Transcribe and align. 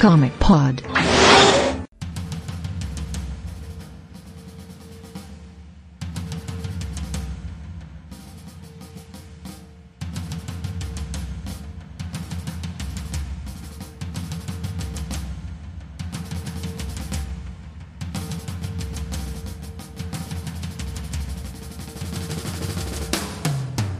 Comic 0.00 0.32
Pod. 0.38 0.82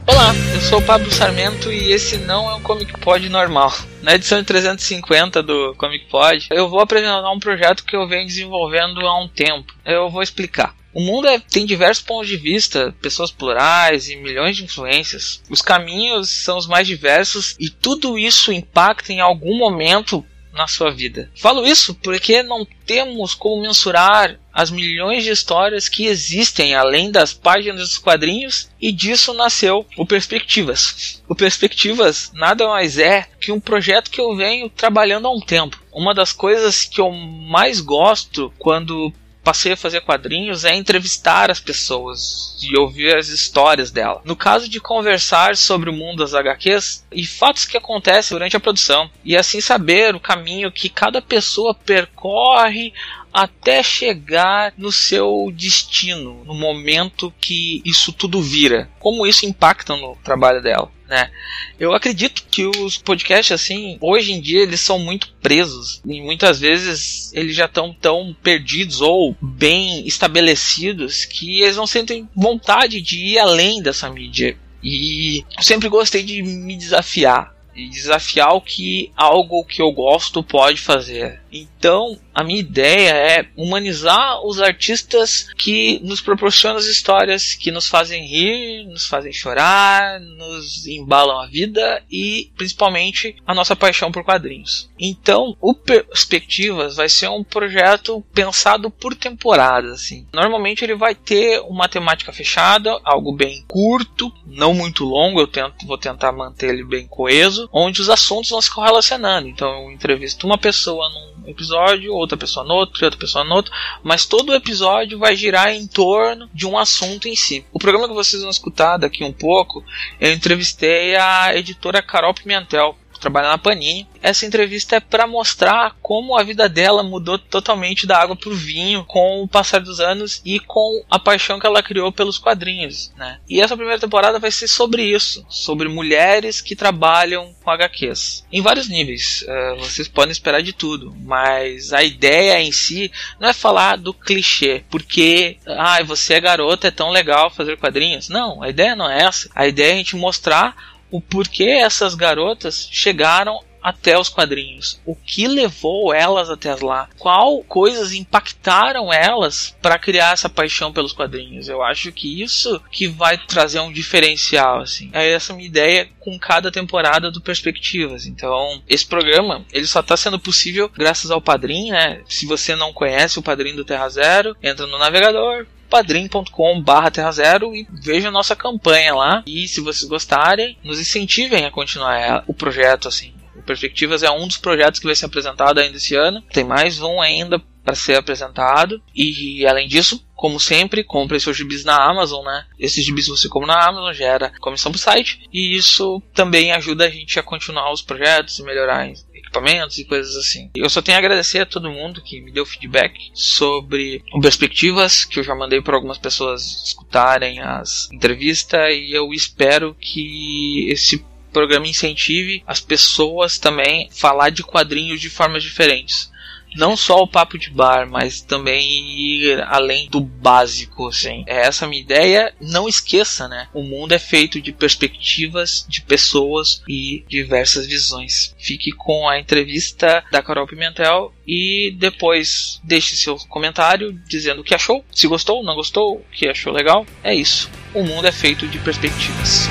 Olá, 0.07 0.33
eu 0.51 0.61
sou 0.61 0.79
o 0.79 0.81
Pablo 0.81 1.11
Sarmento 1.11 1.71
e 1.71 1.91
esse 1.91 2.17
não 2.17 2.49
é 2.49 2.55
um 2.55 2.61
Comic 2.63 2.99
Pod 2.99 3.29
normal. 3.29 3.71
Na 4.01 4.15
edição 4.15 4.43
350 4.43 5.43
do 5.43 5.75
Comic 5.75 6.05
Pod, 6.05 6.47
eu 6.49 6.67
vou 6.67 6.79
apresentar 6.79 7.31
um 7.31 7.39
projeto 7.39 7.85
que 7.85 7.95
eu 7.95 8.07
venho 8.07 8.25
desenvolvendo 8.25 8.99
há 9.01 9.23
um 9.23 9.27
tempo. 9.27 9.73
Eu 9.85 10.09
vou 10.09 10.23
explicar. 10.23 10.75
O 10.91 10.99
mundo 10.99 11.27
é, 11.27 11.39
tem 11.39 11.65
diversos 11.65 12.03
pontos 12.03 12.27
de 12.27 12.35
vista, 12.35 12.93
pessoas 12.99 13.31
plurais 13.31 14.09
e 14.09 14.15
milhões 14.15 14.57
de 14.57 14.63
influências. 14.63 15.41
Os 15.49 15.61
caminhos 15.61 16.29
são 16.29 16.57
os 16.57 16.67
mais 16.67 16.87
diversos 16.87 17.55
e 17.59 17.69
tudo 17.69 18.17
isso 18.17 18.51
impacta 18.51 19.13
em 19.13 19.21
algum 19.21 19.57
momento 19.57 20.25
na 20.53 20.67
sua 20.67 20.91
vida. 20.91 21.31
Falo 21.35 21.65
isso 21.65 21.95
porque 21.95 22.43
não 22.43 22.65
temos 22.85 23.33
como 23.33 23.61
mensurar 23.61 24.37
as 24.53 24.69
milhões 24.69 25.23
de 25.23 25.31
histórias 25.31 25.87
que 25.87 26.05
existem 26.05 26.75
além 26.75 27.09
das 27.09 27.33
páginas 27.33 27.81
dos 27.89 27.97
quadrinhos 27.97 28.69
e 28.81 28.91
disso 28.91 29.33
nasceu 29.33 29.85
o 29.97 30.05
Perspectivas. 30.05 31.21
O 31.27 31.35
Perspectivas 31.35 32.31
nada 32.33 32.67
mais 32.67 32.97
é 32.97 33.27
que 33.39 33.51
um 33.51 33.59
projeto 33.59 34.11
que 34.11 34.19
eu 34.19 34.35
venho 34.35 34.69
trabalhando 34.69 35.27
há 35.27 35.31
um 35.31 35.39
tempo. 35.39 35.81
Uma 35.93 36.13
das 36.13 36.33
coisas 36.33 36.83
que 36.85 36.99
eu 36.99 37.11
mais 37.11 37.79
gosto 37.79 38.53
quando 38.59 39.13
passei 39.43 39.73
a 39.73 39.77
fazer 39.77 40.01
quadrinhos 40.01 40.65
é 40.65 40.75
entrevistar 40.75 41.49
as 41.49 41.59
pessoas 41.59 42.57
e 42.61 42.77
ouvir 42.77 43.15
as 43.15 43.27
histórias 43.27 43.91
dela. 43.91 44.21
No 44.23 44.35
caso 44.35 44.69
de 44.69 44.79
conversar 44.79 45.55
sobre 45.55 45.89
o 45.89 45.93
mundo 45.93 46.19
das 46.19 46.33
HQs 46.33 47.05
e 47.11 47.25
fatos 47.25 47.65
que 47.65 47.77
acontecem 47.77 48.35
durante 48.35 48.55
a 48.55 48.59
produção, 48.59 49.09
e 49.23 49.35
assim 49.35 49.59
saber 49.59 50.15
o 50.15 50.19
caminho 50.19 50.71
que 50.71 50.89
cada 50.89 51.21
pessoa 51.21 51.73
percorre 51.73 52.93
até 53.33 53.81
chegar 53.81 54.73
no 54.77 54.91
seu 54.91 55.51
destino, 55.53 56.43
no 56.45 56.53
momento 56.53 57.33
que 57.39 57.81
isso 57.85 58.11
tudo 58.11 58.41
vira. 58.41 58.89
Como 58.99 59.25
isso 59.25 59.45
impacta 59.45 59.95
no 59.95 60.15
trabalho 60.23 60.61
dela. 60.61 60.91
Né? 61.11 61.29
Eu 61.77 61.93
acredito 61.93 62.45
que 62.49 62.65
os 62.65 62.97
podcasts 62.97 63.51
assim, 63.51 63.97
hoje 63.99 64.31
em 64.31 64.39
dia 64.39 64.61
eles 64.61 64.79
são 64.79 64.97
muito 64.97 65.33
presos 65.41 66.01
e 66.05 66.21
muitas 66.21 66.61
vezes 66.61 67.33
eles 67.33 67.53
já 67.53 67.65
estão 67.65 67.93
tão 67.93 68.33
perdidos 68.41 69.01
ou 69.01 69.35
bem 69.41 70.07
estabelecidos 70.07 71.25
que 71.25 71.63
eles 71.63 71.75
não 71.75 71.85
sentem 71.85 72.29
vontade 72.33 73.01
de 73.01 73.17
ir 73.17 73.39
além 73.39 73.81
dessa 73.81 74.09
mídia. 74.09 74.57
E 74.81 75.43
eu 75.57 75.63
sempre 75.63 75.89
gostei 75.89 76.23
de 76.23 76.41
me 76.41 76.77
desafiar 76.77 77.53
e 77.75 77.89
desafiar 77.89 78.53
o 78.53 78.61
que 78.61 79.11
algo 79.15 79.65
que 79.65 79.81
eu 79.81 79.91
gosto 79.91 80.41
pode 80.41 80.79
fazer. 80.79 81.40
Então, 81.51 82.17
a 82.33 82.43
minha 82.43 82.59
ideia 82.59 83.11
é 83.11 83.47
humanizar 83.57 84.45
os 84.45 84.59
artistas 84.61 85.49
que 85.57 85.99
nos 86.03 86.21
proporcionam 86.21 86.77
as 86.77 86.85
histórias 86.85 87.53
que 87.53 87.71
nos 87.71 87.87
fazem 87.87 88.25
rir, 88.25 88.85
nos 88.85 89.05
fazem 89.07 89.33
chorar, 89.33 90.19
nos 90.19 90.87
embalam 90.87 91.39
a 91.39 91.47
vida 91.47 92.03
e 92.09 92.49
principalmente 92.55 93.35
a 93.45 93.53
nossa 93.53 93.75
paixão 93.75 94.11
por 94.11 94.23
quadrinhos. 94.23 94.89
Então, 94.99 95.57
o 95.59 95.73
Perspectivas 95.73 96.95
vai 96.95 97.09
ser 97.09 97.29
um 97.29 97.43
projeto 97.43 98.23
pensado 98.33 98.89
por 98.89 99.15
temporada, 99.15 99.91
assim. 99.91 100.25
Normalmente 100.33 100.83
ele 100.83 100.95
vai 100.95 101.13
ter 101.15 101.59
uma 101.61 101.89
temática 101.89 102.31
fechada, 102.31 102.99
algo 103.03 103.33
bem 103.33 103.63
curto, 103.67 104.31
não 104.45 104.73
muito 104.73 105.03
longo, 105.03 105.39
eu 105.39 105.47
tento, 105.47 105.85
vou 105.85 105.97
tentar 105.97 106.31
manter 106.31 106.69
ele 106.69 106.83
bem 106.83 107.07
coeso, 107.07 107.67
onde 107.73 108.01
os 108.01 108.09
assuntos 108.09 108.49
vão 108.49 108.61
se 108.61 108.73
correlacionando. 108.73 109.47
Então, 109.47 109.83
eu 109.83 109.91
entrevisto 109.91 110.45
uma 110.45 110.57
pessoa 110.57 111.09
num 111.09 111.40
episódio, 111.45 112.13
outra 112.13 112.37
pessoa 112.37 112.65
no 112.65 112.73
outro, 112.73 113.03
outra 113.03 113.19
pessoa 113.19 113.43
no 113.43 113.55
outro, 113.55 113.71
mas 114.03 114.25
todo 114.25 114.53
episódio 114.53 115.19
vai 115.19 115.35
girar 115.35 115.73
em 115.73 115.87
torno 115.87 116.49
de 116.53 116.67
um 116.67 116.77
assunto 116.77 117.27
em 117.27 117.35
si. 117.35 117.65
O 117.71 117.79
programa 117.79 118.07
que 118.07 118.13
vocês 118.13 118.41
vão 118.41 118.51
escutar 118.51 118.97
daqui 118.97 119.23
um 119.23 119.33
pouco, 119.33 119.83
eu 120.19 120.31
entrevistei 120.31 121.15
a 121.15 121.55
editora 121.55 122.01
Carol 122.01 122.33
Pimentel, 122.33 122.95
trabalha 123.21 123.49
na 123.49 123.57
Panini. 123.57 124.07
Essa 124.21 124.45
entrevista 124.45 124.97
é 124.97 124.99
para 124.99 125.25
mostrar 125.25 125.95
como 126.01 126.37
a 126.37 126.43
vida 126.43 126.67
dela 126.67 127.03
mudou 127.03 127.37
totalmente 127.37 128.05
da 128.05 128.17
água 128.17 128.35
para 128.35 128.49
o 128.49 128.55
vinho 128.55 129.05
com 129.05 129.41
o 129.41 129.47
passar 129.47 129.79
dos 129.79 129.99
anos 129.99 130.41
e 130.43 130.59
com 130.59 131.03
a 131.09 131.17
paixão 131.17 131.59
que 131.59 131.65
ela 131.65 131.83
criou 131.83 132.11
pelos 132.11 132.37
quadrinhos, 132.37 133.11
né? 133.15 133.39
E 133.47 133.61
essa 133.61 133.77
primeira 133.77 133.99
temporada 133.99 134.39
vai 134.39 134.51
ser 134.51 134.67
sobre 134.67 135.03
isso, 135.03 135.45
sobre 135.47 135.87
mulheres 135.87 136.61
que 136.61 136.75
trabalham 136.75 137.53
com 137.63 137.71
HQs, 137.71 138.45
em 138.51 138.61
vários 138.61 138.89
níveis. 138.89 139.45
Uh, 139.47 139.79
vocês 139.79 140.07
podem 140.07 140.31
esperar 140.31 140.61
de 140.61 140.73
tudo, 140.73 141.15
mas 141.23 141.93
a 141.93 142.03
ideia 142.03 142.59
em 142.61 142.71
si 142.71 143.11
não 143.39 143.49
é 143.49 143.53
falar 143.53 143.97
do 143.97 144.13
clichê, 144.13 144.83
porque 144.89 145.57
ah, 145.67 146.01
você 146.03 146.35
é 146.35 146.41
garota, 146.41 146.87
é 146.87 146.91
tão 146.91 147.09
legal 147.09 147.49
fazer 147.49 147.77
quadrinhos. 147.77 148.29
Não, 148.29 148.61
a 148.63 148.69
ideia 148.69 148.95
não 148.95 149.09
é 149.09 149.23
essa. 149.23 149.49
A 149.55 149.67
ideia 149.67 149.91
é 149.91 149.93
a 149.93 149.97
gente 149.97 150.15
mostrar 150.15 150.75
o 151.11 151.21
porquê 151.21 151.65
essas 151.65 152.15
garotas 152.15 152.87
chegaram 152.91 153.59
até 153.81 154.17
os 154.17 154.29
quadrinhos, 154.29 154.99
o 155.05 155.15
que 155.15 155.47
levou 155.47 156.13
elas 156.13 156.49
até 156.49 156.75
lá, 156.75 157.09
qual 157.17 157.63
coisas 157.63 158.13
impactaram 158.13 159.11
elas 159.11 159.75
para 159.81 159.97
criar 159.97 160.33
essa 160.33 160.49
paixão 160.49 160.93
pelos 160.93 161.13
quadrinhos. 161.13 161.67
Eu 161.67 161.81
acho 161.81 162.11
que 162.11 162.41
isso 162.41 162.81
que 162.91 163.07
vai 163.07 163.37
trazer 163.37 163.79
um 163.79 163.91
diferencial 163.91 164.81
assim. 164.81 165.09
É 165.13 165.31
essa 165.31 165.53
minha 165.53 165.67
ideia 165.67 166.07
com 166.19 166.37
cada 166.37 166.71
temporada 166.71 167.31
do 167.31 167.41
Perspectivas. 167.41 168.27
Então, 168.27 168.81
esse 168.87 169.05
programa, 169.05 169.65
ele 169.73 169.87
só 169.87 170.01
está 170.01 170.15
sendo 170.15 170.39
possível 170.39 170.89
graças 170.95 171.31
ao 171.31 171.41
Padrim, 171.41 171.89
né? 171.89 172.21
Se 172.27 172.45
você 172.45 172.75
não 172.75 172.93
conhece 172.93 173.39
o 173.39 173.43
Padrim 173.43 173.75
do 173.75 173.85
Terra 173.85 174.07
Zero, 174.09 174.55
entra 174.61 174.85
no 174.85 174.99
navegador, 174.99 175.65
padrim.com 175.91 176.81
barra 176.81 177.11
Terra 177.11 177.31
Zero 177.33 177.75
e 177.75 177.85
veja 177.91 178.29
a 178.29 178.31
nossa 178.31 178.55
campanha 178.55 179.13
lá. 179.13 179.43
E 179.45 179.67
se 179.67 179.81
vocês 179.81 180.09
gostarem, 180.09 180.77
nos 180.83 180.99
incentivem 180.99 181.65
a 181.65 181.71
continuar 181.71 182.45
o 182.47 182.53
projeto 182.53 183.09
assim. 183.09 183.33
O 183.55 183.61
Perspectivas 183.61 184.23
é 184.23 184.31
um 184.31 184.47
dos 184.47 184.57
projetos 184.57 184.99
que 184.99 185.05
vai 185.05 185.15
ser 185.15 185.25
apresentado 185.25 185.79
ainda 185.79 185.97
esse 185.97 186.15
ano. 186.15 186.41
Tem 186.53 186.63
mais 186.63 187.01
um 187.01 187.21
ainda 187.21 187.61
para 187.83 187.93
ser 187.93 188.15
apresentado. 188.15 189.01
E 189.13 189.65
além 189.67 189.87
disso, 189.87 190.25
como 190.33 190.59
sempre, 190.59 191.03
compre 191.03 191.39
seus 191.39 191.57
gibis 191.57 191.83
na 191.83 191.95
Amazon, 191.95 192.43
né? 192.45 192.65
Esses 192.79 193.05
gibis 193.05 193.27
você 193.27 193.49
compra 193.49 193.67
na 193.67 193.87
Amazon, 193.87 194.13
gera 194.13 194.51
comissão 194.59 194.91
pro 194.91 194.99
site. 194.99 195.41
E 195.51 195.75
isso 195.75 196.21
também 196.33 196.71
ajuda 196.71 197.05
a 197.05 197.09
gente 197.09 197.37
a 197.39 197.43
continuar 197.43 197.91
os 197.91 198.01
projetos 198.01 198.57
e 198.57 198.63
melhorar 198.63 199.07
equipamentos 199.51 199.97
e 199.97 200.05
coisas 200.05 200.35
assim. 200.37 200.71
Eu 200.73 200.89
só 200.89 201.01
tenho 201.01 201.17
a 201.17 201.19
agradecer 201.19 201.59
a 201.59 201.65
todo 201.65 201.91
mundo 201.91 202.23
que 202.23 202.41
me 202.41 202.51
deu 202.51 202.65
feedback 202.65 203.13
sobre 203.33 204.23
perspectivas 204.41 205.25
que 205.25 205.39
eu 205.39 205.43
já 205.43 205.53
mandei 205.53 205.81
para 205.81 205.95
algumas 205.95 206.17
pessoas 206.17 206.85
escutarem 206.85 207.59
as 207.59 208.09
entrevistas 208.11 208.93
e 208.93 209.11
eu 209.11 209.33
espero 209.33 209.95
que 209.99 210.87
esse 210.89 211.23
programa 211.51 211.85
incentive 211.85 212.63
as 212.65 212.79
pessoas 212.79 213.59
também 213.59 214.07
a 214.09 214.15
falar 214.15 214.49
de 214.49 214.63
quadrinhos 214.63 215.19
de 215.19 215.29
formas 215.29 215.61
diferentes 215.61 216.30
não 216.75 216.95
só 216.95 217.21
o 217.21 217.27
papo 217.27 217.57
de 217.57 217.69
bar, 217.69 218.09
mas 218.09 218.41
também 218.41 219.19
ir 219.19 219.61
além 219.67 220.09
do 220.09 220.19
básico, 220.19 221.07
assim. 221.07 221.43
É 221.47 221.67
essa 221.67 221.85
a 221.85 221.87
minha 221.87 222.01
ideia. 222.01 222.53
Não 222.59 222.87
esqueça, 222.87 223.47
né? 223.47 223.67
O 223.73 223.83
mundo 223.83 224.13
é 224.13 224.19
feito 224.19 224.61
de 224.61 224.71
perspectivas, 224.71 225.85
de 225.87 226.01
pessoas 226.01 226.81
e 226.87 227.23
diversas 227.27 227.85
visões. 227.85 228.55
Fique 228.57 228.91
com 228.91 229.27
a 229.27 229.39
entrevista 229.39 230.23
da 230.31 230.41
Carol 230.41 230.67
Pimentel 230.67 231.33
e 231.45 231.95
depois 231.97 232.79
deixe 232.83 233.15
seu 233.15 233.35
comentário 233.49 234.13
dizendo 234.27 234.61
o 234.61 234.63
que 234.63 234.75
achou, 234.75 235.03
se 235.11 235.27
gostou, 235.27 235.63
não 235.63 235.75
gostou, 235.75 236.15
o 236.15 236.25
que 236.31 236.47
achou 236.47 236.71
legal. 236.71 237.05
É 237.23 237.33
isso. 237.33 237.69
O 237.93 238.03
mundo 238.03 238.27
é 238.27 238.31
feito 238.31 238.67
de 238.67 238.79
perspectivas. 238.79 239.67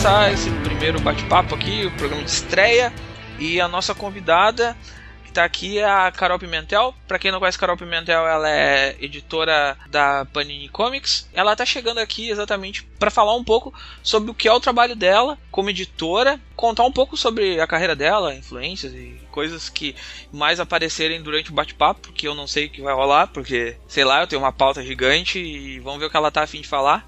Começar 0.00 0.32
esse 0.32 0.50
primeiro 0.64 0.98
bate-papo 0.98 1.54
aqui, 1.54 1.84
o 1.84 1.90
programa 1.90 2.24
de 2.24 2.30
estreia. 2.30 2.90
E 3.38 3.60
a 3.60 3.68
nossa 3.68 3.94
convidada 3.94 4.74
que 5.22 5.30
tá 5.30 5.44
aqui 5.44 5.78
é 5.78 5.84
a 5.84 6.10
Carol 6.10 6.38
Pimentel. 6.38 6.94
Para 7.06 7.18
quem 7.18 7.30
não 7.30 7.38
conhece 7.38 7.58
Carol 7.58 7.76
Pimentel, 7.76 8.26
ela 8.26 8.48
é 8.48 8.96
editora 8.98 9.76
da 9.90 10.24
Panini 10.24 10.70
Comics. 10.70 11.28
Ela 11.34 11.54
tá 11.54 11.66
chegando 11.66 11.98
aqui 11.98 12.30
exatamente 12.30 12.82
para 12.98 13.10
falar 13.10 13.36
um 13.36 13.44
pouco 13.44 13.74
sobre 14.02 14.30
o 14.30 14.34
que 14.34 14.48
é 14.48 14.52
o 14.54 14.58
trabalho 14.58 14.96
dela 14.96 15.36
como 15.50 15.68
editora, 15.68 16.40
contar 16.56 16.84
um 16.84 16.92
pouco 16.92 17.14
sobre 17.14 17.60
a 17.60 17.66
carreira 17.66 17.94
dela, 17.94 18.34
influências 18.34 18.94
e 18.94 19.20
coisas 19.30 19.68
que 19.68 19.94
mais 20.32 20.60
aparecerem 20.60 21.22
durante 21.22 21.50
o 21.50 21.54
bate-papo, 21.54 22.10
que 22.10 22.26
eu 22.26 22.34
não 22.34 22.46
sei 22.46 22.66
o 22.66 22.70
que 22.70 22.80
vai 22.80 22.94
rolar, 22.94 23.26
porque 23.26 23.76
sei 23.86 24.04
lá, 24.04 24.22
eu 24.22 24.26
tenho 24.26 24.40
uma 24.40 24.52
pauta 24.52 24.82
gigante 24.82 25.38
e 25.38 25.78
vamos 25.80 26.00
ver 26.00 26.06
o 26.06 26.10
que 26.10 26.16
ela 26.16 26.30
tá 26.30 26.42
afim 26.42 26.62
de 26.62 26.68
falar. 26.68 27.06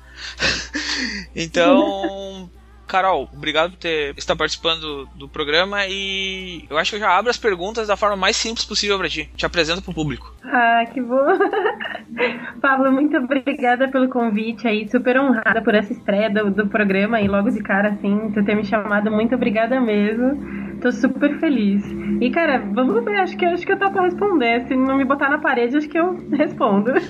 então, 1.35 2.51
Carol, 2.93 3.27
obrigado 3.33 3.71
por 3.71 3.79
ter, 3.79 4.15
estar 4.19 4.37
participando 4.37 5.09
do 5.15 5.27
programa 5.27 5.87
e 5.89 6.67
eu 6.69 6.77
acho 6.77 6.91
que 6.91 6.97
eu 6.97 7.01
já 7.01 7.17
abro 7.17 7.31
as 7.31 7.39
perguntas 7.39 7.89
da 7.89 7.97
forma 7.97 8.17
mais 8.17 8.37
simples 8.37 8.67
possível 8.67 8.99
para 8.99 9.09
ti. 9.09 9.31
Te 9.35 9.47
apresento 9.47 9.81
pro 9.81 9.95
público. 9.95 10.31
Ah, 10.45 10.85
que 10.93 11.01
bom. 11.01 11.25
Pablo, 12.61 12.93
muito 12.93 13.17
obrigada 13.17 13.89
pelo 13.89 14.11
convite 14.11 14.69
aí, 14.69 14.87
super 14.91 15.19
honrada 15.19 15.63
por 15.63 15.75
essa 15.75 15.91
estreia 15.91 16.29
do, 16.29 16.51
do 16.51 16.69
programa 16.69 17.19
e 17.19 17.29
logo 17.29 17.51
de 17.51 17.63
cara, 17.63 17.89
assim, 17.89 18.31
tu 18.35 18.45
ter 18.45 18.55
me 18.55 18.65
chamado, 18.65 19.11
muito 19.11 19.35
obrigada 19.35 19.81
mesmo. 19.81 20.37
Tô 20.83 20.91
super 20.91 21.39
feliz. 21.39 21.85
E, 22.21 22.29
cara, 22.31 22.59
vamos 22.59 23.05
ver, 23.05 23.21
acho 23.21 23.37
que, 23.37 23.45
acho 23.45 23.65
que 23.65 23.73
eu 23.73 23.79
pra 23.79 24.03
responder. 24.03 24.67
Se 24.67 24.75
não 24.75 24.97
me 24.97 25.05
botar 25.05 25.31
na 25.31 25.39
parede, 25.39 25.77
acho 25.77 25.89
que 25.89 25.99
eu 25.99 26.15
respondo. 26.37 26.93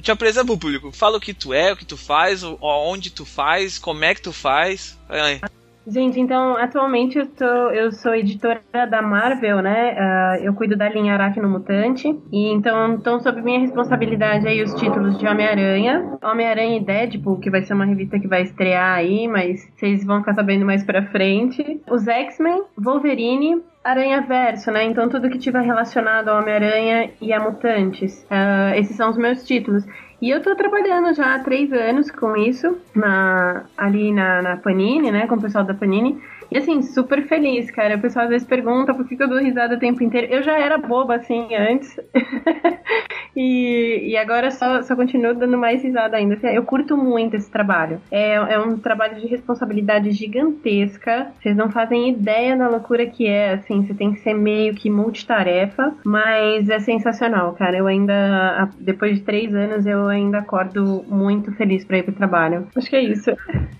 te 0.00 0.10
apresenta 0.10 0.46
pro 0.46 0.56
público. 0.56 0.90
Fala 0.92 1.18
o 1.18 1.20
que 1.20 1.34
tu 1.34 1.52
é, 1.52 1.72
o 1.72 1.76
que 1.76 1.84
tu 1.84 1.96
faz, 1.96 2.42
onde 2.62 3.10
tu 3.10 3.26
faz, 3.26 3.76
como 3.76 4.04
é 4.04 4.14
que 4.14 4.22
tu 4.22 4.32
faz. 4.32 4.98
Aí. 5.08 5.40
Gente, 5.86 6.18
então, 6.18 6.56
atualmente 6.56 7.16
eu, 7.16 7.26
tô, 7.26 7.44
eu 7.44 7.92
sou 7.92 8.12
editora 8.12 8.60
da 8.90 9.00
Marvel, 9.00 9.62
né? 9.62 9.94
Uh, 9.94 10.44
eu 10.44 10.54
cuido 10.54 10.76
da 10.76 10.88
linha 10.88 11.14
Aracno 11.14 11.48
Mutante. 11.48 12.08
E 12.32 12.52
então, 12.52 12.96
estão 12.96 13.20
sob 13.20 13.40
minha 13.40 13.60
responsabilidade 13.60 14.48
aí 14.48 14.62
os 14.62 14.74
títulos 14.74 15.16
de 15.16 15.26
Homem-Aranha. 15.26 16.18
Homem-Aranha 16.22 16.78
e 16.78 16.84
Deadpool, 16.84 17.38
que 17.38 17.50
vai 17.50 17.62
ser 17.62 17.74
uma 17.74 17.84
revista 17.84 18.18
que 18.18 18.26
vai 18.26 18.42
estrear 18.42 18.96
aí, 18.96 19.28
mas 19.28 19.60
vocês 19.76 20.04
vão 20.04 20.18
ficar 20.18 20.34
sabendo 20.34 20.66
mais 20.66 20.84
pra 20.84 21.06
frente. 21.06 21.80
Os 21.88 22.08
X-Men, 22.08 22.64
Wolverine, 22.76 23.62
Aranha 23.84 24.20
Verso, 24.22 24.72
né? 24.72 24.82
Então 24.84 25.08
tudo 25.08 25.30
que 25.30 25.38
tiver 25.38 25.62
relacionado 25.62 26.28
ao 26.28 26.40
Homem-Aranha 26.40 27.10
e 27.20 27.32
a 27.32 27.38
Mutantes. 27.38 28.24
Uh, 28.24 28.74
esses 28.74 28.96
são 28.96 29.10
os 29.10 29.16
meus 29.16 29.46
títulos. 29.46 29.84
E 30.20 30.30
eu 30.30 30.42
tô 30.42 30.54
trabalhando 30.56 31.14
já 31.14 31.34
há 31.34 31.38
três 31.40 31.72
anos 31.72 32.10
com 32.10 32.36
isso, 32.36 32.78
na, 32.94 33.64
ali 33.76 34.12
na, 34.12 34.40
na 34.40 34.56
Panini, 34.56 35.10
né? 35.10 35.26
Com 35.26 35.34
o 35.34 35.40
pessoal 35.40 35.64
da 35.64 35.74
Panini. 35.74 36.20
E 36.50 36.58
assim, 36.58 36.82
super 36.82 37.26
feliz, 37.26 37.70
cara. 37.70 37.96
O 37.96 38.00
pessoal 38.00 38.24
às 38.24 38.30
vezes 38.30 38.46
pergunta 38.46 38.94
por 38.94 39.06
que, 39.06 39.20
eu 39.20 39.28
dou 39.28 39.38
risada 39.38 39.74
o 39.74 39.78
tempo 39.78 40.02
inteiro. 40.02 40.32
Eu 40.32 40.42
já 40.42 40.58
era 40.58 40.78
boba 40.78 41.16
assim 41.16 41.54
antes. 41.54 41.98
e, 43.34 44.10
e 44.10 44.16
agora 44.16 44.50
só, 44.50 44.82
só 44.82 44.94
continuo 44.94 45.34
dando 45.34 45.58
mais 45.58 45.82
risada 45.82 46.16
ainda. 46.16 46.34
Assim, 46.34 46.48
eu 46.48 46.62
curto 46.62 46.96
muito 46.96 47.36
esse 47.36 47.50
trabalho. 47.50 48.00
É, 48.10 48.34
é 48.34 48.58
um 48.58 48.78
trabalho 48.78 49.20
de 49.20 49.26
responsabilidade 49.26 50.10
gigantesca. 50.12 51.32
Vocês 51.40 51.56
não 51.56 51.70
fazem 51.70 52.10
ideia 52.10 52.56
da 52.56 52.68
loucura 52.68 53.06
que 53.06 53.26
é, 53.26 53.54
assim. 53.54 53.84
Você 53.84 53.94
tem 53.94 54.12
que 54.12 54.20
ser 54.20 54.34
meio 54.34 54.74
que 54.74 54.88
multitarefa. 54.88 55.94
Mas 56.04 56.68
é 56.68 56.78
sensacional, 56.78 57.54
cara. 57.54 57.76
Eu 57.76 57.86
ainda, 57.86 58.70
depois 58.78 59.16
de 59.16 59.22
três 59.22 59.54
anos, 59.54 59.86
eu 59.86 60.06
ainda 60.08 60.38
acordo 60.38 61.04
muito 61.08 61.52
feliz 61.52 61.84
pra 61.84 61.98
ir 61.98 62.02
pro 62.04 62.14
trabalho. 62.14 62.68
Acho 62.76 62.88
que 62.88 62.96
é 62.96 63.02
isso. 63.02 63.30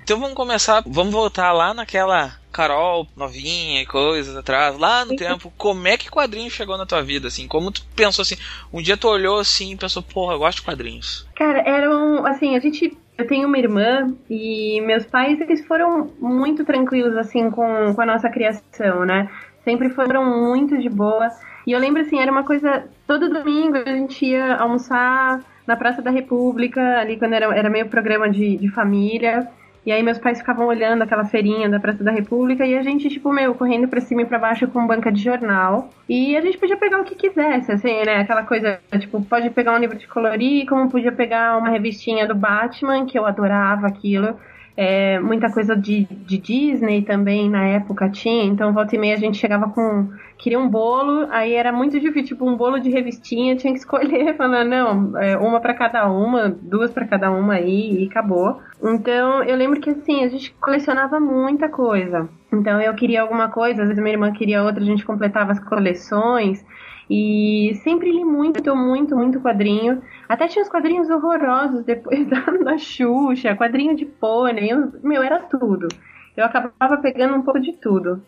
Então 0.03 0.19
vamos 0.19 0.35
começar, 0.35 0.83
vamos 0.87 1.13
voltar 1.13 1.53
lá 1.53 1.75
naquela 1.75 2.31
Carol 2.57 3.07
novinha 3.15 3.83
e 3.83 3.87
coisas 3.87 4.35
atrás, 4.35 4.79
lá 4.79 5.05
no 5.05 5.15
tempo, 5.15 5.53
como 5.59 5.87
é 5.87 5.97
que 5.97 6.11
quadrinho 6.11 6.51
chegou 6.51 6.79
na 6.79 6.87
tua 6.87 7.03
vida, 7.03 7.29
assim? 7.29 7.47
Como 7.47 7.71
tu 7.71 7.83
pensou 7.95 8.23
assim? 8.23 8.37
Um 8.73 8.81
dia 8.81 8.97
tu 8.97 9.09
olhou 9.09 9.39
assim 9.39 9.73
e 9.73 9.77
pensou, 9.77 10.03
porra, 10.03 10.35
eu 10.35 10.39
gosto 10.39 10.59
de 10.59 10.63
quadrinhos. 10.63 11.27
Cara, 11.35 11.59
eram, 11.61 12.25
assim, 12.27 12.57
a 12.57 12.61
gente 12.61 12.97
eu 13.19 13.27
tenho 13.27 13.49
uma 13.49 13.59
irmã 13.59 14.15
e 14.29 14.81
meus 14.83 15.07
pais, 15.07 15.41
eles 15.41 15.65
foram 15.67 16.11
muito 16.21 16.65
tranquilos, 16.65 17.17
assim, 17.17 17.51
com, 17.51 17.95
com 17.95 18.01
a 18.01 18.07
nossa 18.07 18.29
criação, 18.29 19.05
né? 19.07 19.31
Sempre 19.65 19.89
foram 19.91 20.25
muito 20.25 20.79
de 20.79 20.89
boa. 20.89 21.29
E 21.67 21.73
eu 21.73 21.79
lembro, 21.79 22.03
assim, 22.03 22.21
era 22.21 22.31
uma 22.31 22.45
coisa... 22.45 22.85
Todo 23.07 23.31
domingo 23.31 23.79
a 23.79 23.91
gente 23.91 24.25
ia 24.25 24.57
almoçar 24.57 25.41
na 25.67 25.77
Praça 25.77 26.03
da 26.03 26.11
República, 26.11 27.01
ali 27.01 27.19
quando 27.19 27.33
era, 27.33 27.47
era 27.57 27.71
meio 27.71 27.89
programa 27.89 28.29
de, 28.31 28.57
de 28.59 28.69
família. 28.69 29.49
E 29.87 29.93
aí 29.93 30.03
meus 30.03 30.19
pais 30.19 30.39
ficavam 30.39 30.67
olhando 30.67 31.03
aquela 31.03 31.25
feirinha 31.25 31.69
da 31.69 31.79
Praça 31.79 32.03
da 32.03 32.11
República 32.11 32.67
e 32.67 32.77
a 32.77 32.83
gente, 32.83 33.09
tipo, 33.09 33.33
meu, 33.33 33.55
correndo 33.55 33.87
pra 33.87 34.01
cima 34.01 34.23
e 34.23 34.27
pra 34.27 34.37
baixo 34.37 34.67
com 34.67 34.85
banca 34.85 35.13
de 35.13 35.23
jornal. 35.23 35.91
E 36.09 36.37
a 36.37 36.41
gente 36.41 36.59
podia 36.59 36.77
pegar 36.77 37.01
o 37.01 37.05
que 37.05 37.15
quisesse, 37.15 37.71
assim, 37.71 38.05
né? 38.05 38.17
Aquela 38.17 38.43
coisa, 38.43 38.81
tipo, 38.99 39.23
pode 39.23 39.49
pegar 39.51 39.75
um 39.75 39.79
livro 39.79 39.97
de 39.97 40.09
colorir, 40.09 40.67
como 40.67 40.91
podia 40.91 41.13
pegar 41.13 41.57
uma 41.57 41.69
revistinha 41.69 42.27
do 42.27 42.35
Batman, 42.35 43.07
que 43.07 43.17
eu 43.17 43.25
adorava 43.25 43.87
aquilo. 43.87 44.37
É, 44.77 45.19
muita 45.21 45.51
coisa 45.51 45.75
de, 45.75 46.05
de 46.05 46.37
Disney 46.37 47.01
também 47.01 47.49
na 47.49 47.65
época 47.67 48.11
tinha, 48.11 48.45
então 48.45 48.75
volta 48.75 48.95
e 48.95 48.99
meia 48.99 49.15
a 49.15 49.19
gente 49.19 49.39
chegava 49.39 49.71
com. 49.71 50.11
Queria 50.37 50.59
um 50.59 50.69
bolo, 50.69 51.27
aí 51.31 51.55
era 51.55 51.73
muito 51.73 51.99
difícil, 51.99 52.37
tipo, 52.37 52.47
um 52.47 52.59
bolo 52.59 52.79
de 52.79 52.91
revistinha, 52.91 53.57
tinha 53.57 53.73
que 53.73 53.79
escolher, 53.81 54.37
falando, 54.37 54.69
não, 54.69 55.19
é, 55.19 55.35
uma 55.39 55.61
para 55.61 55.73
cada 55.73 56.07
uma, 56.11 56.51
duas 56.51 56.91
para 56.91 57.07
cada 57.07 57.31
uma 57.31 57.55
aí, 57.55 58.03
e 58.03 58.07
acabou. 58.07 58.61
Então 58.83 59.43
eu 59.45 59.57
lembro 59.57 59.81
que 59.81 59.89
assim, 59.89 60.23
a 60.23 60.29
gente 60.29 60.55
colecionava 60.61 61.19
muita 61.19 61.71
coisa. 61.71 62.29
Então 62.53 62.79
eu 62.79 62.95
queria 62.95 63.23
alguma 63.23 63.49
coisa, 63.49 63.83
às 63.83 63.89
vezes 63.89 64.03
minha 64.03 64.15
irmã 64.15 64.31
queria 64.31 64.63
outra, 64.63 64.83
a 64.83 64.87
gente 64.87 65.07
completava 65.07 65.53
as 65.53 65.61
coleções. 65.61 66.63
E 67.09 67.79
sempre 67.85 68.11
li 68.11 68.25
muito, 68.25 68.75
muito, 68.75 69.17
muito 69.17 69.41
quadrinho. 69.41 70.03
Até 70.29 70.49
tinha 70.49 70.63
os 70.63 70.69
quadrinhos 70.69 71.09
horrorosos 71.09 71.85
depois 71.85 72.27
da, 72.27 72.41
da 72.41 72.79
Xuxa, 72.79 73.57
quadrinho 73.57 73.95
de 73.95 74.05
pônei, 74.05 74.71
meu, 75.03 75.23
era 75.23 75.41
tudo. 75.41 75.89
Eu 76.37 76.45
acabava 76.45 76.97
pegando 76.99 77.37
um 77.37 77.43
pouco 77.43 77.61
de 77.61 77.73
tudo. 77.75 78.23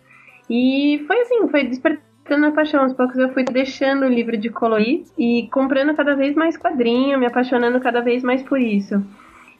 E 0.48 1.04
foi 1.06 1.20
assim, 1.20 1.48
foi 1.48 1.64
despertando 1.64 2.46
a 2.46 2.52
paixão. 2.52 2.84
Aos 2.84 2.94
poucos 2.94 3.18
eu 3.18 3.32
fui 3.32 3.44
deixando 3.44 4.06
o 4.06 4.08
livro 4.08 4.36
de 4.36 4.48
colorir 4.48 5.02
e 5.18 5.48
comprando 5.52 5.94
cada 5.94 6.14
vez 6.14 6.34
mais 6.34 6.56
quadrinho, 6.56 7.18
me 7.18 7.26
apaixonando 7.26 7.80
cada 7.80 8.00
vez 8.00 8.22
mais 8.22 8.42
por 8.42 8.60
isso. 8.60 9.02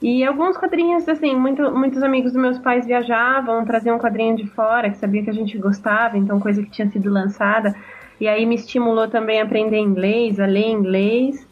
E 0.00 0.24
alguns 0.24 0.56
quadrinhos, 0.56 1.08
assim, 1.08 1.34
muito, 1.34 1.70
muitos 1.72 2.02
amigos 2.04 2.32
dos 2.32 2.40
meus 2.40 2.58
pais 2.58 2.86
viajavam, 2.86 3.64
traziam 3.64 3.96
um 3.96 3.98
quadrinho 3.98 4.36
de 4.36 4.46
fora, 4.46 4.88
que 4.90 4.96
sabia 4.96 5.24
que 5.24 5.30
a 5.30 5.34
gente 5.34 5.58
gostava, 5.58 6.16
então 6.16 6.38
coisa 6.38 6.62
que 6.62 6.70
tinha 6.70 6.88
sido 6.88 7.10
lançada. 7.10 7.74
E 8.20 8.26
aí 8.26 8.44
me 8.44 8.54
estimulou 8.54 9.08
também 9.08 9.40
a 9.40 9.44
aprender 9.44 9.78
inglês, 9.78 10.40
a 10.40 10.46
ler 10.46 10.68
inglês. 10.68 11.46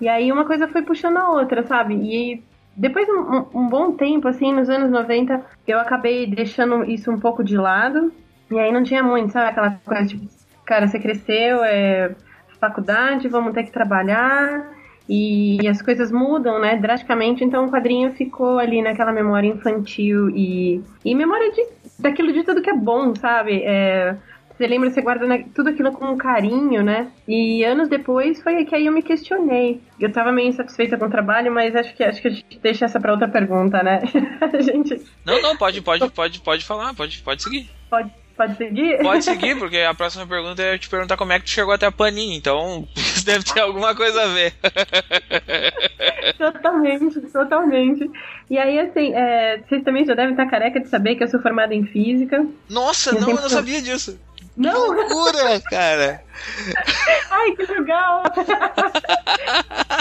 E 0.00 0.08
aí 0.08 0.30
uma 0.30 0.44
coisa 0.44 0.68
foi 0.68 0.82
puxando 0.82 1.16
a 1.16 1.30
outra, 1.30 1.62
sabe? 1.64 1.94
E 1.94 2.42
depois 2.76 3.06
de 3.06 3.12
um, 3.12 3.46
um, 3.54 3.68
bom 3.68 3.92
tempo, 3.92 4.28
assim, 4.28 4.52
nos 4.52 4.68
anos 4.68 4.90
90, 4.90 5.44
eu 5.66 5.80
acabei 5.80 6.26
deixando 6.26 6.84
isso 6.84 7.10
um 7.10 7.18
pouco 7.18 7.42
de 7.42 7.56
lado. 7.56 8.12
E 8.50 8.58
aí 8.58 8.72
não 8.72 8.82
tinha 8.82 9.02
muito, 9.02 9.32
sabe? 9.32 9.50
Aquela 9.50 9.70
coisa 9.84 10.06
tipo, 10.06 10.26
cara, 10.64 10.86
você 10.86 10.98
cresceu, 10.98 11.62
é 11.64 12.14
faculdade, 12.60 13.28
vamos 13.28 13.52
ter 13.52 13.64
que 13.64 13.72
trabalhar. 13.72 14.76
E, 15.08 15.62
e 15.62 15.66
as 15.66 15.80
coisas 15.80 16.12
mudam, 16.12 16.60
né, 16.60 16.76
drasticamente. 16.76 17.42
Então 17.42 17.66
o 17.66 17.70
quadrinho 17.70 18.12
ficou 18.12 18.58
ali 18.58 18.82
naquela 18.82 19.12
memória 19.12 19.48
infantil 19.48 20.28
e, 20.30 20.82
e 21.04 21.14
memória 21.14 21.50
de, 21.50 21.66
daquilo 21.98 22.32
de 22.32 22.44
tudo 22.44 22.60
que 22.60 22.70
é 22.70 22.76
bom, 22.76 23.14
sabe? 23.14 23.62
É, 23.64 24.14
você 24.58 24.66
lembra, 24.66 24.90
você 24.90 25.00
guarda 25.00 25.44
tudo 25.54 25.68
aquilo 25.68 25.92
com 25.92 26.16
carinho, 26.16 26.82
né? 26.82 27.12
E 27.28 27.62
anos 27.62 27.88
depois 27.88 28.42
foi 28.42 28.64
que 28.64 28.74
aí 28.74 28.86
eu 28.86 28.92
me 28.92 29.02
questionei. 29.02 29.80
Eu 30.00 30.10
tava 30.10 30.32
meio 30.32 30.48
insatisfeita 30.48 30.98
com 30.98 31.04
o 31.04 31.10
trabalho, 31.10 31.52
mas 31.52 31.76
acho 31.76 31.94
que 31.94 32.02
acho 32.02 32.20
que 32.20 32.26
a 32.26 32.30
gente 32.32 32.58
deixa 32.60 32.84
essa 32.84 32.98
pra 32.98 33.12
outra 33.12 33.28
pergunta, 33.28 33.80
né? 33.84 34.02
a 34.52 34.60
gente... 34.60 35.00
Não, 35.24 35.40
não, 35.40 35.56
pode, 35.56 35.80
pode, 35.80 36.10
pode, 36.10 36.40
pode 36.40 36.64
falar, 36.64 36.92
pode, 36.92 37.22
pode 37.22 37.40
seguir. 37.40 37.70
Pode. 37.88 38.10
Pode 38.36 38.56
seguir? 38.56 38.98
Pode 39.00 39.22
seguir, 39.24 39.58
porque 39.58 39.78
a 39.78 39.94
próxima 39.94 40.26
pergunta 40.26 40.60
é 40.60 40.78
te 40.78 40.88
perguntar 40.88 41.16
como 41.16 41.32
é 41.32 41.38
que 41.38 41.44
tu 41.44 41.50
chegou 41.50 41.74
até 41.74 41.86
a 41.86 41.92
Panini, 41.92 42.36
então 42.36 42.86
isso 42.96 43.22
deve 43.26 43.44
ter 43.44 43.60
alguma 43.60 43.94
coisa 43.94 44.22
a 44.22 44.26
ver. 44.26 44.54
totalmente, 46.36 47.20
totalmente. 47.32 48.10
E 48.50 48.58
aí, 48.58 48.78
assim, 48.80 49.12
é, 49.14 49.58
vocês 49.58 49.84
também 49.84 50.04
já 50.04 50.14
devem 50.14 50.32
estar 50.32 50.46
careca 50.46 50.80
de 50.80 50.88
saber 50.88 51.14
que 51.14 51.22
eu 51.22 51.28
sou 51.28 51.40
formada 51.40 51.74
em 51.74 51.84
física. 51.84 52.44
Nossa, 52.68 53.12
não, 53.12 53.30
eu 53.30 53.36
não 53.36 53.48
sabia 53.48 53.82
disso. 53.82 54.18
Não! 54.58 54.88
Que 54.88 55.00
loucura, 55.00 55.60
cara! 55.70 56.24
Ai, 57.30 57.52
que 57.52 57.72
legal! 57.72 58.22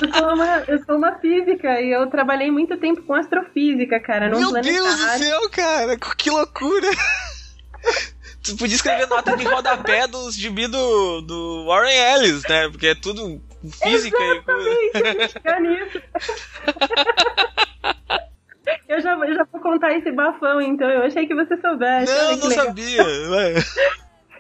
eu, 0.01 0.13
sou 0.13 0.33
uma, 0.33 0.63
eu 0.67 0.83
sou 0.83 0.97
uma 0.97 1.19
física 1.19 1.79
e 1.79 1.91
eu 1.91 2.07
trabalhei 2.07 2.49
muito 2.49 2.75
tempo 2.77 3.03
com 3.03 3.13
astrofísica, 3.13 3.99
cara. 3.99 4.29
Meu 4.29 4.51
Deus 4.51 4.95
do 4.95 5.09
céu, 5.19 5.49
cara! 5.51 5.95
Que 6.17 6.31
loucura! 6.31 6.89
tu 8.43 8.57
podia 8.57 8.75
escrever 8.75 9.07
nota 9.07 9.37
de 9.37 9.43
rodapé 9.45 10.07
dos 10.07 10.35
gibi 10.35 10.67
do, 10.67 11.21
do 11.21 11.65
Warren 11.67 12.15
Ellis, 12.15 12.41
né? 12.49 12.67
Porque 12.69 12.87
é 12.87 12.95
tudo 12.95 13.39
física 13.83 14.17
Exatamente, 14.23 15.41
e 15.45 15.59
nisso. 15.61 16.01
Eu 18.87 19.01
já, 19.01 19.13
eu 19.13 19.35
já 19.35 19.45
vou 19.51 19.61
contar 19.61 19.93
esse 19.93 20.11
bafão, 20.11 20.61
então. 20.61 20.89
Eu 20.89 21.03
achei 21.03 21.27
que 21.27 21.35
você 21.35 21.55
soubesse. 21.57 22.11
Não, 22.11 22.37
não 22.37 22.47
legal. 22.47 22.65
sabia. 22.65 23.03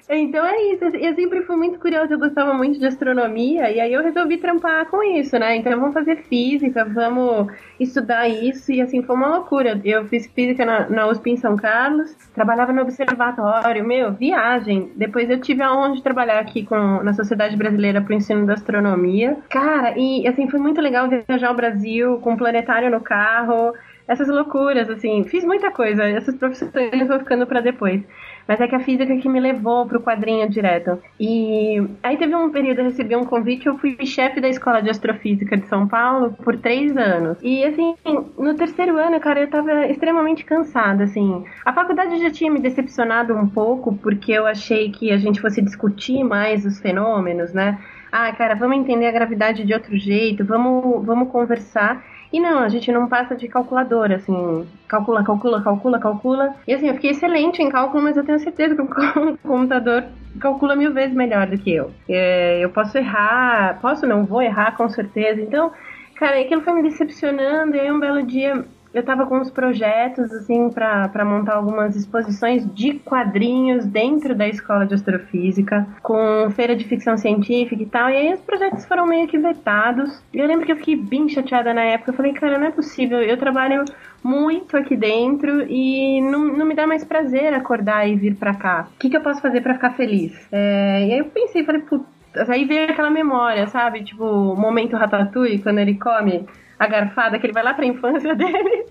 Então 0.09 0.45
é 0.45 0.73
isso. 0.73 0.85
Eu 0.85 1.15
sempre 1.15 1.41
fui 1.41 1.55
muito 1.55 1.79
curiosa, 1.79 2.13
eu 2.13 2.19
gostava 2.19 2.53
muito 2.53 2.79
de 2.79 2.85
astronomia, 2.85 3.69
e 3.69 3.79
aí 3.79 3.91
eu 3.91 4.01
resolvi 4.01 4.37
trampar 4.37 4.85
com 4.87 5.03
isso, 5.03 5.37
né? 5.37 5.55
Então 5.57 5.77
vamos 5.77 5.93
fazer 5.93 6.23
física, 6.23 6.85
vamos 6.85 7.51
estudar 7.79 8.27
isso, 8.27 8.71
e 8.71 8.81
assim 8.81 9.03
foi 9.03 9.15
uma 9.15 9.27
loucura. 9.27 9.79
Eu 9.83 10.05
fiz 10.05 10.27
física 10.27 10.65
na, 10.65 10.89
na 10.89 11.07
USP 11.07 11.31
em 11.31 11.37
São 11.37 11.57
Carlos, 11.57 12.15
trabalhava 12.33 12.71
no 12.71 12.81
observatório, 12.81 13.85
meu, 13.85 14.13
viagem. 14.13 14.91
Depois 14.95 15.29
eu 15.29 15.41
tive 15.41 15.61
a 15.61 15.73
honra 15.73 15.95
de 15.95 16.03
trabalhar 16.03 16.39
aqui 16.39 16.63
com, 16.63 17.03
na 17.03 17.13
Sociedade 17.13 17.57
Brasileira 17.57 18.01
para 18.01 18.13
o 18.13 18.15
Ensino 18.15 18.45
da 18.45 18.53
Astronomia. 18.53 19.37
Cara, 19.49 19.93
e 19.97 20.25
assim 20.27 20.49
foi 20.49 20.59
muito 20.59 20.79
legal 20.79 21.09
viajar 21.09 21.49
ao 21.49 21.55
Brasil 21.55 22.19
com 22.19 22.31
um 22.33 22.37
planetário 22.37 22.89
no 22.89 23.01
carro 23.01 23.73
essas 24.07 24.27
loucuras, 24.29 24.89
assim. 24.89 25.23
Fiz 25.25 25.43
muita 25.43 25.69
coisa, 25.69 26.03
essas 26.03 26.35
profissões 26.35 27.07
vão 27.07 27.19
ficando 27.19 27.45
para 27.45 27.59
depois. 27.59 28.01
Mas 28.47 28.59
é 28.61 28.67
que 28.67 28.75
a 28.75 28.79
física 28.79 29.17
que 29.17 29.29
me 29.29 29.39
levou 29.39 29.85
pro 29.85 30.01
quadrinho 30.01 30.49
direto. 30.49 30.99
E 31.19 31.85
aí 32.01 32.17
teve 32.17 32.35
um 32.35 32.49
período, 32.49 32.79
eu 32.79 32.85
recebi 32.85 33.15
um 33.15 33.25
convite, 33.25 33.67
eu 33.67 33.77
fui 33.77 33.97
chefe 34.05 34.39
da 34.39 34.47
Escola 34.47 34.81
de 34.81 34.89
Astrofísica 34.89 35.57
de 35.57 35.67
São 35.67 35.87
Paulo 35.87 36.33
por 36.43 36.57
três 36.57 36.95
anos. 36.95 37.37
E 37.41 37.63
assim, 37.63 37.95
no 38.37 38.55
terceiro 38.55 38.97
ano, 38.97 39.19
cara, 39.19 39.41
eu 39.41 39.49
tava 39.49 39.87
extremamente 39.87 40.45
cansada, 40.45 41.03
assim. 41.03 41.43
A 41.65 41.73
faculdade 41.73 42.19
já 42.19 42.31
tinha 42.31 42.51
me 42.51 42.59
decepcionado 42.59 43.35
um 43.35 43.47
pouco, 43.47 43.95
porque 43.97 44.31
eu 44.31 44.45
achei 44.45 44.91
que 44.91 45.11
a 45.11 45.17
gente 45.17 45.41
fosse 45.41 45.61
discutir 45.61 46.23
mais 46.23 46.65
os 46.65 46.79
fenômenos, 46.79 47.53
né? 47.53 47.77
Ah, 48.11 48.31
cara, 48.31 48.55
vamos 48.55 48.77
entender 48.77 49.07
a 49.07 49.11
gravidade 49.11 49.65
de 49.65 49.73
outro 49.73 49.97
jeito, 49.97 50.45
vamos, 50.45 51.05
vamos 51.05 51.29
conversar. 51.29 52.03
E 52.31 52.39
não, 52.39 52.59
a 52.59 52.69
gente 52.69 52.91
não 52.91 53.07
passa 53.07 53.35
de 53.35 53.47
calculadora, 53.47 54.17
assim, 54.17 54.67
calcula, 54.87 55.23
calcula, 55.23 55.61
calcula, 55.61 55.99
calcula. 55.99 56.55
E 56.67 56.73
assim, 56.73 56.87
eu 56.87 56.95
fiquei 56.95 57.11
excelente 57.11 57.61
em 57.61 57.69
cálculo, 57.69 58.03
mas 58.03 58.17
eu 58.17 58.25
tenho 58.25 58.39
certeza 58.39 58.75
que 58.75 58.81
o 58.81 58.87
computador 59.43 60.03
calcula 60.39 60.75
mil 60.75 60.93
vezes 60.93 61.15
melhor 61.15 61.47
do 61.47 61.57
que 61.57 61.73
eu. 61.73 61.91
É, 62.09 62.59
eu 62.59 62.69
posso 62.69 62.97
errar, 62.97 63.79
posso 63.81 64.05
não, 64.05 64.25
vou 64.25 64.41
errar 64.41 64.75
com 64.75 64.89
certeza. 64.89 65.41
Então, 65.41 65.71
cara, 66.15 66.39
aquilo 66.39 66.61
foi 66.61 66.73
me 66.73 66.83
decepcionando, 66.83 67.75
e 67.75 67.79
aí 67.79 67.91
um 67.91 67.99
belo 67.99 68.23
dia 68.23 68.65
eu 68.97 69.03
tava 69.03 69.25
com 69.27 69.37
uns 69.37 69.51
projetos, 69.51 70.31
assim, 70.31 70.69
para 70.69 71.23
montar 71.23 71.55
algumas 71.55 71.95
exposições 71.95 72.65
de 72.73 72.95
quadrinhos 72.95 73.85
dentro 73.85 74.33
da 74.33 74.47
escola 74.47 74.85
de 74.85 74.95
astrofísica, 74.95 75.87
com 76.01 76.49
feira 76.51 76.75
de 76.75 76.83
ficção 76.83 77.15
científica 77.15 77.81
e 77.81 77.85
tal, 77.85 78.09
e 78.09 78.15
aí 78.15 78.33
os 78.33 78.41
projetos 78.41 78.85
foram 78.85 79.05
meio 79.05 79.27
que 79.27 79.37
vetados. 79.37 80.23
E 80.33 80.39
eu 80.39 80.47
lembro 80.47 80.65
que 80.65 80.71
eu 80.71 80.77
fiquei 80.77 80.95
bem 80.95 81.29
chateada 81.29 81.73
na 81.73 81.83
época, 81.83 82.11
eu 82.11 82.15
falei, 82.15 82.33
cara, 82.33 82.57
não 82.57 82.67
é 82.67 82.71
possível, 82.71 83.21
eu 83.21 83.37
trabalho 83.37 83.85
muito 84.23 84.75
aqui 84.75 84.95
dentro 84.95 85.61
e 85.69 86.19
não, 86.21 86.45
não 86.45 86.65
me 86.65 86.75
dá 86.75 86.87
mais 86.87 87.03
prazer 87.05 87.53
acordar 87.53 88.09
e 88.09 88.15
vir 88.15 88.35
para 88.35 88.55
cá. 88.55 88.87
O 88.95 88.99
que, 88.99 89.09
que 89.09 89.17
eu 89.17 89.21
posso 89.21 89.41
fazer 89.41 89.61
para 89.61 89.75
ficar 89.75 89.91
feliz? 89.91 90.33
É, 90.51 91.07
e 91.07 91.13
aí 91.13 91.19
eu 91.19 91.25
pensei, 91.25 91.63
falei, 91.63 91.81
putz, 91.81 92.05
aí 92.49 92.65
veio 92.65 92.89
aquela 92.89 93.11
memória, 93.11 93.67
sabe? 93.67 94.03
Tipo, 94.03 94.25
o 94.25 94.55
momento 94.55 94.97
Ratatouille, 94.97 95.59
quando 95.59 95.79
ele 95.79 95.95
come 95.95 96.47
a 96.79 96.87
garfada, 96.87 97.39
que 97.39 97.45
ele 97.45 97.53
vai 97.53 97.63
lá 97.63 97.73
pra 97.73 97.85
infância 97.85 98.33
dele. 98.35 98.85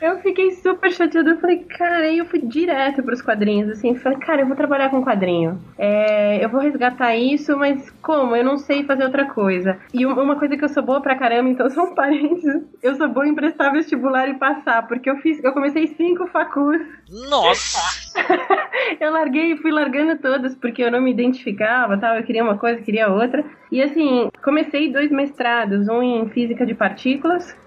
Eu 0.00 0.18
fiquei 0.20 0.50
super 0.52 0.90
chateada. 0.92 1.30
Eu 1.30 1.38
falei, 1.38 1.58
cara, 1.58 2.06
aí 2.06 2.18
eu 2.18 2.26
fui 2.26 2.40
direto 2.40 3.02
pros 3.02 3.22
quadrinhos, 3.22 3.70
assim. 3.70 3.94
Falei, 3.96 4.18
cara, 4.18 4.42
eu 4.42 4.46
vou 4.46 4.56
trabalhar 4.56 4.90
com 4.90 5.04
quadrinho. 5.04 5.60
É, 5.78 6.44
eu 6.44 6.48
vou 6.48 6.60
resgatar 6.60 7.16
isso, 7.16 7.56
mas 7.56 7.90
como? 8.02 8.34
Eu 8.34 8.44
não 8.44 8.56
sei 8.56 8.84
fazer 8.84 9.04
outra 9.04 9.26
coisa. 9.26 9.78
E 9.92 10.04
uma 10.04 10.36
coisa 10.36 10.56
que 10.56 10.64
eu 10.64 10.68
sou 10.68 10.82
boa 10.82 11.00
pra 11.00 11.16
caramba, 11.16 11.48
então 11.48 11.68
são 11.70 11.94
parênteses. 11.94 12.62
Eu 12.82 12.94
sou 12.96 13.08
boa 13.08 13.26
em 13.26 13.34
prestar 13.34 13.70
vestibular 13.70 14.28
e 14.28 14.34
passar, 14.34 14.86
porque 14.86 15.08
eu 15.08 15.16
fiz, 15.16 15.42
eu 15.42 15.52
comecei 15.52 15.86
cinco 15.88 16.26
facus. 16.26 16.80
Nossa! 17.28 18.04
eu 19.00 19.12
larguei 19.12 19.52
e 19.52 19.56
fui 19.56 19.70
largando 19.70 20.18
todas, 20.18 20.54
porque 20.54 20.82
eu 20.82 20.90
não 20.90 21.00
me 21.00 21.10
identificava, 21.10 21.96
tal. 21.96 22.16
Eu 22.16 22.24
queria 22.24 22.42
uma 22.42 22.58
coisa, 22.58 22.82
queria 22.82 23.08
outra. 23.08 23.44
E 23.70 23.82
assim, 23.82 24.30
comecei 24.42 24.92
dois 24.92 25.10
mestrados, 25.10 25.88
um 25.88 26.00
em 26.00 26.28
física 26.28 26.64
de 26.64 26.74
partículas, 26.74 27.03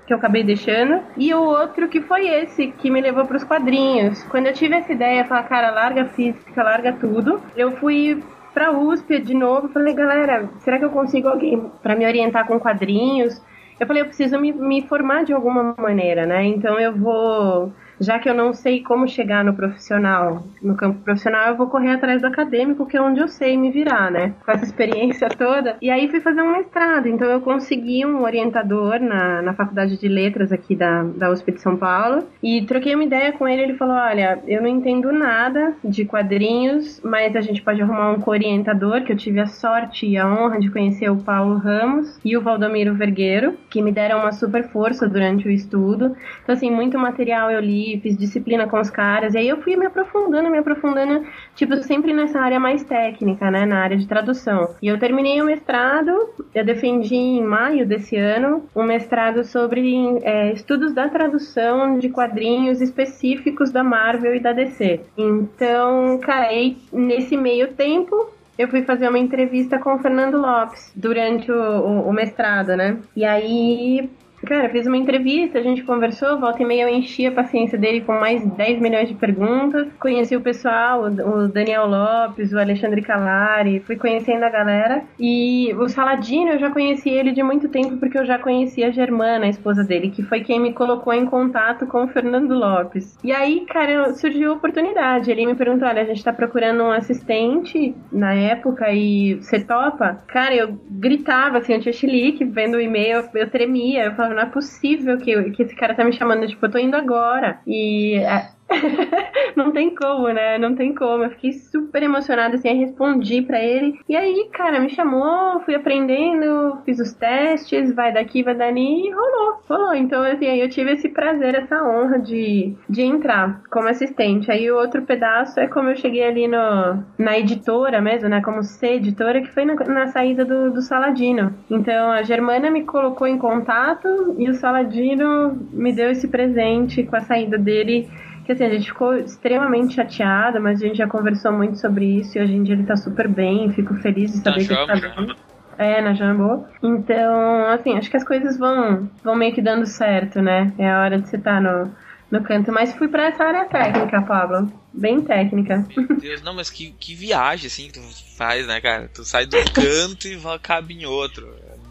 que 0.06 0.13
eu 0.13 0.17
acabei 0.17 0.44
deixando, 0.44 1.01
e 1.15 1.34
o 1.34 1.44
outro 1.44 1.88
que 1.88 2.01
foi 2.01 2.27
esse, 2.27 2.67
que 2.67 2.89
me 2.89 3.01
levou 3.01 3.25
para 3.25 3.38
os 3.38 3.44
quadrinhos. 3.44 4.24
Quando 4.24 4.48
eu 4.48 4.53
tive 4.53 4.75
essa 4.75 4.91
ideia, 4.91 5.25
falar, 5.25 5.44
cara, 5.44 5.70
larga 5.70 6.06
física, 6.06 6.63
larga 6.63 6.94
tudo, 6.94 7.41
eu 7.56 7.74
fui 7.74 8.24
pra 8.53 8.72
USP 8.72 9.20
de 9.20 9.36
novo, 9.36 9.67
falei, 9.70 9.94
galera, 9.94 10.50
será 10.60 10.79
que 10.79 10.86
eu 10.86 10.89
consigo 10.89 11.27
alguém 11.27 11.70
para 11.84 11.96
me 11.96 12.08
orientar 12.08 12.48
com 12.48 12.60
quadrinhos? 12.60 13.39
Eu 13.79 13.86
falei, 13.86 14.01
eu 14.01 14.08
preciso 14.08 14.39
me, 14.39 14.51
me 14.51 14.82
formar 14.88 15.24
de 15.24 15.34
alguma 15.34 15.75
maneira, 15.77 16.25
né? 16.25 16.44
Então 16.46 16.79
eu 16.79 16.96
vou 16.96 17.72
já 17.99 18.19
que 18.19 18.29
eu 18.29 18.33
não 18.33 18.53
sei 18.53 18.81
como 18.81 19.07
chegar 19.07 19.43
no 19.43 19.53
profissional, 19.53 20.43
no 20.61 20.75
campo 20.75 21.01
profissional, 21.01 21.49
eu 21.49 21.57
vou 21.57 21.67
correr 21.67 21.91
atrás 21.91 22.21
do 22.21 22.27
acadêmico, 22.27 22.85
que 22.85 22.97
é 22.97 23.01
onde 23.01 23.19
eu 23.19 23.27
sei 23.27 23.57
me 23.57 23.71
virar, 23.71 24.11
né? 24.11 24.33
Com 24.45 24.51
essa 24.51 24.65
experiência 24.65 25.29
toda. 25.29 25.77
E 25.81 25.89
aí 25.89 26.09
fui 26.09 26.21
fazer 26.21 26.41
um 26.41 26.51
mestrado, 26.51 27.07
então 27.07 27.27
eu 27.27 27.41
consegui 27.41 28.05
um 28.05 28.23
orientador 28.23 28.99
na, 28.99 29.41
na 29.41 29.53
faculdade 29.53 29.97
de 29.97 30.07
letras 30.07 30.51
aqui 30.51 30.75
da, 30.75 31.03
da 31.03 31.31
USP 31.31 31.53
de 31.53 31.61
São 31.61 31.75
Paulo 31.75 32.23
e 32.41 32.61
troquei 32.63 32.93
uma 32.95 33.03
ideia 33.03 33.31
com 33.31 33.47
ele. 33.47 33.63
Ele 33.63 33.75
falou: 33.75 33.95
Olha, 33.95 34.39
eu 34.47 34.61
não 34.61 34.69
entendo 34.69 35.11
nada 35.11 35.75
de 35.83 36.05
quadrinhos, 36.05 37.01
mas 37.03 37.35
a 37.35 37.41
gente 37.41 37.61
pode 37.61 37.81
arrumar 37.81 38.11
um 38.11 38.19
co-orientador, 38.19 39.03
que 39.03 39.11
eu 39.11 39.17
tive 39.17 39.39
a 39.39 39.47
sorte 39.47 40.05
e 40.05 40.17
a 40.17 40.27
honra 40.27 40.59
de 40.59 40.69
conhecer 40.69 41.09
o 41.09 41.17
Paulo 41.17 41.57
Ramos 41.57 42.19
e 42.23 42.37
o 42.37 42.41
Valdomiro 42.41 42.93
Vergueiro, 42.93 43.57
que 43.69 43.81
me 43.81 43.91
deram 43.91 44.19
uma 44.19 44.31
super 44.31 44.63
força 44.69 45.07
durante 45.07 45.47
o 45.47 45.51
estudo. 45.51 46.15
Então, 46.43 46.53
assim, 46.53 46.69
muito 46.69 46.97
material 46.97 47.49
eu 47.51 47.59
li 47.59 47.87
fiz 48.01 48.17
disciplina 48.17 48.67
com 48.67 48.79
os 48.79 48.89
caras, 48.89 49.34
e 49.34 49.38
aí 49.38 49.48
eu 49.48 49.62
fui 49.62 49.75
me 49.75 49.86
aprofundando, 49.86 50.50
me 50.50 50.58
aprofundando, 50.58 51.25
tipo, 51.56 51.75
sempre 51.84 52.13
nessa 52.13 52.39
área 52.39 52.60
mais 52.60 52.84
técnica, 52.84 53.50
né, 53.51 53.65
na 53.65 53.79
área 53.79 53.98
de 53.98 54.08
tradução. 54.08 54.75
E 54.82 54.88
eu 54.88 55.00
terminei 55.00 55.41
o 55.41 55.46
mestrado, 55.46 56.12
eu 56.53 56.65
defendi 56.65 57.15
em 57.15 57.44
maio 57.44 57.86
desse 57.86 58.15
ano, 58.15 58.63
um 58.75 58.84
mestrado 58.84 59.44
sobre 59.44 60.20
é, 60.24 60.51
estudos 60.53 60.94
da 60.94 61.08
tradução 61.08 61.98
de 62.00 62.10
quadrinhos 62.10 62.82
específicos 62.82 63.72
da 63.72 63.84
Marvel 63.84 64.36
e 64.36 64.39
da 64.39 64.53
DC. 64.53 65.01
Então, 65.17 66.20
cara, 66.20 66.48
nesse 66.91 67.38
meio 67.38 67.74
tempo, 67.74 68.29
eu 68.58 68.67
fui 68.67 68.84
fazer 68.84 69.08
uma 69.08 69.20
entrevista 69.20 69.77
com 69.77 69.94
o 69.94 70.00
Fernando 70.00 70.38
Lopes 70.38 70.91
durante 70.96 71.51
o, 71.51 71.56
o, 71.56 72.10
o 72.10 72.13
mestrado, 72.13 72.75
né? 72.75 72.98
E 73.15 73.24
aí 73.24 74.10
Cara, 74.47 74.69
fiz 74.69 74.87
uma 74.87 74.95
entrevista, 74.95 75.59
a 75.59 75.61
gente 75.61 75.83
conversou, 75.83 76.39
volta 76.39 76.63
e 76.63 76.65
meia 76.65 76.83
eu 76.83 76.89
enchi 76.89 77.25
a 77.25 77.31
paciência 77.31 77.77
dele 77.77 77.99
com 77.99 78.13
mais 78.13 78.45
10 78.45 78.79
milhões 78.79 79.09
de 79.09 79.13
perguntas. 79.13 79.87
Conheci 79.99 80.37
o 80.37 80.41
pessoal, 80.41 81.03
o 81.03 81.47
Daniel 81.49 81.85
Lopes, 81.85 82.53
o 82.53 82.57
Alexandre 82.57 83.01
Calari, 83.01 83.81
fui 83.81 83.97
conhecendo 83.97 84.43
a 84.43 84.49
galera. 84.49 85.03
E 85.19 85.73
o 85.77 85.89
Saladino, 85.89 86.51
eu 86.51 86.59
já 86.59 86.71
conheci 86.71 87.09
ele 87.09 87.33
de 87.33 87.43
muito 87.43 87.67
tempo 87.67 87.97
porque 87.97 88.17
eu 88.17 88.25
já 88.25 88.39
conhecia 88.39 88.87
a 88.87 88.91
Germana, 88.91 89.45
a 89.45 89.49
esposa 89.49 89.83
dele, 89.83 90.11
que 90.11 90.23
foi 90.23 90.39
quem 90.39 90.61
me 90.61 90.71
colocou 90.71 91.13
em 91.13 91.25
contato 91.25 91.85
com 91.85 92.05
o 92.05 92.07
Fernando 92.07 92.53
Lopes. 92.53 93.17
E 93.21 93.33
aí, 93.33 93.65
cara, 93.65 94.13
surgiu 94.13 94.51
a 94.51 94.55
oportunidade. 94.55 95.29
Ele 95.29 95.45
me 95.45 95.55
perguntou: 95.55 95.89
olha, 95.89 96.03
a 96.03 96.05
gente 96.05 96.23
tá 96.23 96.31
procurando 96.31 96.83
um 96.83 96.91
assistente 96.91 97.93
na 98.09 98.33
época 98.33 98.89
e 98.93 99.35
você 99.35 99.59
topa? 99.59 100.23
Cara, 100.27 100.55
eu 100.55 100.79
gritava 100.89 101.57
assim, 101.57 101.73
eu 101.73 101.81
tinha 101.81 101.93
chilique, 101.93 102.45
vendo 102.45 102.77
o 102.77 102.81
e-mail, 102.81 103.25
eu 103.33 103.49
tremia, 103.49 104.05
eu 104.05 104.15
falava, 104.15 104.37
não 104.38 104.44
é 104.44 104.46
possível 104.46 105.17
que, 105.17 105.51
que 105.51 105.63
esse 105.63 105.75
cara 105.75 105.96
tá 105.96 106.03
me 106.03 106.13
chamando, 106.13 106.48
tipo, 106.48 106.63
eu 106.65 106.72
tô 106.72 106.77
indo 106.77 106.96
agora. 106.96 107.60
E 107.65 108.15
é, 108.15 108.51
não 109.55 109.71
tem 109.71 109.93
como, 109.93 110.27
né? 110.29 110.57
Não 110.57 110.75
tem 110.75 110.93
como. 110.93 111.24
Eu 111.24 111.29
fiquei 111.31 111.53
super 111.53 112.03
emocionada, 112.03 112.55
assim, 112.55 112.69
aí 112.69 112.77
respondi 112.77 113.41
para 113.41 113.62
ele. 113.63 114.00
E 114.07 114.15
aí, 114.15 114.50
cara, 114.51 114.79
me 114.79 114.89
chamou, 114.89 115.59
fui 115.62 115.75
aprendendo, 115.75 116.77
fiz 116.86 117.00
os 117.00 117.13
testes, 117.13 117.93
vai 117.93 118.13
daqui, 118.13 118.43
vai 118.43 118.55
dali, 118.55 119.07
e 119.07 119.12
rolou, 119.12 119.62
rolou. 119.67 119.95
Então, 119.95 120.21
assim, 120.24 120.47
aí 120.47 120.59
eu 120.59 120.69
tive 120.69 120.91
esse 120.91 121.09
prazer, 121.09 121.55
essa 121.55 121.83
honra 121.83 122.19
de, 122.19 122.75
de 122.89 123.01
entrar 123.01 123.62
como 123.71 123.88
assistente. 123.88 124.51
Aí 124.51 124.69
o 124.69 124.77
outro 124.77 125.01
pedaço 125.03 125.59
é 125.59 125.67
como 125.67 125.89
eu 125.89 125.95
cheguei 125.95 126.24
ali 126.24 126.47
no, 126.47 127.03
na 127.17 127.38
editora 127.38 128.01
mesmo, 128.01 128.29
né? 128.29 128.41
Como 128.41 128.63
ser 128.63 128.95
editora, 128.95 129.41
que 129.41 129.51
foi 129.51 129.65
na, 129.65 129.75
na 129.75 130.07
saída 130.07 130.43
do, 130.43 130.71
do 130.71 130.81
Saladino. 130.81 131.53
Então, 131.69 132.12
a 132.12 132.24
Germana 132.24 132.69
me 132.69 132.83
colocou 132.83 133.27
em 133.27 133.38
contato 133.38 134.36
e 134.38 134.50
o 134.50 134.53
Saladino 134.53 135.57
me 135.71 135.93
deu 135.93 136.12
esse 136.12 136.27
presente 136.27 137.03
com 137.03 137.15
a 137.15 137.21
saída 137.21 137.57
dele 137.57 138.07
que 138.47 138.53
assim, 138.53 138.63
a 138.63 138.69
gente 138.69 138.87
ficou 138.87 139.13
extremamente 139.17 139.95
chateada, 139.95 140.57
mas 140.57 140.81
a 140.81 140.87
gente 140.87 140.97
já 140.97 141.05
conversou 141.05 141.51
muito 141.51 141.77
sobre 141.77 142.05
isso 142.05 142.37
e 142.37 142.41
hoje 142.41 142.53
em 142.53 142.63
dia 142.63 142.75
ele 142.75 142.85
tá 142.85 142.95
super 142.95 143.27
bem, 143.27 143.73
fico 143.73 143.93
feliz 143.95 144.31
de 144.31 144.37
saber 144.37 144.61
na 144.61 144.65
que 144.67 144.73
ele 144.73 145.09
tá 145.11 145.21
bem. 145.21 145.35
É, 145.77 146.01
na 146.01 146.13
Jambô. 146.13 146.65
Então, 146.81 147.67
assim, 147.67 147.97
acho 147.97 148.09
que 148.09 148.15
as 148.15 148.23
coisas 148.23 148.57
vão, 148.57 149.11
vão 149.21 149.35
meio 149.35 149.53
que 149.53 149.61
dando 149.61 149.85
certo, 149.85 150.41
né? 150.41 150.73
É 150.79 150.89
a 150.89 151.01
hora 151.01 151.19
de 151.19 151.27
você 151.27 151.35
estar 151.35 151.55
tá 151.55 151.61
no, 151.61 151.93
no 152.31 152.43
canto. 152.43 152.71
Mas 152.71 152.95
fui 152.95 153.09
pra 153.09 153.27
essa 153.27 153.43
área 153.43 153.65
técnica, 153.65 154.21
Pablo. 154.21 154.71
Bem 154.91 155.21
técnica. 155.21 155.85
Meu 155.95 156.17
Deus, 156.17 156.41
não, 156.41 156.55
mas 156.55 156.71
que, 156.71 156.91
que 156.91 157.13
viagem, 157.13 157.67
assim, 157.67 157.87
que 157.87 157.99
tu 157.99 158.01
faz, 158.37 158.65
né, 158.65 158.81
cara? 158.81 159.07
Tu 159.13 159.23
sai 159.23 159.45
do 159.45 159.57
canto 159.71 160.27
e 160.27 160.39
cabe 160.63 160.95
em 160.95 161.05
outro. 161.05 161.45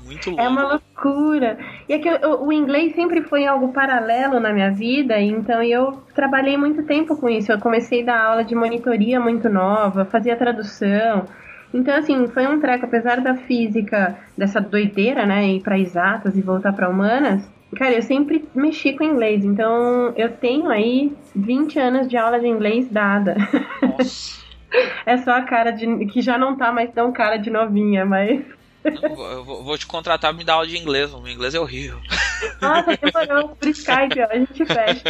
É 0.06 0.08
Muito 0.08 0.30
louco. 0.30 0.42
É 0.42 0.48
uma 0.48 0.62
loucura. 0.62 1.58
E 1.88 1.92
é 1.92 1.98
que 1.98 2.08
eu, 2.08 2.44
o 2.44 2.52
inglês 2.52 2.94
sempre 2.94 3.22
foi 3.22 3.46
algo 3.46 3.72
paralelo 3.72 4.38
na 4.38 4.52
minha 4.52 4.70
vida, 4.70 5.20
então 5.20 5.62
eu 5.62 6.02
trabalhei 6.14 6.56
muito 6.56 6.84
tempo 6.84 7.16
com 7.16 7.28
isso. 7.28 7.50
Eu 7.50 7.58
comecei 7.58 8.02
a 8.02 8.06
dar 8.06 8.22
aula 8.22 8.44
de 8.44 8.54
monitoria 8.54 9.18
muito 9.18 9.48
nova, 9.48 10.04
fazia 10.04 10.36
tradução. 10.36 11.26
Então, 11.74 11.94
assim, 11.94 12.26
foi 12.28 12.46
um 12.46 12.60
treco, 12.60 12.86
apesar 12.86 13.20
da 13.20 13.34
física, 13.34 14.16
dessa 14.38 14.60
doideira, 14.60 15.26
né, 15.26 15.46
ir 15.48 15.62
para 15.62 15.78
exatas 15.78 16.36
e 16.36 16.40
voltar 16.40 16.72
para 16.72 16.88
humanas, 16.88 17.50
cara, 17.76 17.94
eu 17.94 18.02
sempre 18.02 18.48
mexi 18.54 18.92
com 18.94 19.04
inglês. 19.04 19.44
Então, 19.44 20.12
eu 20.16 20.32
tenho 20.32 20.70
aí 20.70 21.12
20 21.34 21.78
anos 21.78 22.08
de 22.08 22.16
aula 22.16 22.38
de 22.38 22.46
inglês 22.46 22.88
dada. 22.88 23.36
Nossa. 23.82 24.46
é 25.04 25.16
só 25.18 25.32
a 25.32 25.42
cara 25.42 25.70
de. 25.70 26.06
que 26.06 26.20
já 26.20 26.38
não 26.38 26.56
tá 26.56 26.72
mais 26.72 26.90
tão 26.92 27.12
cara 27.12 27.36
de 27.36 27.50
novinha, 27.50 28.04
mas. 28.04 28.44
Eu 29.02 29.44
vou, 29.44 29.64
vou, 29.64 29.78
te 29.78 29.86
contratar 29.86 30.30
pra 30.30 30.38
me 30.38 30.44
dar 30.44 30.54
aula 30.54 30.66
de 30.66 30.76
inglês. 30.76 31.12
O 31.12 31.20
meu 31.20 31.32
inglês 31.32 31.54
é 31.54 31.60
horrível. 31.60 32.00
Nossa, 32.60 32.96
demorou 32.96 33.48
por 33.56 33.68
Skype, 33.68 34.20
ó, 34.20 34.30
a 34.30 34.38
gente 34.38 34.64
fecha. 34.64 35.02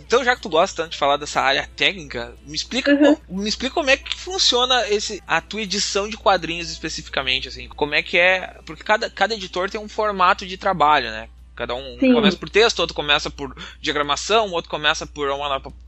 então, 0.00 0.24
já 0.24 0.36
que 0.36 0.42
tu 0.42 0.48
gosta 0.48 0.82
tanto 0.82 0.92
de 0.92 0.98
falar 0.98 1.16
dessa 1.16 1.40
área 1.40 1.68
técnica, 1.76 2.34
me 2.46 2.54
explica, 2.54 2.92
uhum. 2.92 3.16
me 3.42 3.48
explica 3.48 3.74
como 3.74 3.90
é 3.90 3.96
que 3.96 4.14
funciona 4.16 4.88
esse, 4.88 5.22
a 5.26 5.40
tua 5.40 5.62
edição 5.62 6.08
de 6.08 6.16
quadrinhos 6.16 6.70
especificamente, 6.70 7.48
assim. 7.48 7.68
Como 7.68 7.94
é 7.94 8.02
que 8.02 8.18
é. 8.18 8.56
Porque 8.64 8.82
cada, 8.82 9.10
cada 9.10 9.34
editor 9.34 9.70
tem 9.70 9.80
um 9.80 9.88
formato 9.88 10.46
de 10.46 10.56
trabalho, 10.56 11.10
né? 11.10 11.28
Cada 11.58 11.74
um 11.74 11.98
Sim. 11.98 12.12
começa 12.12 12.36
por 12.36 12.48
texto, 12.48 12.78
outro 12.78 12.94
começa 12.94 13.28
por 13.28 13.52
diagramação, 13.80 14.52
outro 14.52 14.70
começa 14.70 15.04
por 15.04 15.28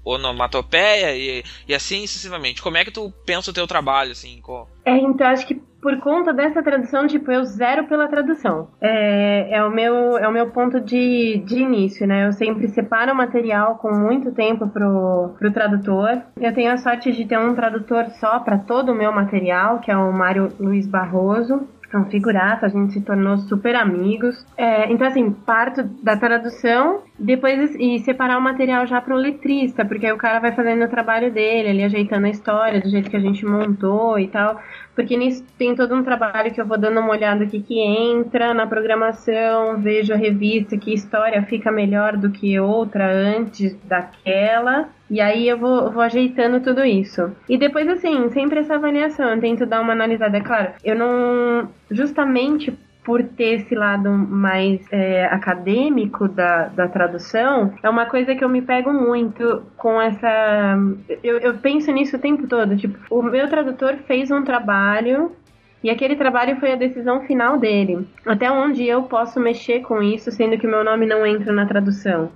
onomatopeia 0.04 1.16
e, 1.16 1.44
e 1.68 1.72
assim 1.72 2.04
sucessivamente. 2.08 2.60
Como 2.60 2.76
é 2.76 2.84
que 2.84 2.90
tu 2.90 3.12
pensa 3.24 3.52
o 3.52 3.54
teu 3.54 3.68
trabalho, 3.68 4.10
assim? 4.10 4.42
É, 4.84 4.98
então 4.98 5.28
acho 5.28 5.46
que 5.46 5.54
por 5.80 5.96
conta 6.00 6.32
dessa 6.32 6.60
tradução, 6.60 7.06
tipo, 7.06 7.30
eu 7.30 7.44
zero 7.44 7.86
pela 7.86 8.08
tradução. 8.08 8.68
É, 8.80 9.58
é, 9.58 9.64
o, 9.64 9.70
meu, 9.70 10.18
é 10.18 10.26
o 10.26 10.32
meu 10.32 10.50
ponto 10.50 10.80
de, 10.80 11.40
de 11.46 11.60
início, 11.60 12.04
né? 12.04 12.26
Eu 12.26 12.32
sempre 12.32 12.66
separo 12.66 13.12
o 13.12 13.16
material 13.16 13.76
com 13.76 13.94
muito 13.94 14.32
tempo 14.32 14.68
pro, 14.68 15.36
pro 15.38 15.52
tradutor. 15.52 16.20
Eu 16.36 16.52
tenho 16.52 16.72
a 16.72 16.78
sorte 16.78 17.12
de 17.12 17.24
ter 17.24 17.38
um 17.38 17.54
tradutor 17.54 18.06
só 18.18 18.40
para 18.40 18.58
todo 18.58 18.90
o 18.90 18.94
meu 18.94 19.12
material, 19.12 19.78
que 19.78 19.90
é 19.90 19.96
o 19.96 20.12
Mário 20.12 20.48
Luiz 20.58 20.88
Barroso 20.88 21.68
um 21.98 22.04
figuraça, 22.04 22.66
a 22.66 22.68
gente 22.68 22.92
se 22.92 23.00
tornou 23.00 23.36
super 23.38 23.74
amigos. 23.74 24.46
É, 24.56 24.92
então, 24.92 25.06
assim, 25.06 25.30
parto 25.30 25.82
da 26.02 26.16
tradução, 26.16 27.02
depois 27.18 27.74
e 27.74 27.98
separar 28.00 28.38
o 28.38 28.40
material 28.40 28.86
já 28.86 29.00
para 29.00 29.14
o 29.14 29.18
letrista, 29.18 29.84
porque 29.84 30.06
aí 30.06 30.12
o 30.12 30.18
cara 30.18 30.38
vai 30.38 30.52
fazendo 30.52 30.84
o 30.84 30.88
trabalho 30.88 31.32
dele, 31.32 31.70
ele 31.70 31.84
ajeitando 31.84 32.26
a 32.26 32.30
história 32.30 32.80
do 32.80 32.88
jeito 32.88 33.10
que 33.10 33.16
a 33.16 33.20
gente 33.20 33.44
montou 33.44 34.18
e 34.18 34.28
tal. 34.28 34.60
Porque 35.00 35.16
nisso 35.16 35.42
tem 35.56 35.74
todo 35.74 35.94
um 35.94 36.02
trabalho 36.02 36.52
que 36.52 36.60
eu 36.60 36.66
vou 36.66 36.76
dando 36.76 37.00
uma 37.00 37.12
olhada 37.12 37.44
aqui 37.44 37.62
que 37.62 37.80
entra 37.80 38.52
na 38.52 38.66
programação, 38.66 39.80
vejo 39.80 40.12
a 40.12 40.16
revista, 40.16 40.76
que 40.76 40.92
história 40.92 41.42
fica 41.44 41.72
melhor 41.72 42.18
do 42.18 42.30
que 42.30 42.60
outra 42.60 43.10
antes 43.10 43.74
daquela. 43.84 44.90
E 45.10 45.18
aí 45.18 45.48
eu 45.48 45.56
vou, 45.56 45.90
vou 45.90 46.02
ajeitando 46.02 46.60
tudo 46.60 46.84
isso. 46.84 47.34
E 47.48 47.56
depois, 47.56 47.88
assim, 47.88 48.28
sempre 48.28 48.60
essa 48.60 48.74
avaliação, 48.74 49.30
eu 49.30 49.40
tento 49.40 49.64
dar 49.64 49.80
uma 49.80 49.94
analisada. 49.94 50.36
É 50.36 50.42
claro, 50.42 50.72
eu 50.84 50.94
não. 50.94 51.70
Justamente 51.90 52.76
por 53.04 53.22
ter 53.22 53.60
esse 53.60 53.74
lado 53.74 54.10
mais 54.10 54.80
é, 54.92 55.24
acadêmico 55.24 56.28
da, 56.28 56.66
da 56.68 56.88
tradução, 56.88 57.72
é 57.82 57.88
uma 57.88 58.06
coisa 58.06 58.34
que 58.34 58.44
eu 58.44 58.48
me 58.48 58.60
pego 58.60 58.92
muito 58.92 59.62
com 59.76 60.00
essa. 60.00 60.76
Eu, 61.22 61.38
eu 61.38 61.54
penso 61.54 61.90
nisso 61.92 62.16
o 62.16 62.20
tempo 62.20 62.46
todo. 62.46 62.76
Tipo, 62.76 62.98
o 63.10 63.22
meu 63.22 63.48
tradutor 63.48 63.96
fez 64.06 64.30
um 64.30 64.42
trabalho 64.42 65.32
e 65.82 65.88
aquele 65.88 66.14
trabalho 66.14 66.56
foi 66.56 66.72
a 66.72 66.76
decisão 66.76 67.22
final 67.22 67.58
dele. 67.58 68.06
Até 68.26 68.50
onde 68.50 68.86
eu 68.86 69.04
posso 69.04 69.40
mexer 69.40 69.80
com 69.80 70.02
isso, 70.02 70.30
sendo 70.30 70.58
que 70.58 70.66
o 70.66 70.70
meu 70.70 70.84
nome 70.84 71.06
não 71.06 71.26
entra 71.26 71.52
na 71.52 71.64
tradução. 71.64 72.30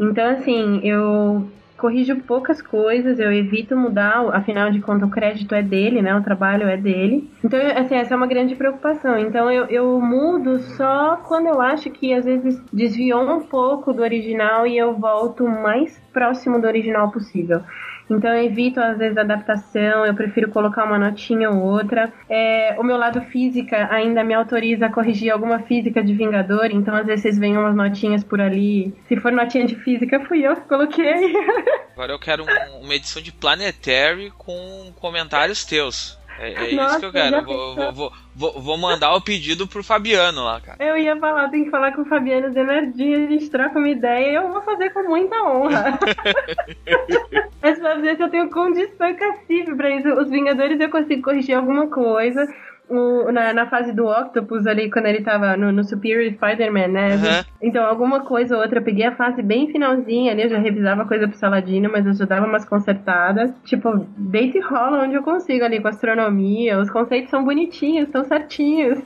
Então, 0.00 0.30
assim, 0.30 0.80
eu 0.84 1.50
corrijo 1.78 2.16
poucas 2.16 2.60
coisas, 2.60 3.18
eu 3.18 3.32
evito 3.32 3.76
mudar, 3.76 4.28
afinal 4.34 4.70
de 4.70 4.80
contas 4.80 5.08
o 5.08 5.10
crédito 5.10 5.54
é 5.54 5.62
dele, 5.62 6.02
né? 6.02 6.14
O 6.14 6.22
trabalho 6.22 6.68
é 6.68 6.76
dele. 6.76 7.30
Então, 7.42 7.58
assim, 7.76 7.94
essa 7.94 8.12
é 8.12 8.16
uma 8.16 8.26
grande 8.26 8.56
preocupação. 8.56 9.18
Então 9.18 9.50
eu, 9.50 9.64
eu 9.66 10.00
mudo 10.00 10.58
só 10.76 11.16
quando 11.28 11.46
eu 11.46 11.60
acho 11.60 11.88
que 11.90 12.12
às 12.12 12.24
vezes 12.24 12.60
desviou 12.72 13.22
um 13.22 13.40
pouco 13.40 13.92
do 13.92 14.02
original 14.02 14.66
e 14.66 14.76
eu 14.76 14.94
volto 14.94 15.46
mais 15.46 15.98
próximo 16.12 16.60
do 16.60 16.66
original 16.66 17.10
possível. 17.10 17.62
Então 18.10 18.34
eu 18.34 18.44
evito 18.44 18.80
às 18.80 18.98
vezes 18.98 19.16
a 19.16 19.22
adaptação, 19.22 20.04
eu 20.04 20.14
prefiro 20.14 20.50
colocar 20.50 20.84
uma 20.84 20.98
notinha 20.98 21.50
ou 21.50 21.62
outra. 21.62 22.12
É, 22.28 22.76
o 22.78 22.82
meu 22.82 22.96
lado 22.96 23.20
física 23.22 23.88
ainda 23.90 24.24
me 24.24 24.34
autoriza 24.34 24.86
a 24.86 24.92
corrigir 24.92 25.30
alguma 25.30 25.60
física 25.60 26.02
de 26.02 26.14
Vingador, 26.14 26.66
então 26.70 26.94
às 26.94 27.06
vezes 27.06 27.22
vocês 27.22 27.38
veem 27.38 27.56
umas 27.56 27.74
notinhas 27.74 28.24
por 28.24 28.40
ali. 28.40 28.94
Se 29.08 29.16
for 29.16 29.30
notinha 29.30 29.66
de 29.66 29.76
física, 29.76 30.20
fui 30.20 30.46
eu 30.46 30.56
que 30.56 30.68
coloquei. 30.68 31.34
Agora 31.92 32.12
eu 32.12 32.18
quero 32.18 32.44
um, 32.44 32.84
uma 32.84 32.94
edição 32.94 33.20
de 33.22 33.32
Planetary 33.32 34.32
com 34.36 34.92
comentários 34.96 35.64
teus. 35.64 36.17
É, 36.38 36.52
é 36.52 36.74
Nossa, 36.74 36.90
isso 36.90 37.00
que 37.00 37.06
eu 37.06 37.12
quero. 37.12 37.44
Vou, 37.44 37.74
vou, 37.92 38.12
vou, 38.34 38.60
vou, 38.60 38.78
mandar 38.78 39.14
o 39.14 39.20
pedido 39.20 39.66
pro 39.66 39.82
Fabiano 39.82 40.44
lá, 40.44 40.60
cara. 40.60 40.76
Eu 40.80 40.96
ia 40.96 41.16
falar, 41.16 41.48
tem 41.48 41.64
que 41.64 41.70
falar 41.70 41.92
com 41.92 42.02
o 42.02 42.06
Fabiano 42.06 42.52
Denardinho, 42.52 43.26
a 43.26 43.30
gente 43.30 43.50
troca 43.50 43.78
uma 43.78 43.88
ideia 43.88 44.30
e 44.30 44.34
eu 44.36 44.48
vou 44.52 44.62
fazer 44.62 44.90
com 44.90 45.02
muita 45.02 45.36
honra. 45.42 45.98
Mas 47.60 47.78
pra 47.78 47.94
ver 47.96 48.16
se 48.16 48.22
eu 48.22 48.30
tenho 48.30 48.50
condição 48.50 49.14
cacife 49.16 49.74
pra 49.74 49.90
isso. 49.90 50.08
Os 50.14 50.30
Vingadores 50.30 50.80
eu 50.80 50.90
consigo 50.90 51.22
corrigir 51.22 51.56
alguma 51.56 51.88
coisa 51.88 52.46
o, 52.88 53.30
na, 53.30 53.52
na 53.52 53.68
fase 53.68 53.92
do 53.92 54.06
Octopus 54.06 54.66
ali, 54.66 54.90
quando 54.90 55.06
ele 55.06 55.22
tava 55.22 55.56
no, 55.56 55.70
no 55.70 55.84
Superior 55.84 56.30
Spider-Man, 56.32 56.88
né? 56.88 57.14
Uhum. 57.16 57.44
Então, 57.62 57.84
alguma 57.84 58.20
coisa 58.20 58.56
ou 58.56 58.62
outra, 58.62 58.78
eu 58.78 58.84
peguei 58.84 59.04
a 59.04 59.14
fase 59.14 59.42
bem 59.42 59.70
finalzinha 59.70 60.32
ali, 60.32 60.42
eu 60.42 60.48
já 60.48 60.58
revisava 60.58 61.04
coisa 61.04 61.28
pro 61.28 61.36
Saladino, 61.36 61.90
mas 61.92 62.06
eu 62.06 62.14
já 62.14 62.24
dava 62.24 62.46
umas 62.46 62.64
consertadas. 62.64 63.50
Tipo, 63.64 64.06
deita 64.16 64.58
e 64.58 64.60
rola 64.60 65.02
onde 65.04 65.14
eu 65.14 65.22
consigo 65.22 65.64
ali 65.64 65.80
com 65.80 65.88
astronomia. 65.88 66.78
Os 66.78 66.90
conceitos 66.90 67.30
são 67.30 67.44
bonitinhos, 67.44 68.06
estão 68.06 68.24
certinhos. 68.24 68.98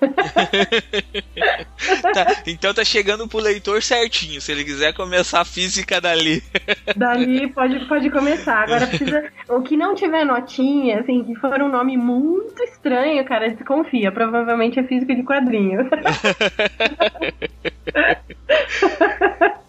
tá, 2.02 2.42
então 2.46 2.72
tá 2.74 2.84
chegando 2.84 3.26
pro 3.26 3.40
leitor 3.40 3.82
certinho, 3.82 4.40
se 4.40 4.52
ele 4.52 4.64
quiser 4.64 4.92
começar 4.94 5.40
a 5.40 5.44
física 5.44 6.00
dali. 6.00 6.42
dali 6.96 7.48
pode, 7.48 7.80
pode 7.86 8.10
começar. 8.10 8.62
Agora 8.62 8.86
precisa. 8.86 9.24
O 9.48 9.62
que 9.62 9.76
não 9.76 9.94
tiver 9.94 10.24
notinha, 10.24 11.00
assim, 11.00 11.24
que 11.24 11.34
for 11.36 11.60
um 11.60 11.68
nome 11.68 11.96
muito 11.96 12.62
estranho, 12.62 13.24
cara, 13.24 13.46
confia, 13.72 14.12
provavelmente 14.12 14.78
é 14.78 14.82
física 14.82 15.14
de 15.14 15.22
quadrinhos. 15.22 15.86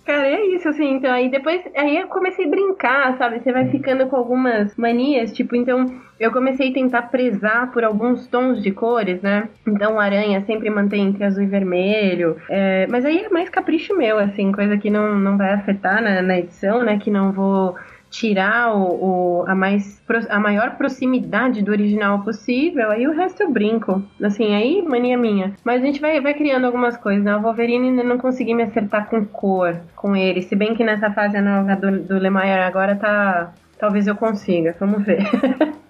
Cara, 0.06 0.28
é 0.28 0.46
isso, 0.48 0.68
assim, 0.68 0.96
então 0.96 1.10
aí 1.10 1.30
depois, 1.30 1.62
aí 1.78 1.98
eu 1.98 2.08
comecei 2.08 2.46
a 2.46 2.50
brincar, 2.50 3.18
sabe, 3.18 3.40
você 3.40 3.54
vai 3.54 3.70
ficando 3.70 4.06
com 4.08 4.18
algumas 4.18 4.76
manias, 4.76 5.32
tipo, 5.32 5.56
então 5.56 5.86
eu 6.20 6.30
comecei 6.30 6.70
a 6.70 6.74
tentar 6.74 7.04
prezar 7.04 7.72
por 7.72 7.86
alguns 7.86 8.28
tons 8.28 8.62
de 8.62 8.70
cores, 8.72 9.22
né, 9.22 9.48
então 9.66 9.96
o 9.96 10.00
aranha 10.00 10.44
sempre 10.46 10.70
mantém 10.70 11.08
entre 11.08 11.24
azul 11.24 11.44
e 11.44 11.48
vermelho, 11.48 12.36
é, 12.50 12.86
mas 12.88 13.06
aí 13.06 13.20
é 13.20 13.30
mais 13.30 13.50
capricho 13.50 13.98
meu, 13.98 14.20
assim, 14.20 14.52
coisa 14.52 14.78
que 14.78 14.90
não, 14.90 15.18
não 15.18 15.38
vai 15.38 15.54
afetar 15.54 16.04
na, 16.04 16.22
na 16.22 16.38
edição, 16.38 16.84
né, 16.84 17.00
que 17.00 17.10
não 17.10 17.32
vou 17.32 17.76
tirar 18.14 18.76
o, 18.76 19.42
o, 19.42 19.46
a, 19.48 19.56
mais, 19.56 20.00
a 20.30 20.40
maior 20.40 20.78
proximidade 20.78 21.64
do 21.64 21.72
original 21.72 22.20
possível, 22.20 22.92
aí 22.92 23.08
o 23.08 23.12
resto 23.12 23.42
eu 23.42 23.52
brinco. 23.52 24.04
Assim, 24.22 24.54
aí 24.54 24.84
mania 24.84 25.18
minha. 25.18 25.56
Mas 25.64 25.82
a 25.82 25.86
gente 25.86 26.00
vai, 26.00 26.22
vai 26.22 26.36
criando 26.36 26.66
algumas 26.66 26.96
coisas, 26.96 27.24
né? 27.24 27.36
O 27.36 27.42
Wolverine 27.42 27.90
ainda 27.90 28.04
não 28.04 28.20
consegui 28.20 28.54
me 28.54 28.64
acertar 28.64 29.10
com 29.10 29.26
cor 29.26 29.82
com 29.96 30.16
ele. 30.16 30.44
Se 30.44 30.56
bem 30.56 30.76
que 30.76 30.84
nessa 30.84 31.12
fase 31.12 31.42
nova 31.42 31.76
do, 31.76 32.04
do 32.04 32.20
Lemaier 32.20 32.68
agora 32.68 32.96
tá. 32.96 33.52
Talvez 33.80 34.06
eu 34.06 34.16
consiga, 34.16 34.76
vamos 34.80 35.04
ver. 35.04 35.24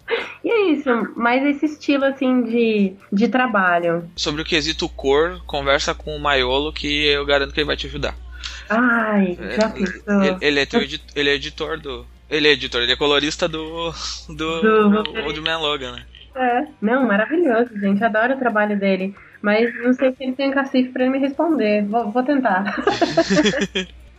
E 0.44 0.50
é 0.50 0.72
isso, 0.72 0.90
mais 1.16 1.42
esse 1.46 1.66
estilo 1.66 2.04
assim 2.04 2.44
de, 2.44 2.94
de 3.10 3.30
trabalho. 3.30 4.12
Sobre 4.14 4.42
o 4.42 4.46
quesito 4.46 4.90
cor, 4.90 5.42
conversa 5.46 5.96
com 5.96 6.14
o 6.14 6.20
Maiolo 6.20 6.74
que 6.74 7.08
eu 7.08 7.26
garanto 7.26 7.54
que 7.54 7.62
ele 7.62 7.68
vai 7.68 7.78
te 7.78 7.88
ajudar. 7.88 8.14
Ai, 8.70 9.38
já 9.56 9.70
pensou. 9.70 10.22
Ele, 10.22 10.38
ele, 10.42 10.60
é, 10.60 10.68
ele 11.16 11.30
é 11.30 11.34
editor 11.36 11.80
do, 11.80 12.06
ele 12.30 12.48
é 12.48 12.52
editor, 12.52 12.82
ele 12.82 12.94
é 12.94 12.96
colorista 12.96 13.48
do. 13.48 13.92
do. 14.30 14.62
do, 14.62 15.04
do 15.04 15.20
Old 15.24 15.42
Man 15.42 15.60
Logan, 15.60 15.94
né? 15.94 16.06
É, 16.36 16.66
não, 16.82 17.08
maravilhoso, 17.08 17.78
gente. 17.80 18.04
Adoro 18.04 18.34
o 18.34 18.40
trabalho 18.40 18.78
dele. 18.78 19.16
Mas 19.42 19.74
não 19.84 19.94
sei 19.94 20.12
se 20.14 20.24
ele 20.24 20.34
tem 20.34 20.52
cacife 20.52 20.90
pra 20.90 21.04
ele 21.04 21.12
me 21.12 21.20
responder. 21.20 21.86
Vou, 21.86 22.10
vou 22.12 22.24
tentar. 22.24 22.64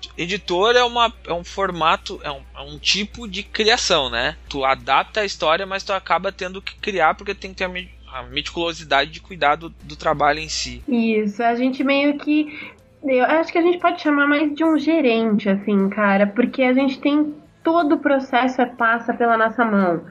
Editor 0.17 0.77
é, 0.77 0.85
uma, 0.85 1.13
é 1.27 1.33
um 1.33 1.43
formato, 1.43 2.21
é 2.23 2.31
um, 2.31 2.41
é 2.57 2.61
um 2.63 2.79
tipo 2.79 3.27
de 3.27 3.43
criação, 3.43 4.11
né? 4.11 4.37
Tu 4.49 4.65
adapta 4.65 5.21
a 5.21 5.25
história, 5.25 5.67
mas 5.67 5.83
tu 5.83 5.93
acaba 5.93 6.31
tendo 6.31 6.63
que 6.63 6.77
criar 6.77 7.15
porque 7.15 7.35
tem 7.35 7.51
que 7.51 7.57
ter 7.57 7.65
a, 7.65 8.19
a 8.19 8.23
meticulosidade 8.25 9.11
de 9.11 9.21
cuidar 9.21 9.57
do, 9.57 9.71
do 9.83 9.97
trabalho 9.97 10.39
em 10.39 10.49
si. 10.49 10.83
Isso, 10.87 11.43
a 11.43 11.55
gente 11.55 11.83
meio 11.83 12.19
que. 12.19 12.73
Eu 13.03 13.25
acho 13.25 13.53
que 13.53 13.59
a 13.59 13.63
gente 13.63 13.79
pode 13.79 14.01
chamar 14.01 14.27
mais 14.27 14.55
de 14.55 14.65
um 14.65 14.79
gerente, 14.79 15.49
assim, 15.49 15.91
cara, 15.91 16.27
porque 16.27 16.63
a 16.63 16.73
gente 16.73 16.99
tem 17.01 17.35
todo 17.65 17.95
o 17.95 17.99
processo 17.99 18.61
é, 18.63 18.67
passa 18.67 19.13
pela 19.15 19.37
nossa 19.37 19.65
mão. 19.65 20.05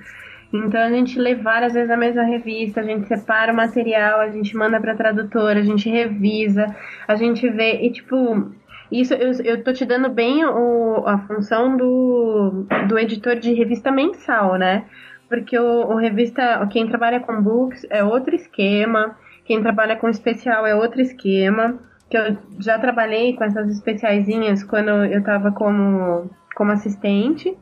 Então 0.52 0.82
a 0.82 0.90
gente 0.90 1.18
lê 1.18 1.34
várias 1.34 1.74
vezes 1.74 1.90
a 1.90 1.98
mesma 1.98 2.24
revista, 2.24 2.82
a 2.82 2.84
gente 2.84 3.08
separa 3.08 3.54
o 3.54 3.56
material, 3.56 4.20
a 4.20 4.30
gente 4.30 4.56
manda 4.56 4.80
pra 4.80 4.96
tradutora, 4.96 5.60
a 5.60 5.64
gente 5.64 5.90
revisa, 5.90 6.76
a 7.08 7.16
gente 7.16 7.48
vê 7.50 7.82
e 7.82 7.92
tipo. 7.92 8.52
Isso 8.92 9.14
eu, 9.16 9.32
eu 9.44 9.64
tô 9.64 9.74
te 9.74 9.86
dando 9.86 10.10
bem 10.10 10.46
o, 10.46 11.04
a 11.08 11.18
função 11.20 11.76
do, 11.76 12.68
do 12.88 13.00
editor 13.00 13.38
de 13.38 13.52
revista 13.52 13.92
mensal, 13.92 14.56
né? 14.56 14.86
Porque 15.28 15.58
o, 15.58 15.88
o 15.88 15.96
revista, 15.96 16.68
quem 16.72 16.88
trabalha 16.88 17.20
com 17.20 17.42
books 17.42 17.88
é 17.90 18.04
outro 18.04 18.36
esquema, 18.36 19.18
quem 19.46 19.64
trabalha 19.64 19.96
com 19.96 20.08
especial 20.08 20.68
é 20.68 20.76
outro 20.76 21.02
esquema. 21.02 21.80
Que 22.08 22.18
eu 22.18 22.38
já 22.60 22.78
trabalhei 22.78 23.36
com 23.36 23.44
essas 23.44 23.68
especiaisinhas 23.72 24.64
quando 24.64 24.90
eu 24.90 25.18
estava 25.18 25.52
como, 25.52 26.30
como 26.56 26.72
assistente. 26.72 27.56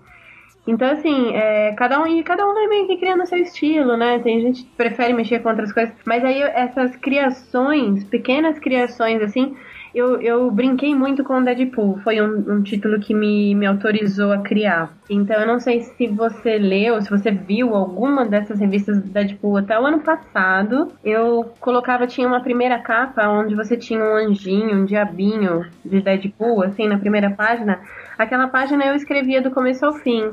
Então, 0.67 0.91
assim, 0.91 1.35
é, 1.35 1.73
cada 1.73 1.99
um 2.01 2.05
e 2.05 2.23
cada 2.23 2.47
um 2.47 2.53
vai 2.53 2.67
meio 2.67 2.87
que 2.87 2.97
criando 2.97 3.25
seu 3.25 3.39
estilo, 3.39 3.97
né? 3.97 4.19
Tem 4.19 4.39
gente 4.41 4.63
que 4.63 4.69
prefere 4.75 5.11
mexer 5.11 5.39
com 5.39 5.49
outras 5.49 5.71
coisas. 5.73 5.93
Mas 6.05 6.23
aí 6.23 6.41
essas 6.41 6.95
criações, 6.95 8.03
pequenas 8.03 8.59
criações, 8.59 9.21
assim, 9.23 9.55
eu, 9.93 10.21
eu 10.21 10.49
brinquei 10.49 10.95
muito 10.95 11.23
com 11.23 11.39
o 11.39 11.43
Deadpool. 11.43 11.99
Foi 12.03 12.21
um, 12.21 12.57
um, 12.57 12.63
título 12.63 12.99
que 12.99 13.13
me, 13.13 13.53
me 13.55 13.65
autorizou 13.65 14.31
a 14.31 14.37
criar. 14.37 14.93
Então 15.09 15.35
eu 15.35 15.47
não 15.47 15.59
sei 15.59 15.81
se 15.81 16.07
você 16.07 16.57
leu, 16.57 17.01
se 17.01 17.09
você 17.09 17.31
viu 17.31 17.75
alguma 17.75 18.25
dessas 18.25 18.59
revistas 18.59 19.01
do 19.01 19.09
Deadpool 19.09 19.57
até 19.57 19.79
o 19.79 19.85
ano 19.85 19.99
passado. 19.99 20.93
Eu 21.03 21.51
colocava, 21.59 22.07
tinha 22.07 22.27
uma 22.27 22.41
primeira 22.41 22.79
capa 22.79 23.27
onde 23.27 23.55
você 23.55 23.75
tinha 23.75 23.99
um 23.99 24.15
anjinho, 24.15 24.77
um 24.77 24.85
diabinho 24.85 25.65
de 25.83 25.99
Deadpool, 25.99 26.63
assim, 26.63 26.87
na 26.87 26.97
primeira 26.97 27.29
página. 27.29 27.79
Aquela 28.21 28.47
página 28.47 28.85
eu 28.85 28.93
escrevia 28.93 29.41
do 29.41 29.49
começo 29.49 29.83
ao 29.83 29.93
fim. 29.93 30.31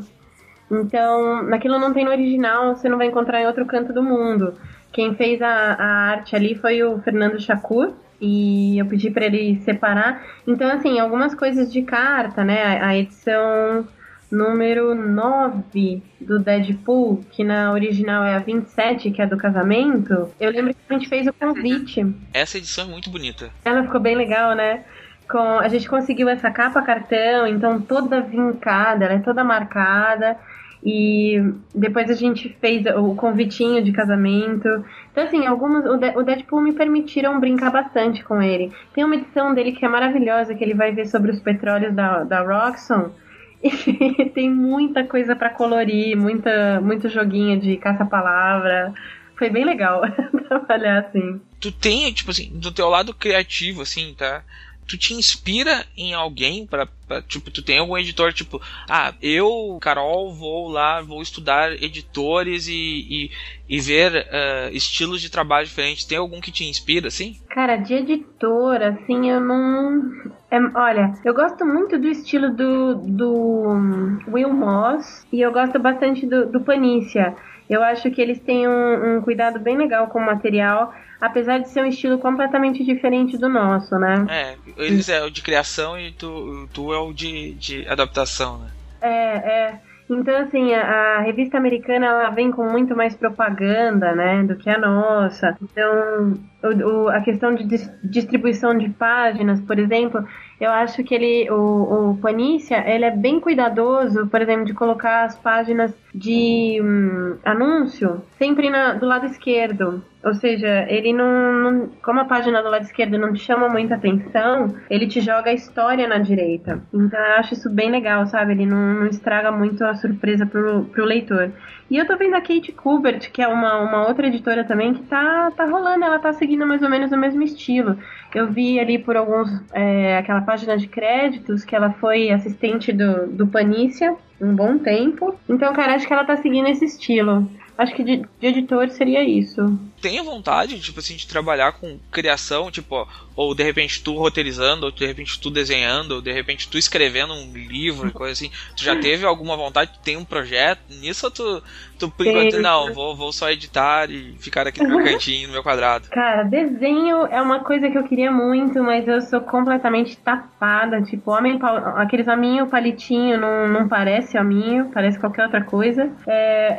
Então, 0.70 1.42
naquilo 1.44 1.78
não 1.78 1.94
tem 1.94 2.04
no 2.04 2.10
original, 2.10 2.76
você 2.76 2.86
não 2.86 2.98
vai 2.98 3.06
encontrar 3.06 3.40
em 3.40 3.46
outro 3.46 3.64
canto 3.64 3.94
do 3.94 4.02
mundo. 4.02 4.52
Quem 4.92 5.14
fez 5.14 5.40
a, 5.40 5.48
a 5.48 5.86
arte 6.10 6.36
ali 6.36 6.54
foi 6.54 6.82
o 6.82 6.98
Fernando 7.00 7.40
Chacur, 7.40 7.94
e 8.20 8.76
eu 8.78 8.84
pedi 8.84 9.10
para 9.10 9.24
ele 9.24 9.58
separar. 9.62 10.22
Então, 10.46 10.70
assim, 10.70 10.98
algumas 10.98 11.34
coisas 11.34 11.72
de 11.72 11.80
carta, 11.80 12.44
né? 12.44 12.78
A, 12.82 12.94
edição 12.94 13.88
número 14.30 14.94
9 14.94 16.02
do 16.20 16.38
Deadpool, 16.38 17.24
que 17.30 17.42
na 17.42 17.72
original 17.72 18.22
é 18.22 18.34
a 18.34 18.38
27, 18.38 19.10
que 19.10 19.22
é 19.22 19.26
do 19.26 19.38
casamento, 19.38 20.28
eu 20.38 20.50
lembro 20.50 20.74
que 20.74 20.80
a 20.90 20.92
gente 20.92 21.08
fez 21.08 21.26
o 21.26 21.32
convite. 21.32 22.04
Essa 22.34 22.58
edição 22.58 22.84
é 22.84 22.88
muito 22.88 23.08
bonita. 23.08 23.50
Ela 23.64 23.82
ficou 23.84 23.98
bem 23.98 24.14
legal, 24.14 24.54
né? 24.54 24.84
Com, 25.30 25.58
a 25.58 25.68
gente 25.68 25.88
conseguiu 25.88 26.28
essa 26.28 26.50
capa 26.50 26.80
cartão, 26.82 27.46
então 27.46 27.80
toda 27.80 28.20
vincada, 28.20 29.04
ela 29.04 29.14
é 29.14 29.18
toda 29.18 29.44
marcada. 29.44 30.38
E 30.84 31.42
depois 31.74 32.08
a 32.08 32.14
gente 32.14 32.56
fez 32.60 32.86
o 32.86 33.14
convitinho 33.14 33.82
de 33.82 33.92
casamento. 33.92 34.68
Então, 35.10 35.24
assim, 35.24 35.44
algumas. 35.46 35.84
O 35.84 36.22
Deadpool 36.22 36.60
me 36.60 36.72
permitiram 36.72 37.40
brincar 37.40 37.70
bastante 37.70 38.22
com 38.22 38.40
ele. 38.40 38.72
Tem 38.94 39.04
uma 39.04 39.16
edição 39.16 39.52
dele 39.52 39.72
que 39.72 39.84
é 39.84 39.88
maravilhosa, 39.88 40.54
que 40.54 40.62
ele 40.62 40.74
vai 40.74 40.92
ver 40.92 41.06
sobre 41.06 41.32
os 41.32 41.40
petróleos 41.40 41.94
da, 41.94 42.24
da 42.24 42.40
Roxxon. 42.42 43.10
E 43.60 44.30
tem 44.30 44.48
muita 44.48 45.02
coisa 45.02 45.34
para 45.34 45.50
colorir, 45.50 46.16
muita, 46.16 46.80
muito 46.80 47.08
joguinho 47.08 47.58
de 47.58 47.76
caça-palavra. 47.76 48.94
Foi 49.36 49.50
bem 49.50 49.64
legal 49.64 50.02
trabalhar 50.46 51.00
assim. 51.00 51.40
Tu 51.58 51.72
tem, 51.72 52.12
tipo 52.12 52.30
assim, 52.30 52.50
do 52.54 52.70
teu 52.70 52.88
lado 52.88 53.12
criativo, 53.12 53.82
assim, 53.82 54.14
tá? 54.16 54.44
Tu 54.88 54.96
te 54.96 55.12
inspira 55.12 55.84
em 55.94 56.14
alguém 56.14 56.66
para 56.66 56.88
tipo 57.28 57.50
tu 57.50 57.62
tem 57.62 57.78
algum 57.78 57.96
editor 57.96 58.32
tipo 58.32 58.60
ah 58.88 59.14
eu 59.20 59.78
Carol 59.80 60.34
vou 60.34 60.68
lá 60.68 61.02
vou 61.02 61.20
estudar 61.20 61.72
editores 61.72 62.66
e, 62.68 62.72
e, 62.72 63.30
e 63.68 63.80
ver 63.80 64.26
uh, 64.26 64.74
estilos 64.74 65.20
de 65.20 65.30
trabalho 65.30 65.66
diferentes. 65.66 66.04
Tem 66.04 66.16
algum 66.16 66.40
que 66.40 66.50
te 66.50 66.64
inspira 66.64 67.08
assim? 67.08 67.36
Cara 67.50 67.76
de 67.76 67.94
editor 67.94 68.82
assim 68.82 69.30
eu 69.30 69.40
não 69.40 70.10
é, 70.50 70.58
olha 70.74 71.12
eu 71.24 71.34
gosto 71.34 71.66
muito 71.66 71.98
do 71.98 72.08
estilo 72.08 72.50
do, 72.50 72.94
do 72.94 74.18
Will 74.28 74.52
Moss 74.52 75.26
e 75.30 75.42
eu 75.42 75.52
gosto 75.52 75.78
bastante 75.78 76.26
do, 76.26 76.46
do 76.46 76.60
Panícia 76.60 77.36
eu 77.68 77.82
acho 77.82 78.10
que 78.10 78.20
eles 78.20 78.38
têm 78.40 78.66
um, 78.66 79.16
um 79.16 79.20
cuidado 79.20 79.58
bem 79.58 79.76
legal 79.76 80.06
com 80.08 80.18
o 80.18 80.24
material 80.24 80.92
apesar 81.20 81.58
de 81.58 81.68
ser 81.68 81.82
um 81.82 81.86
estilo 81.86 82.18
completamente 82.18 82.84
diferente 82.84 83.36
do 83.36 83.48
nosso, 83.48 83.98
né? 83.98 84.26
É, 84.28 84.56
eles 84.76 85.08
é 85.08 85.22
o 85.22 85.30
de 85.30 85.42
criação 85.42 85.98
e 85.98 86.12
tu, 86.12 86.68
tu 86.72 86.92
é 86.92 86.98
o 86.98 87.12
de, 87.12 87.54
de 87.54 87.88
adaptação, 87.88 88.58
né? 88.58 88.70
É, 89.00 89.08
é. 89.10 89.80
Então, 90.10 90.34
assim, 90.38 90.72
a, 90.72 91.18
a, 91.18 91.20
revista 91.20 91.58
americana 91.58 92.06
ela 92.06 92.30
vem 92.30 92.50
com 92.50 92.66
muito 92.66 92.96
mais 92.96 93.14
propaganda, 93.14 94.14
né, 94.14 94.42
do 94.42 94.56
que 94.56 94.70
a 94.70 94.78
nossa. 94.78 95.54
Então, 95.62 96.32
o, 96.62 96.68
o, 96.68 97.08
a 97.10 97.20
questão 97.20 97.54
de 97.54 97.64
dis, 97.64 97.90
distribuição 98.02 98.76
de 98.76 98.88
páginas, 98.88 99.60
por 99.60 99.78
exemplo, 99.78 100.26
eu 100.60 100.70
acho 100.72 101.04
que 101.04 101.14
ele, 101.14 101.48
o, 101.50 102.10
o 102.10 102.18
Panícia, 102.18 102.82
ele 102.86 103.04
é 103.04 103.10
bem 103.10 103.38
cuidadoso, 103.38 104.26
por 104.26 104.42
exemplo, 104.42 104.64
de 104.64 104.74
colocar 104.74 105.24
as 105.24 105.38
páginas 105.38 105.94
de 106.12 106.80
hum, 106.82 107.38
anúncio 107.44 108.22
sempre 108.36 108.68
na, 108.68 108.94
do 108.94 109.06
lado 109.06 109.26
esquerdo. 109.26 110.02
Ou 110.24 110.34
seja, 110.34 110.84
ele 110.88 111.12
não, 111.12 111.52
não, 111.52 111.88
Como 112.02 112.18
a 112.18 112.24
página 112.24 112.60
do 112.60 112.68
lado 112.68 112.82
esquerdo 112.82 113.16
não 113.16 113.32
te 113.32 113.40
chama 113.40 113.68
muita 113.68 113.94
atenção, 113.94 114.74
ele 114.90 115.06
te 115.06 115.20
joga 115.20 115.50
a 115.50 115.54
história 115.54 116.08
na 116.08 116.18
direita. 116.18 116.82
Então 116.92 117.20
eu 117.20 117.34
acho 117.34 117.54
isso 117.54 117.70
bem 117.70 117.88
legal, 117.88 118.26
sabe? 118.26 118.52
Ele 118.52 118.66
não, 118.66 118.94
não 118.94 119.06
estraga 119.06 119.52
muito 119.52 119.84
a 119.84 119.94
surpresa 119.94 120.44
pro, 120.44 120.86
pro 120.86 121.04
leitor. 121.04 121.52
E 121.90 121.96
eu 121.96 122.06
tô 122.06 122.16
vendo 122.16 122.34
a 122.34 122.40
Kate 122.40 122.72
Kubert, 122.72 123.30
que 123.30 123.40
é 123.40 123.48
uma, 123.48 123.78
uma 123.78 124.08
outra 124.08 124.26
editora 124.26 124.64
também, 124.64 124.92
que 124.92 125.02
tá, 125.04 125.50
tá 125.56 125.64
rolando, 125.64 126.04
ela 126.04 126.18
tá 126.18 126.32
seguindo 126.32 126.66
mais 126.66 126.82
ou 126.82 126.90
menos 126.90 127.12
o 127.12 127.16
mesmo 127.16 127.42
estilo. 127.42 127.96
Eu 128.34 128.48
vi 128.48 128.78
ali 128.78 128.98
por 128.98 129.16
alguns. 129.16 129.48
É, 129.72 130.18
aquela 130.18 130.42
página 130.42 130.76
de 130.76 130.86
créditos 130.86 131.64
que 131.64 131.74
ela 131.74 131.92
foi 131.94 132.30
assistente 132.30 132.92
do, 132.92 133.26
do 133.26 133.46
Panícia 133.46 134.16
um 134.40 134.54
bom 134.54 134.78
tempo. 134.78 135.34
Então, 135.48 135.72
cara, 135.72 135.94
acho 135.94 136.06
que 136.06 136.12
ela 136.12 136.24
tá 136.24 136.36
seguindo 136.36 136.68
esse 136.68 136.84
estilo. 136.84 137.50
Acho 137.76 137.94
que 137.94 138.02
de, 138.02 138.22
de 138.40 138.46
editor 138.46 138.88
seria 138.90 139.22
isso. 139.22 139.78
Tenha 140.00 140.22
vontade, 140.22 140.80
tipo 140.80 141.00
assim, 141.00 141.16
de 141.16 141.26
trabalhar 141.26 141.72
com 141.72 141.98
criação, 142.10 142.70
tipo, 142.70 143.06
ou 143.34 143.54
de 143.54 143.62
repente 143.62 144.02
tu 144.02 144.16
roteirizando, 144.16 144.86
ou 144.86 144.92
de 144.92 145.06
repente 145.06 145.38
tu 145.40 145.50
desenhando, 145.50 146.16
ou 146.16 146.20
de 146.20 146.32
repente 146.32 146.68
tu 146.68 146.76
escrevendo 146.76 147.34
um 147.34 147.52
livro, 147.52 148.10
coisa 148.12 148.32
assim. 148.32 148.50
Tu 148.76 148.84
já 148.84 148.96
teve 148.96 149.24
alguma 149.24 149.56
vontade, 149.56 149.92
tu 149.92 150.00
tem 150.00 150.16
um 150.16 150.24
projeto 150.24 150.80
nisso 151.00 151.26
ou 151.26 151.30
tu, 151.30 151.62
tu 151.98 152.10
por 152.10 152.26
enquanto, 152.26 152.60
não, 152.60 152.92
vou, 152.92 153.16
vou 153.16 153.32
só 153.32 153.50
editar 153.50 154.10
e 154.10 154.34
ficar 154.38 154.66
aqui 154.66 154.82
no 154.82 154.88
meu 154.88 155.04
cantinho, 155.04 155.48
no 155.48 155.54
meu 155.54 155.62
quadrado? 155.62 156.08
Cara, 156.08 156.42
desenho 156.42 157.26
é 157.26 157.40
uma 157.40 157.60
coisa 157.60 157.90
que 157.90 157.96
eu 157.96 158.04
queria 158.04 158.30
muito, 158.30 158.82
mas 158.82 159.06
eu 159.06 159.20
sou 159.20 159.40
completamente 159.40 160.16
tapada, 160.16 161.02
tipo, 161.02 161.30
homem, 161.30 161.58
aqueles 161.96 162.26
hominho 162.26 162.66
palitinho 162.66 163.38
não, 163.38 163.68
não 163.68 163.88
parece 163.88 164.38
hominho, 164.38 164.90
parece 164.92 165.18
qualquer 165.18 165.44
outra 165.44 165.62
coisa. 165.62 166.10
É... 166.26 166.76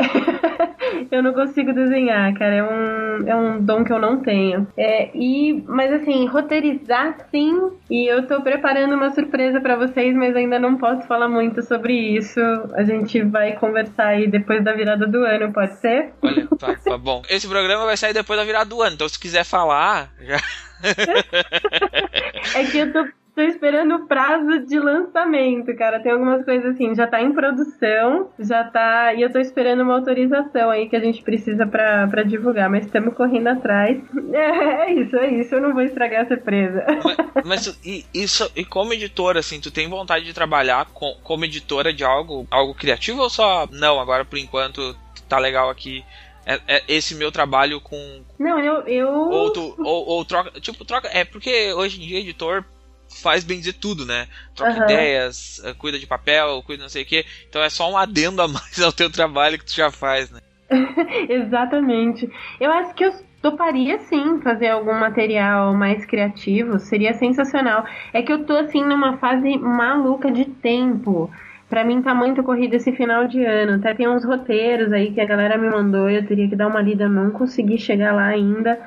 eu 1.12 1.24
não 1.24 1.34
consigo 1.34 1.74
desenhar, 1.74 2.34
cara, 2.34 2.56
é 2.56 2.64
um, 2.64 3.09
é 3.28 3.36
um 3.36 3.62
dom 3.62 3.84
que 3.84 3.92
eu 3.92 4.00
não 4.00 4.20
tenho. 4.20 4.68
É, 4.78 5.10
e, 5.14 5.64
mas 5.68 5.92
assim, 5.92 6.26
roteirizar 6.28 7.18
sim, 7.32 7.72
e 7.90 8.08
eu 8.12 8.28
tô 8.28 8.42
preparando 8.42 8.96
uma 8.96 9.12
surpresa 9.12 9.60
para 9.62 9.76
vocês, 9.76 10.16
mas 10.16 10.36
ainda 10.36 10.60
não 10.60 10.78
posso 10.78 11.08
falar 11.08 11.28
muito 11.28 11.62
sobre 11.62 11.94
isso. 11.94 12.40
A 12.74 12.84
gente 12.84 13.22
vai 13.22 13.54
conversar 13.54 14.08
aí 14.08 14.28
depois 14.28 14.64
da 14.64 14.74
virada 14.74 15.08
do 15.08 15.24
ano, 15.24 15.54
pode 15.54 15.76
ser? 15.76 16.14
Olha, 16.22 16.48
tá, 16.58 16.76
tá 16.76 16.98
bom. 16.98 17.22
Esse 17.30 17.48
programa 17.48 17.86
vai 17.86 17.98
sair 17.98 18.14
depois 18.14 18.40
da 18.40 18.46
virada 18.46 18.70
do 18.70 18.82
ano, 18.82 18.96
então 18.96 19.10
se 19.10 19.20
quiser 19.20 19.44
falar, 19.44 20.12
já. 20.22 20.40
é 22.56 22.64
que 22.66 22.78
eu 22.78 22.94
tô 22.94 23.06
Tô 23.40 23.44
esperando 23.44 23.96
o 23.96 24.06
prazo 24.06 24.66
de 24.66 24.78
lançamento, 24.78 25.74
cara. 25.78 26.02
Tem 26.02 26.12
algumas 26.12 26.44
coisas 26.44 26.76
assim, 26.76 26.94
já 26.94 27.08
tá 27.08 27.22
em 27.22 27.32
produção, 27.32 28.30
já 28.38 28.66
tá. 28.66 29.14
E 29.14 29.22
eu 29.22 29.32
tô 29.32 29.40
esperando 29.40 29.82
uma 29.82 29.94
autorização 29.94 30.70
aí 30.70 30.90
que 30.90 30.96
a 30.98 31.00
gente 31.00 31.24
precisa 31.24 31.66
pra, 31.66 32.06
pra 32.10 32.24
divulgar, 32.24 32.70
mas 32.70 32.86
estamos 32.86 33.16
correndo 33.16 33.48
atrás. 33.48 33.98
É, 34.32 34.92
é, 34.92 34.94
isso, 34.94 35.16
é 35.16 35.28
isso. 35.28 35.56
Eu 35.56 35.62
não 35.62 35.74
vou 35.74 35.82
estragar 35.82 36.24
a 36.24 36.28
surpresa. 36.28 36.86
Mas, 37.04 37.46
mas 37.46 37.80
e, 37.84 38.06
isso, 38.14 38.50
e 38.56 38.64
como 38.64 38.94
editora, 38.94 39.40
assim, 39.40 39.60
tu 39.60 39.72
tem 39.72 39.90
vontade 39.90 40.26
de 40.26 40.34
trabalhar 40.34 40.86
com, 40.94 41.16
como 41.24 41.46
editora 41.46 41.94
de 41.94 42.04
algo, 42.04 42.46
algo 42.52 42.76
criativo 42.76 43.22
ou 43.22 43.30
só. 43.30 43.68
Não, 43.72 44.00
agora 44.00 44.26
por 44.26 44.38
enquanto 44.38 44.96
tá 45.28 45.40
legal 45.40 45.70
aqui 45.70 46.04
é, 46.46 46.60
é, 46.68 46.84
esse 46.88 47.16
meu 47.16 47.32
trabalho 47.32 47.80
com. 47.80 48.22
Não, 48.38 48.60
eu. 48.60 48.82
eu... 48.88 49.10
Ou, 49.10 49.54
tu, 49.54 49.76
ou, 49.80 50.08
ou, 50.08 50.26
troca. 50.26 50.60
Tipo, 50.60 50.84
troca. 50.84 51.08
É 51.14 51.24
porque 51.24 51.74
hoje 51.74 52.02
em 52.02 52.08
dia 52.08 52.20
editor 52.20 52.66
faz 53.10 53.44
bem 53.44 53.60
dizer 53.60 53.74
tudo, 53.74 54.06
né? 54.06 54.28
Troca 54.56 54.78
uhum. 54.78 54.84
ideias, 54.84 55.62
eh, 55.64 55.74
cuida 55.74 56.00
de 56.00 56.08
papel, 56.08 56.62
cuida 56.64 56.84
não 56.84 56.90
sei 56.90 57.04
o 57.04 57.06
quê. 57.06 57.26
Então 57.50 57.62
é 57.62 57.70
só 57.70 57.90
um 57.92 57.98
adendo 57.98 58.42
a 58.42 58.48
mais 58.48 58.80
ao 58.82 58.92
teu 58.92 59.10
trabalho 59.10 59.58
que 59.58 59.66
tu 59.66 59.74
já 59.74 59.92
faz, 59.92 60.32
né? 60.32 60.40
Exatamente. 61.30 62.30
Eu 62.60 62.72
acho 62.72 62.94
que 62.94 63.04
eu 63.04 63.14
toparia 63.42 64.00
sim 64.00 64.40
fazer 64.42 64.68
algum 64.68 64.94
material 64.94 65.74
mais 65.74 66.06
criativo, 66.06 66.80
seria 66.80 67.14
sensacional. 67.14 67.86
É 68.14 68.22
que 68.22 68.32
eu 68.32 68.46
tô 68.46 68.56
assim 68.56 68.84
numa 68.84 69.18
fase 69.18 69.58
maluca 69.58 70.32
de 70.32 70.46
tempo. 70.46 71.30
Pra 71.70 71.84
mim 71.84 72.02
tá 72.02 72.16
muito 72.16 72.42
corrido 72.44 72.74
esse 72.74 72.92
final 72.92 73.28
de 73.28 73.44
ano. 73.46 73.76
Até 73.76 73.94
tem 73.94 74.08
uns 74.08 74.26
roteiros 74.26 74.92
aí 74.92 75.12
que 75.12 75.22
a 75.22 75.26
galera 75.26 75.58
me 75.58 75.70
mandou, 75.70 76.10
eu 76.10 76.26
teria 76.26 76.50
que 76.50 76.56
dar 76.56 76.68
uma 76.68 76.82
lida, 76.82 77.08
não 77.08 77.30
consegui 77.32 77.78
chegar 77.78 78.14
lá 78.14 78.26
ainda. 78.26 78.80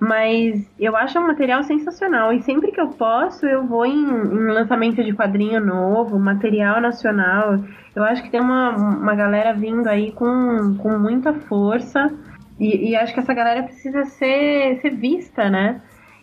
Mas 0.00 0.64
eu 0.78 0.96
acho 0.96 1.18
um 1.18 1.26
material 1.26 1.62
sensacional. 1.64 2.32
E 2.32 2.42
sempre 2.42 2.70
que 2.70 2.80
eu 2.80 2.88
posso, 2.88 3.44
eu 3.46 3.66
vou 3.66 3.84
em, 3.84 4.06
em 4.06 4.52
lançamento 4.52 5.02
de 5.02 5.12
quadrinho 5.12 5.64
novo, 5.64 6.18
material 6.18 6.80
nacional. 6.80 7.58
Eu 7.96 8.04
acho 8.04 8.22
que 8.22 8.30
tem 8.30 8.40
uma, 8.40 8.76
uma 8.76 9.14
galera 9.14 9.52
vindo 9.52 9.88
aí 9.88 10.12
com, 10.12 10.76
com 10.78 10.98
muita 10.98 11.32
força. 11.34 12.12
E, 12.60 12.90
e 12.90 12.96
acho 12.96 13.12
que 13.12 13.20
essa 13.20 13.34
galera 13.34 13.64
precisa 13.64 14.04
ser, 14.04 14.80
ser 14.80 14.90
vista, 14.90 15.50
né? 15.50 15.80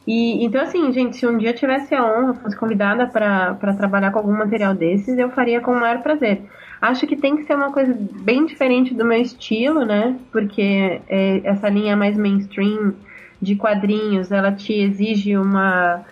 E, 0.07 0.45
então, 0.45 0.61
assim, 0.61 0.91
gente, 0.93 1.17
se 1.17 1.25
um 1.25 1.37
dia 1.37 1.53
tivesse 1.53 1.95
a 1.95 2.05
honra, 2.05 2.35
fosse 2.35 2.55
convidada 2.55 3.07
para 3.07 3.73
trabalhar 3.75 4.11
com 4.11 4.19
algum 4.19 4.33
material 4.33 4.73
desses, 4.73 5.17
eu 5.17 5.31
faria 5.31 5.59
com 5.59 5.71
o 5.71 5.79
maior 5.79 6.01
prazer. 6.01 6.43
Acho 6.81 7.07
que 7.07 7.15
tem 7.15 7.35
que 7.35 7.43
ser 7.43 7.55
uma 7.55 7.71
coisa 7.71 7.97
bem 8.21 8.45
diferente 8.45 8.93
do 8.93 9.03
meu 9.03 9.19
estilo, 9.19 9.83
né? 9.83 10.15
Porque 10.31 11.01
é, 11.07 11.41
essa 11.43 11.67
linha 11.69 11.97
mais 11.97 12.15
mainstream 12.15 12.93
de 13.41 13.55
quadrinhos, 13.55 14.31
ela 14.31 14.51
te 14.51 14.73
exige 14.73 15.37
uma, 15.37 16.03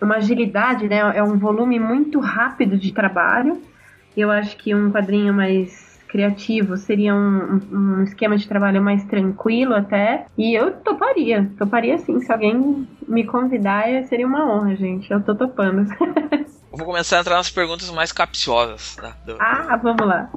uma 0.00 0.16
agilidade, 0.16 0.88
né? 0.88 0.98
É 1.14 1.22
um 1.22 1.38
volume 1.38 1.78
muito 1.78 2.20
rápido 2.20 2.76
de 2.76 2.92
trabalho. 2.92 3.60
Eu 4.16 4.30
acho 4.30 4.56
que 4.56 4.74
um 4.74 4.90
quadrinho 4.90 5.32
mais 5.32 5.90
criativo 6.08 6.76
seria 6.76 7.14
um, 7.14 7.60
um, 7.72 8.02
esquema 8.02 8.36
de 8.36 8.48
trabalho 8.48 8.82
mais 8.82 9.04
tranquilo 9.04 9.74
até. 9.74 10.26
E 10.36 10.54
eu 10.54 10.72
toparia, 10.72 11.48
toparia 11.56 11.98
sim. 11.98 12.20
Se 12.20 12.32
alguém 12.32 12.86
me 13.06 13.24
convidar, 13.24 13.84
seria 14.04 14.26
uma 14.26 14.52
honra, 14.52 14.74
gente. 14.74 15.10
Eu 15.10 15.22
tô 15.22 15.34
topando. 15.34 15.86
Eu 16.72 16.78
vou 16.78 16.86
começar 16.86 17.18
a 17.18 17.20
entrar 17.20 17.36
nas 17.36 17.50
perguntas 17.50 17.90
mais 17.90 18.12
capciosas. 18.12 18.96
Né, 19.02 19.12
do... 19.26 19.36
Ah, 19.40 19.76
vamos 19.82 20.06
lá. 20.06 20.30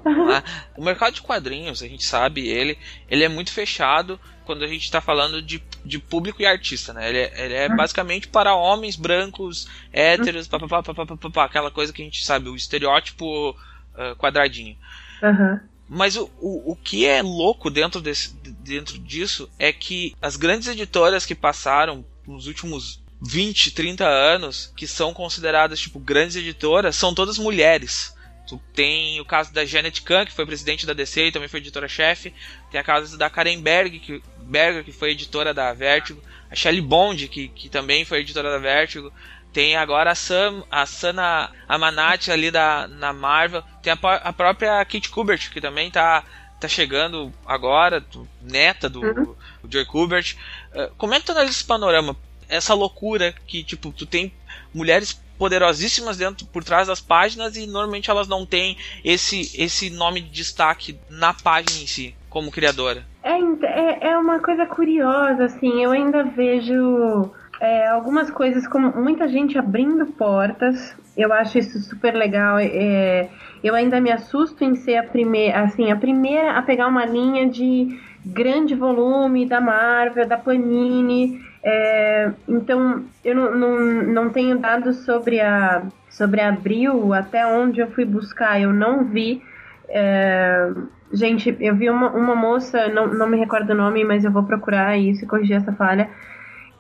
O 0.76 0.84
mercado 0.84 1.14
de 1.14 1.22
quadrinhos, 1.22 1.84
a 1.84 1.88
gente 1.88 2.04
sabe, 2.04 2.48
ele, 2.48 2.78
ele 3.08 3.24
é 3.24 3.30
muito 3.30 3.52
fechado 3.52 4.20
quando 4.44 4.64
a 4.64 4.68
gente 4.68 4.84
está 4.84 5.00
falando 5.00 5.42
de, 5.42 5.64
de 5.86 6.00
público 6.00 6.42
e 6.42 6.46
artista, 6.46 6.92
né? 6.92 7.08
Ele 7.08 7.18
é, 7.20 7.46
ele 7.46 7.54
é 7.54 7.68
uhum. 7.68 7.76
basicamente 7.76 8.28
para 8.28 8.56
homens 8.56 8.96
brancos, 8.96 9.68
héteros, 9.92 10.48
uhum. 10.52 10.68
pá, 10.68 10.82
pá, 10.82 10.94
pá, 10.94 11.30
pá, 11.32 11.46
aquela 11.46 11.72
coisa 11.72 11.94
que 11.94 12.02
a 12.02 12.06
gente 12.06 12.26
sabe, 12.26 12.50
o 12.50 12.56
estereótipo 12.56 13.52
uh, 13.52 14.16
quadradinho. 14.18 14.76
Uhum. 15.22 15.60
Mas 15.88 16.16
o, 16.16 16.30
o, 16.42 16.72
o 16.72 16.76
que 16.76 17.06
é 17.06 17.22
louco 17.22 17.70
dentro, 17.70 18.02
desse, 18.02 18.36
dentro 18.36 18.98
disso 18.98 19.50
é 19.60 19.72
que 19.72 20.16
as 20.22 20.36
grandes 20.36 20.68
editoras 20.68 21.26
que 21.26 21.36
passaram 21.36 22.04
nos 22.26 22.48
últimos 22.48 23.03
20, 23.24 23.72
30 23.72 24.06
anos, 24.06 24.72
que 24.76 24.86
são 24.86 25.14
consideradas 25.14 25.80
tipo 25.80 26.00
grandes 26.00 26.36
editoras, 26.36 26.96
são 26.96 27.14
todas 27.14 27.38
mulheres. 27.38 28.14
Tu 28.48 28.62
tem 28.74 29.20
o 29.22 29.26
caso 29.26 29.54
da 29.54 29.66
Janet 29.66 30.02
Kahn, 30.02 30.26
que 30.26 30.34
foi 30.34 30.46
presidente 30.46 30.86
da 30.86 30.94
DC 30.94 31.28
e 31.28 31.32
também 31.32 31.48
foi 31.48 31.62
editora-chefe. 31.62 32.34
Tem 32.70 32.80
a 32.80 32.84
caso 32.84 33.18
da 33.18 33.30
Karen 33.30 33.62
Berg, 33.62 34.00
que, 34.00 34.22
Berger, 34.40 34.84
que 34.84 34.92
foi 34.92 35.12
editora 35.12 35.54
da 35.54 35.72
Vertigo. 35.74 36.22
A 36.52 36.56
Shelley 36.56 36.82
Bond, 36.82 37.30
que, 37.30 37.48
que 37.48 37.70
também 37.70 38.04
foi 38.04 38.20
editora 38.20 38.52
da 38.52 38.58
Vertigo. 38.58 39.12
Tem 39.54 39.78
agora 39.78 40.12
a, 40.12 40.16
Sam, 40.16 40.64
a 40.70 40.86
Sana 40.86 41.50
Amanati 41.70 42.32
ali 42.32 42.52
da, 42.52 42.88
na 42.88 43.14
Marvel. 43.14 43.64
Tem 43.82 43.94
a, 43.94 43.98
a 44.16 44.34
própria 44.34 44.84
Kate 44.84 45.10
Kubert, 45.10 45.50
que 45.50 45.62
também 45.62 45.90
tá, 45.90 46.24
tá 46.60 46.68
chegando 46.68 47.32
agora, 47.46 48.06
neta 48.42 48.90
do, 48.90 49.02
uhum. 49.02 49.36
do 49.64 49.72
Joy 49.72 49.86
Kubert. 49.86 50.36
Uh, 50.74 50.94
como 50.98 51.14
é 51.14 51.20
que 51.20 51.26
tu 51.26 51.32
analisa 51.32 51.54
esse 51.54 51.66
panorama? 51.66 52.18
Essa 52.50 52.74
loucura 52.74 53.34
que, 53.48 53.64
tipo, 53.64 53.92
tu 53.92 54.06
tem 54.06 54.34
mulheres 54.74 55.14
poderosíssimas 55.38 56.18
dentro 56.18 56.46
por 56.48 56.64
trás 56.64 56.88
das 56.88 57.02
páginas 57.02 57.58
e 57.58 57.66
normalmente 57.66 58.10
elas 58.10 58.28
não 58.28 58.46
têm 58.46 58.78
esse, 59.04 59.42
esse 59.62 59.90
nome 59.90 60.22
de 60.22 60.30
destaque 60.30 61.00
na 61.10 61.34
página 61.34 61.82
em 61.82 61.88
si, 61.88 62.16
como 62.30 62.52
criadora. 62.52 63.06
É, 63.24 63.34
é, 63.34 64.12
é 64.12 64.18
uma 64.18 64.40
coisa 64.40 64.66
curiosa, 64.66 65.46
assim, 65.46 65.84
eu 65.84 65.92
ainda 65.92 66.24
vejo 66.24 67.32
é, 67.60 67.88
algumas 67.88 68.30
coisas 68.30 68.68
como 68.68 68.92
muita 69.02 69.28
gente 69.28 69.58
abrindo 69.58 70.06
portas. 70.08 70.96
Eu 71.16 71.32
acho 71.32 71.58
isso 71.58 71.80
super 71.80 72.14
legal. 72.14 72.58
É, 72.60 73.30
eu 73.64 73.76
ainda 73.76 74.02
me 74.02 74.12
assusto 74.12 74.64
em 74.64 74.76
ser 74.76 74.98
a 74.98 75.04
primeira, 75.04 75.62
assim, 75.62 75.92
a 75.92 75.96
primeira 75.96 76.58
a 76.58 76.62
pegar 76.62 76.88
uma 76.88 77.06
linha 77.06 77.50
de 77.50 77.88
grande 78.26 78.76
volume 78.76 79.46
da 79.46 79.62
Marvel, 79.62 80.28
da 80.28 80.38
Panini. 80.38 81.40
É, 81.64 82.32
então, 82.48 83.06
eu 83.24 83.36
não, 83.36 83.56
não, 83.56 83.80
não 84.04 84.30
tenho 84.30 84.58
dados 84.58 84.98
sobre 85.06 85.40
a 85.40 85.84
sobre 86.10 86.42
abril, 86.42 87.12
até 87.12 87.44
onde 87.48 87.80
eu 87.80 87.90
fui 87.90 88.06
buscar, 88.06 88.62
eu 88.62 88.72
não 88.72 89.04
vi. 89.06 89.42
É, 89.90 90.72
gente, 91.12 91.56
eu 91.60 91.76
vi 91.76 91.90
uma, 91.90 92.12
uma 92.12 92.36
moça, 92.36 92.88
não, 92.90 93.08
não 93.08 93.28
me 93.28 93.38
recordo 93.38 93.72
o 93.72 93.76
nome, 93.76 94.04
mas 94.04 94.24
eu 94.24 94.32
vou 94.32 94.44
procurar 94.44 94.96
isso 94.96 95.24
e 95.24 95.28
corrigir 95.28 95.58
essa 95.58 95.74
falha 95.74 96.10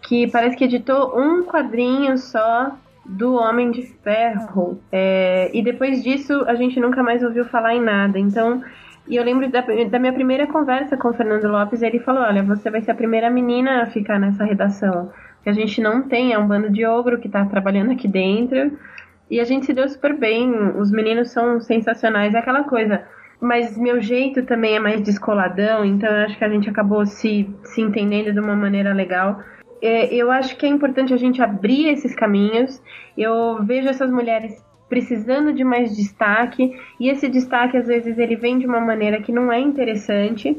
que 0.04 0.30
parece 0.30 0.56
que 0.56 0.65
editou 0.65 1.17
um 1.17 1.43
quadrinho 1.43 2.17
só 2.17 2.78
do 3.06 3.34
Homem 3.36 3.72
de 3.72 3.84
Ferro. 4.04 4.80
É, 4.91 5.50
e 5.54 5.63
depois 5.63 6.04
disso 6.04 6.43
a 6.46 6.56
gente 6.56 6.80
nunca 6.80 7.02
mais 7.02 7.24
ouviu 7.24 7.46
falar 7.46 7.74
em 7.74 7.82
nada. 7.82 8.19
Então, 8.19 8.62
e 9.08 9.16
eu 9.16 9.24
lembro 9.24 9.50
da, 9.50 9.62
da, 9.62 10.00
minha 10.00 10.13
primeira 10.13 10.48
conversa 10.48 10.96
com 10.96 11.10
o 11.10 11.13
Fernando 11.13 11.48
Lopes, 11.48 11.82
ele 11.82 12.00
falou: 12.00 12.24
Olha, 12.24 12.44
você 12.44 12.70
vai 12.70 12.82
ser 12.82 12.92
a 12.92 12.96
primeira 12.96 13.30
menina 13.30 13.84
a 13.84 13.86
ficar 13.86 14.20
nessa 14.20 14.44
redação. 14.44 15.12
Que 15.44 15.50
a 15.50 15.54
gente 15.54 15.82
não 15.82 16.04
tem, 16.04 16.32
é 16.32 16.39
um 16.39 16.48
bando 16.48 16.70
de 16.70 16.86
ogro 16.86 17.20
que 17.20 17.28
está 17.28 17.46
trabalhando 17.46 17.92
aqui 17.92 18.08
dentro. 18.08 18.78
E 19.30 19.39
a 19.39 19.44
gente 19.44 19.66
se 19.66 19.74
deu 19.74 19.88
super 19.89 20.18
bem, 20.18 20.52
os 20.78 20.92
meninos 20.92 21.32
são 21.32 21.60
sensacionais, 21.60 22.34
é 22.34 22.38
aquela 22.38 22.63
coisa. 22.63 23.04
Mas 23.42 23.78
meu 23.78 24.02
jeito 24.02 24.44
também 24.44 24.76
é 24.76 24.80
mais 24.80 25.02
descoladão, 25.02 25.84
então 25.84 26.10
eu 26.10 26.26
acho 26.26 26.38
que 26.38 26.46
a 26.46 26.50
gente 26.50 26.70
acabou 26.70 27.06
se, 27.06 27.50
se 27.63 27.82
entendendo 27.82 28.32
de 28.32 28.39
uma 28.39 28.56
maneira 28.56 28.94
legal 28.94 29.42
é, 29.84 30.16
eu 30.16 30.32
acho 30.32 30.56
que 30.56 30.66
é 30.66 30.70
importante 30.70 31.13
a 31.13 31.18
gente 31.18 31.42
abrir 31.42 31.89
esses 31.89 32.16
caminhos. 32.16 32.82
Eu 33.18 33.62
vejo 33.66 33.89
essas 33.89 34.10
mulheres 34.10 34.63
precisando 34.93 35.51
de 35.51 35.63
mais 35.63 35.95
destaque 35.97 36.71
e 36.99 37.10
esse 37.10 37.27
destaque 37.27 37.75
às 37.75 37.88
vezes 37.88 38.15
ele 38.19 38.36
vem 38.36 38.60
de 38.60 38.67
uma 38.67 38.79
maneira 38.79 39.19
que 39.19 39.32
não 39.32 39.51
é 39.51 39.60
interessante. 39.60 40.56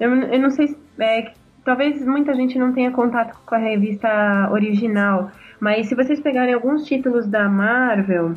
Eu, 0.00 0.12
eu 0.12 0.40
não 0.40 0.50
sei, 0.50 0.76
é, 0.98 1.30
talvez 1.64 2.04
muita 2.04 2.34
gente 2.34 2.58
não 2.58 2.72
tenha 2.72 2.90
contato 2.90 3.38
com 3.46 3.54
a 3.54 3.58
revista 3.58 4.48
original, 4.50 5.30
mas 5.60 5.86
se 5.86 5.94
vocês 5.94 6.18
pegarem 6.18 6.52
alguns 6.52 6.84
títulos 6.84 7.28
da 7.28 7.48
Marvel, 7.48 8.32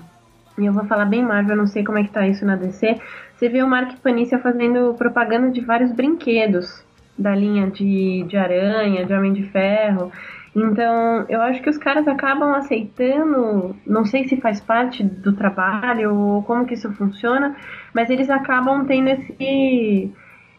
e 0.56 0.68
eu 0.68 0.72
vou 0.72 0.86
falar 0.86 1.06
bem 1.06 1.24
Marvel, 1.24 1.58
não 1.58 1.66
sei 1.66 1.84
como 1.84 1.98
é 1.98 2.04
que 2.04 2.12
tá 2.12 2.28
isso 2.28 2.46
na 2.46 2.56
DC, 2.56 3.00
você 3.36 3.50
vê 3.50 3.64
o 3.64 3.68
Mark 3.68 3.98
Panícia 4.04 4.38
fazendo 4.38 4.94
propaganda 5.00 5.50
de 5.50 5.62
vários 5.62 5.92
brinquedos 5.92 6.86
da 7.18 7.34
linha 7.34 7.72
de, 7.72 8.24
de 8.28 8.38
aranha, 8.38 9.04
de 9.04 9.14
Homem 9.16 9.34
de 9.34 9.44
Ferro. 9.44 10.12
Então, 10.56 11.26
eu 11.30 11.42
acho 11.42 11.62
que 11.62 11.70
os 11.70 11.78
caras 11.78 12.08
acabam 12.08 12.54
aceitando, 12.56 13.76
não 13.86 14.06
sei 14.06 14.28
se 14.28 14.38
faz 14.38 14.60
parte 14.60 15.04
do 15.04 15.34
trabalho 15.34 16.16
ou 16.16 16.44
como 16.44 16.66
que 16.66 16.74
isso 16.74 16.92
funciona, 16.94 17.56
mas 17.94 18.10
eles 18.10 18.30
acabam 18.30 18.86
tendo 18.86 19.10
esse, 19.10 20.12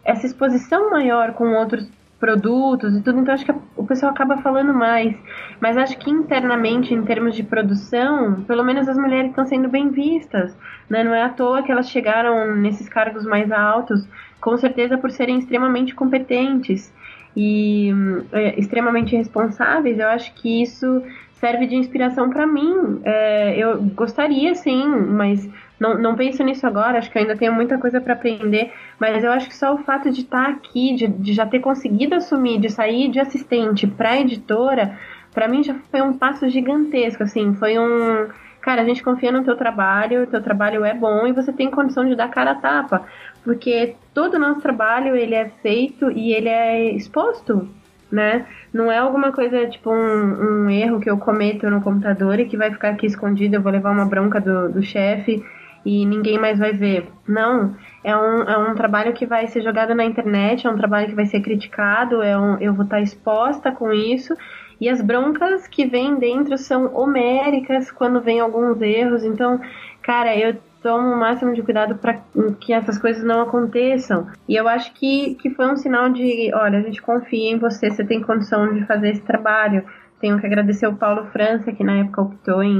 essa 0.04 0.26
exposição 0.26 0.90
maior 0.90 1.32
com 1.32 1.52
outros 1.54 1.90
produtos 2.20 2.94
e 2.94 3.00
tudo, 3.00 3.18
então 3.18 3.32
acho 3.32 3.46
que 3.46 3.54
o 3.74 3.86
pessoal 3.86 4.12
acaba 4.12 4.36
falando 4.36 4.74
mais. 4.74 5.16
Mas 5.58 5.76
acho 5.76 5.98
que 5.98 6.10
internamente, 6.10 6.92
em 6.92 7.02
termos 7.02 7.34
de 7.34 7.42
produção, 7.42 8.42
pelo 8.42 8.62
menos 8.62 8.86
as 8.88 8.98
mulheres 8.98 9.30
estão 9.30 9.46
sendo 9.46 9.68
bem 9.68 9.88
vistas. 9.88 10.54
Né? 10.88 11.02
Não 11.02 11.14
é 11.14 11.22
à 11.22 11.30
toa 11.30 11.62
que 11.62 11.72
elas 11.72 11.88
chegaram 11.88 12.54
nesses 12.54 12.88
cargos 12.88 13.24
mais 13.24 13.50
altos, 13.50 14.06
com 14.38 14.56
certeza 14.58 14.98
por 14.98 15.10
serem 15.10 15.38
extremamente 15.38 15.94
competentes 15.94 16.92
e 17.36 17.92
é, 18.32 18.58
extremamente 18.58 19.16
responsáveis. 19.16 19.98
Eu 19.98 20.08
acho 20.08 20.34
que 20.34 20.62
isso 20.62 21.02
serve 21.34 21.66
de 21.66 21.74
inspiração 21.74 22.30
para 22.30 22.46
mim. 22.46 23.00
É, 23.04 23.56
eu 23.56 23.82
gostaria 23.82 24.54
sim, 24.54 24.84
mas 24.86 25.48
não, 25.80 25.98
não 25.98 26.14
penso 26.14 26.44
nisso 26.44 26.66
agora, 26.66 26.98
acho 26.98 27.10
que 27.10 27.16
eu 27.16 27.22
ainda 27.22 27.36
tenho 27.36 27.54
muita 27.54 27.78
coisa 27.78 28.00
para 28.00 28.12
aprender, 28.12 28.70
mas 28.98 29.24
eu 29.24 29.32
acho 29.32 29.48
que 29.48 29.56
só 29.56 29.74
o 29.74 29.78
fato 29.78 30.10
de 30.10 30.20
estar 30.20 30.44
tá 30.44 30.50
aqui, 30.50 30.94
de, 30.94 31.08
de 31.08 31.32
já 31.32 31.46
ter 31.46 31.60
conseguido 31.60 32.14
assumir, 32.14 32.60
de 32.60 32.68
sair 32.68 33.08
de 33.08 33.18
assistente 33.18 33.86
para 33.86 34.20
editora, 34.20 34.98
para 35.32 35.48
mim 35.48 35.62
já 35.62 35.74
foi 35.90 36.02
um 36.02 36.12
passo 36.12 36.48
gigantesco, 36.50 37.22
assim, 37.22 37.54
foi 37.54 37.78
um 37.78 38.28
cara, 38.60 38.82
a 38.82 38.84
gente 38.84 39.02
confia 39.02 39.32
no 39.32 39.42
teu 39.42 39.56
trabalho, 39.56 40.26
teu 40.26 40.42
trabalho 40.42 40.84
é 40.84 40.92
bom 40.92 41.26
e 41.26 41.32
você 41.32 41.50
tem 41.50 41.70
condição 41.70 42.06
de 42.06 42.14
dar 42.14 42.28
cara 42.28 42.50
a 42.50 42.56
tapa, 42.56 43.06
porque 43.44 43.96
todo 44.14 44.34
o 44.34 44.38
nosso 44.38 44.60
trabalho 44.60 45.16
ele 45.16 45.34
é 45.34 45.48
feito 45.62 46.10
e 46.10 46.32
ele 46.32 46.48
é 46.48 46.90
exposto, 46.92 47.68
né? 48.10 48.46
Não 48.72 48.90
é 48.90 48.98
alguma 48.98 49.32
coisa 49.32 49.66
tipo 49.66 49.90
um, 49.90 50.64
um 50.66 50.70
erro 50.70 51.00
que 51.00 51.10
eu 51.10 51.18
cometo 51.18 51.68
no 51.70 51.80
computador 51.80 52.38
e 52.38 52.46
que 52.46 52.56
vai 52.56 52.70
ficar 52.70 52.90
aqui 52.90 53.06
escondido, 53.06 53.56
eu 53.56 53.62
vou 53.62 53.72
levar 53.72 53.90
uma 53.92 54.04
bronca 54.04 54.40
do, 54.40 54.70
do 54.70 54.82
chefe 54.82 55.44
e 55.84 56.04
ninguém 56.04 56.38
mais 56.38 56.58
vai 56.58 56.72
ver. 56.72 57.08
Não, 57.26 57.74
é 58.04 58.16
um, 58.16 58.42
é 58.42 58.58
um 58.58 58.74
trabalho 58.74 59.12
que 59.12 59.26
vai 59.26 59.46
ser 59.46 59.62
jogado 59.62 59.94
na 59.94 60.04
internet, 60.04 60.66
é 60.66 60.70
um 60.70 60.76
trabalho 60.76 61.08
que 61.08 61.14
vai 61.14 61.26
ser 61.26 61.40
criticado, 61.40 62.22
é 62.22 62.38
um, 62.38 62.58
eu 62.58 62.74
vou 62.74 62.84
estar 62.84 63.00
exposta 63.00 63.72
com 63.72 63.92
isso. 63.92 64.36
E 64.80 64.88
as 64.88 65.02
broncas 65.02 65.66
que 65.68 65.86
vêm 65.86 66.16
dentro 66.16 66.56
são 66.56 66.94
homéricas 66.94 67.90
quando 67.90 68.20
vem 68.20 68.40
alguns 68.40 68.80
erros. 68.80 69.24
Então, 69.24 69.60
cara, 70.02 70.36
eu 70.36 70.56
tomo 70.82 71.12
o 71.12 71.18
máximo 71.18 71.54
de 71.54 71.62
cuidado 71.62 71.96
para 71.96 72.20
que 72.60 72.72
essas 72.72 72.98
coisas 72.98 73.22
não 73.22 73.42
aconteçam. 73.42 74.26
E 74.48 74.56
eu 74.56 74.68
acho 74.68 74.92
que, 74.94 75.34
que 75.36 75.50
foi 75.50 75.70
um 75.70 75.76
sinal 75.76 76.10
de, 76.10 76.50
olha, 76.54 76.78
a 76.78 76.82
gente 76.82 77.02
confia 77.02 77.52
em 77.52 77.58
você, 77.58 77.90
você 77.90 78.04
tem 78.04 78.20
condição 78.20 78.72
de 78.72 78.84
fazer 78.86 79.10
esse 79.10 79.22
trabalho. 79.22 79.84
Tenho 80.20 80.38
que 80.38 80.46
agradecer 80.46 80.86
o 80.86 80.96
Paulo 80.96 81.26
França, 81.32 81.72
que 81.72 81.82
na 81.82 82.00
época 82.00 82.20
optou 82.20 82.62
em, 82.62 82.78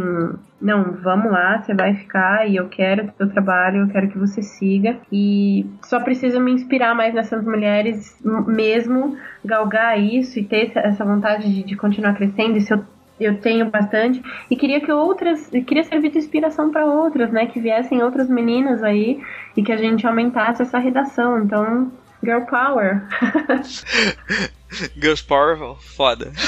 não, 0.61 0.93
vamos 1.03 1.33
lá, 1.33 1.63
você 1.63 1.73
vai 1.73 1.95
ficar 1.95 2.47
e 2.47 2.57
eu 2.57 2.69
quero 2.69 3.07
o 3.07 3.13
seu 3.17 3.31
trabalho, 3.31 3.81
eu 3.81 3.89
quero 3.89 4.09
que 4.09 4.19
você 4.19 4.43
siga. 4.43 4.99
E 5.11 5.65
só 5.83 6.01
preciso 6.01 6.39
me 6.39 6.53
inspirar 6.53 6.95
mais 6.95 7.15
nessas 7.15 7.43
mulheres 7.43 8.21
mesmo, 8.47 9.17
galgar 9.43 9.99
isso 9.99 10.39
e 10.39 10.45
ter 10.45 10.71
essa 10.77 11.03
vontade 11.03 11.51
de, 11.51 11.63
de 11.63 11.77
continuar 11.77 12.15
crescendo. 12.15 12.59
E 12.59 12.61
se 12.61 12.75
eu 12.75 12.85
eu 13.25 13.41
tenho 13.41 13.71
bastante 13.71 14.23
e 14.51 14.57
queria 14.57 14.81
que 14.81 14.91
outras, 14.91 15.49
queria 15.67 15.85
servir 15.85 16.11
de 16.11 16.19
inspiração 16.19 16.71
para 16.71 16.87
outras, 16.87 17.31
né, 17.31 17.47
que 17.47 17.61
viessem 17.61 18.03
outras 18.03 18.29
meninas 18.29 18.83
aí 18.83 19.21
e 19.57 19.63
que 19.63 19.73
a 19.73 19.77
gente 19.77 20.07
aumentasse 20.07 20.63
essa 20.63 20.79
redação. 20.79 21.43
Então, 21.43 21.93
girl 22.23 22.43
power. 22.43 23.03
Girls 24.97 25.25
Power, 25.25 25.77
foda. 25.81 26.33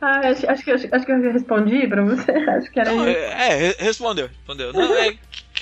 ah, 0.00 0.20
acho, 0.28 0.50
acho, 0.50 0.64
que, 0.64 0.70
acho, 0.70 0.88
acho, 0.92 1.06
que 1.06 1.12
eu 1.12 1.32
respondi 1.32 1.86
pra 1.86 2.04
você. 2.04 2.30
Acho 2.30 2.70
que 2.70 2.78
era 2.78 2.92
Não, 2.92 3.08
isso. 3.08 3.18
É, 3.18 3.68
é, 3.68 3.76
respondeu, 3.78 4.28
respondeu. 4.28 4.70
Não, 4.72 4.94
é, 4.94 5.16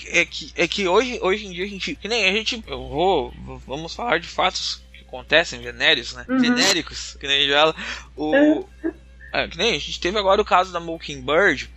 é, 0.08 0.24
que, 0.24 0.52
é 0.56 0.66
que 0.66 0.88
hoje, 0.88 1.20
hoje 1.22 1.46
em 1.46 1.52
dia 1.52 1.64
a 1.64 1.68
gente. 1.68 1.94
Que 1.94 2.08
nem 2.08 2.28
a 2.28 2.32
gente. 2.32 2.60
Eu 2.66 2.88
vou. 2.88 3.32
Vamos 3.66 3.94
falar 3.94 4.18
de 4.18 4.26
fatos 4.26 4.82
acontecem, 5.06 5.62
genéricos, 5.62 6.14
né? 6.14 6.24
Uhum. 6.28 6.38
Genéricos, 6.38 7.16
que 7.18 7.26
nem 7.26 7.36
a 7.36 7.40
gente 7.40 7.52
fala. 7.52 7.74
O, 8.16 8.34
uhum. 8.34 8.64
é, 9.32 9.48
que 9.48 9.56
nem 9.56 9.76
a 9.76 9.78
gente 9.78 10.00
teve 10.00 10.18
agora 10.18 10.40
o 10.40 10.44
caso 10.44 10.72
da 10.72 10.80
Mockingbird, 10.80 11.70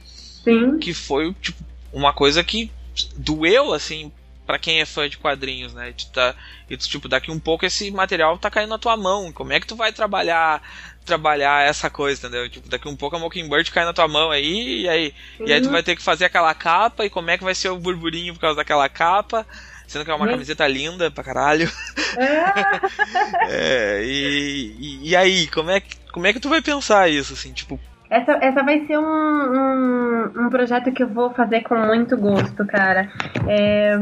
Sim. 0.43 0.79
que 0.79 0.93
foi, 0.93 1.33
tipo, 1.33 1.63
uma 1.93 2.13
coisa 2.13 2.43
que 2.43 2.71
doeu, 3.15 3.73
assim, 3.73 4.11
para 4.45 4.57
quem 4.57 4.81
é 4.81 4.85
fã 4.85 5.07
de 5.07 5.17
quadrinhos, 5.17 5.73
né? 5.73 5.93
Tá, 6.11 6.35
e, 6.69 6.75
tipo, 6.75 7.07
daqui 7.07 7.29
um 7.29 7.39
pouco 7.39 7.65
esse 7.65 7.91
material 7.91 8.37
tá 8.37 8.49
caindo 8.49 8.71
na 8.71 8.79
tua 8.79 8.97
mão. 8.97 9.31
Como 9.31 9.53
é 9.53 9.59
que 9.59 9.67
tu 9.67 9.75
vai 9.75 9.93
trabalhar 9.93 10.61
trabalhar 11.05 11.67
essa 11.67 11.89
coisa, 11.89 12.19
entendeu? 12.19 12.49
Tipo, 12.49 12.69
daqui 12.69 12.87
um 12.87 12.95
pouco 12.95 13.15
a 13.15 13.19
Mockingbird 13.19 13.71
cai 13.71 13.83
na 13.83 13.93
tua 13.93 14.07
mão 14.07 14.29
aí, 14.29 14.81
e 14.81 14.89
aí, 14.89 15.13
uhum. 15.39 15.47
e 15.47 15.53
aí 15.53 15.61
tu 15.61 15.65
uhum. 15.65 15.71
vai 15.71 15.83
ter 15.83 15.95
que 15.95 16.01
fazer 16.01 16.25
aquela 16.25 16.53
capa, 16.53 17.05
e 17.05 17.09
como 17.09 17.29
é 17.29 17.37
que 17.37 17.43
vai 17.43 17.55
ser 17.55 17.69
o 17.69 17.77
burburinho 17.77 18.33
por 18.33 18.39
causa 18.39 18.57
daquela 18.57 18.87
capa? 18.87 19.45
Sendo 19.89 20.05
que 20.05 20.11
é 20.11 20.13
uma 20.13 20.27
camiseta 20.27 20.67
linda 20.67 21.09
pra 21.09 21.23
caralho. 21.23 21.67
É. 22.15 23.49
é, 23.49 24.03
e, 24.05 24.75
e, 24.79 25.09
e, 25.09 25.15
aí, 25.15 25.47
como 25.47 25.71
é, 25.71 25.79
que, 25.79 25.97
como 26.13 26.27
é 26.27 26.31
que 26.31 26.39
tu 26.39 26.47
vai 26.47 26.61
pensar 26.61 27.09
isso, 27.09 27.33
assim, 27.33 27.51
tipo... 27.51 27.79
Essa, 28.07 28.33
essa 28.39 28.63
vai 28.63 28.85
ser 28.85 28.99
um, 28.99 29.03
um, 29.03 30.45
um 30.45 30.49
projeto 30.49 30.91
que 30.91 31.01
eu 31.01 31.07
vou 31.07 31.31
fazer 31.31 31.61
com 31.61 31.75
muito 31.75 32.15
gosto, 32.15 32.65
cara. 32.67 33.11
É, 33.47 33.99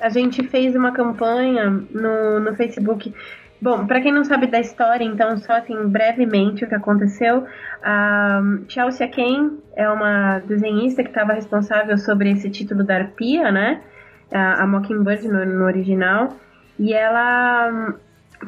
a 0.00 0.08
gente 0.08 0.42
fez 0.48 0.74
uma 0.74 0.92
campanha 0.92 1.70
no, 1.70 2.40
no 2.40 2.56
Facebook 2.56 3.12
Bom, 3.60 3.86
para 3.86 4.02
quem 4.02 4.12
não 4.12 4.22
sabe 4.22 4.46
da 4.46 4.60
história, 4.60 5.04
então, 5.04 5.36
só 5.38 5.54
assim, 5.54 5.88
brevemente 5.88 6.64
o 6.64 6.68
que 6.68 6.74
aconteceu. 6.74 7.46
A 7.82 8.42
Chelsea 8.68 9.08
Kane 9.08 9.58
é 9.74 9.88
uma 9.88 10.40
desenhista 10.40 11.02
que 11.02 11.08
estava 11.08 11.32
responsável 11.32 11.96
sobre 11.96 12.30
esse 12.30 12.50
título 12.50 12.84
da 12.84 12.96
Arpia, 12.96 13.50
né? 13.50 13.80
A, 14.32 14.62
a 14.62 14.66
Mockingbird 14.66 15.26
no, 15.28 15.44
no 15.44 15.64
original, 15.64 16.36
e 16.78 16.92
ela 16.92 17.70
hum, 17.70 17.94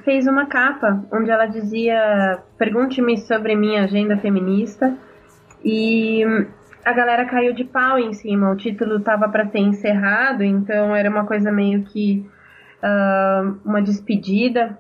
fez 0.05 0.27
uma 0.27 0.47
capa 0.47 1.05
onde 1.13 1.31
ela 1.31 1.47
dizia: 1.47 2.39
Pergunte-me 2.57 3.19
sobre 3.19 3.57
minha 3.57 3.85
agenda 3.85 4.17
feminista. 4.17 4.95
E 5.65 6.25
hum, 6.27 6.47
a 6.85 6.93
galera 6.93 7.25
caiu 7.27 7.53
de 7.53 7.65
pau 7.65 7.99
em 7.99 8.13
cima. 8.13 8.51
O 8.51 8.57
título 8.57 8.97
estava 8.97 9.29
para 9.29 9.47
ser 9.47 9.59
encerrado, 9.59 10.43
então 10.43 10.95
era 10.95 11.11
uma 11.11 11.25
coisa 11.25 11.51
meio 11.51 11.83
que 11.85 12.27
uh, 12.83 13.59
uma 13.65 13.83
despedida, 13.83 14.79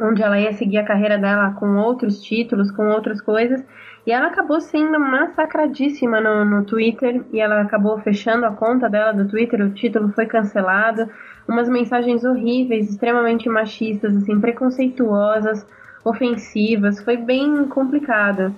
onde 0.00 0.22
ela 0.22 0.38
ia 0.38 0.52
seguir 0.52 0.78
a 0.78 0.84
carreira 0.84 1.18
dela 1.18 1.52
com 1.52 1.76
outros 1.76 2.20
títulos, 2.22 2.70
com 2.70 2.88
outras 2.88 3.20
coisas. 3.20 3.64
E 4.06 4.12
ela 4.12 4.28
acabou 4.28 4.60
sendo 4.60 4.98
massacradíssima 4.98 6.20
no, 6.20 6.44
no 6.44 6.64
Twitter 6.64 7.22
e 7.32 7.40
ela 7.40 7.60
acabou 7.60 7.98
fechando 7.98 8.46
a 8.46 8.52
conta 8.52 8.88
dela 8.88 9.12
do 9.12 9.28
Twitter, 9.28 9.60
o 9.60 9.70
título 9.70 10.10
foi 10.12 10.26
cancelado. 10.26 11.08
Umas 11.46 11.68
mensagens 11.68 12.24
horríveis, 12.24 12.88
extremamente 12.88 13.48
machistas, 13.48 14.16
assim, 14.16 14.40
preconceituosas, 14.40 15.66
ofensivas, 16.04 17.02
foi 17.02 17.16
bem 17.16 17.66
complicado. 17.66 18.54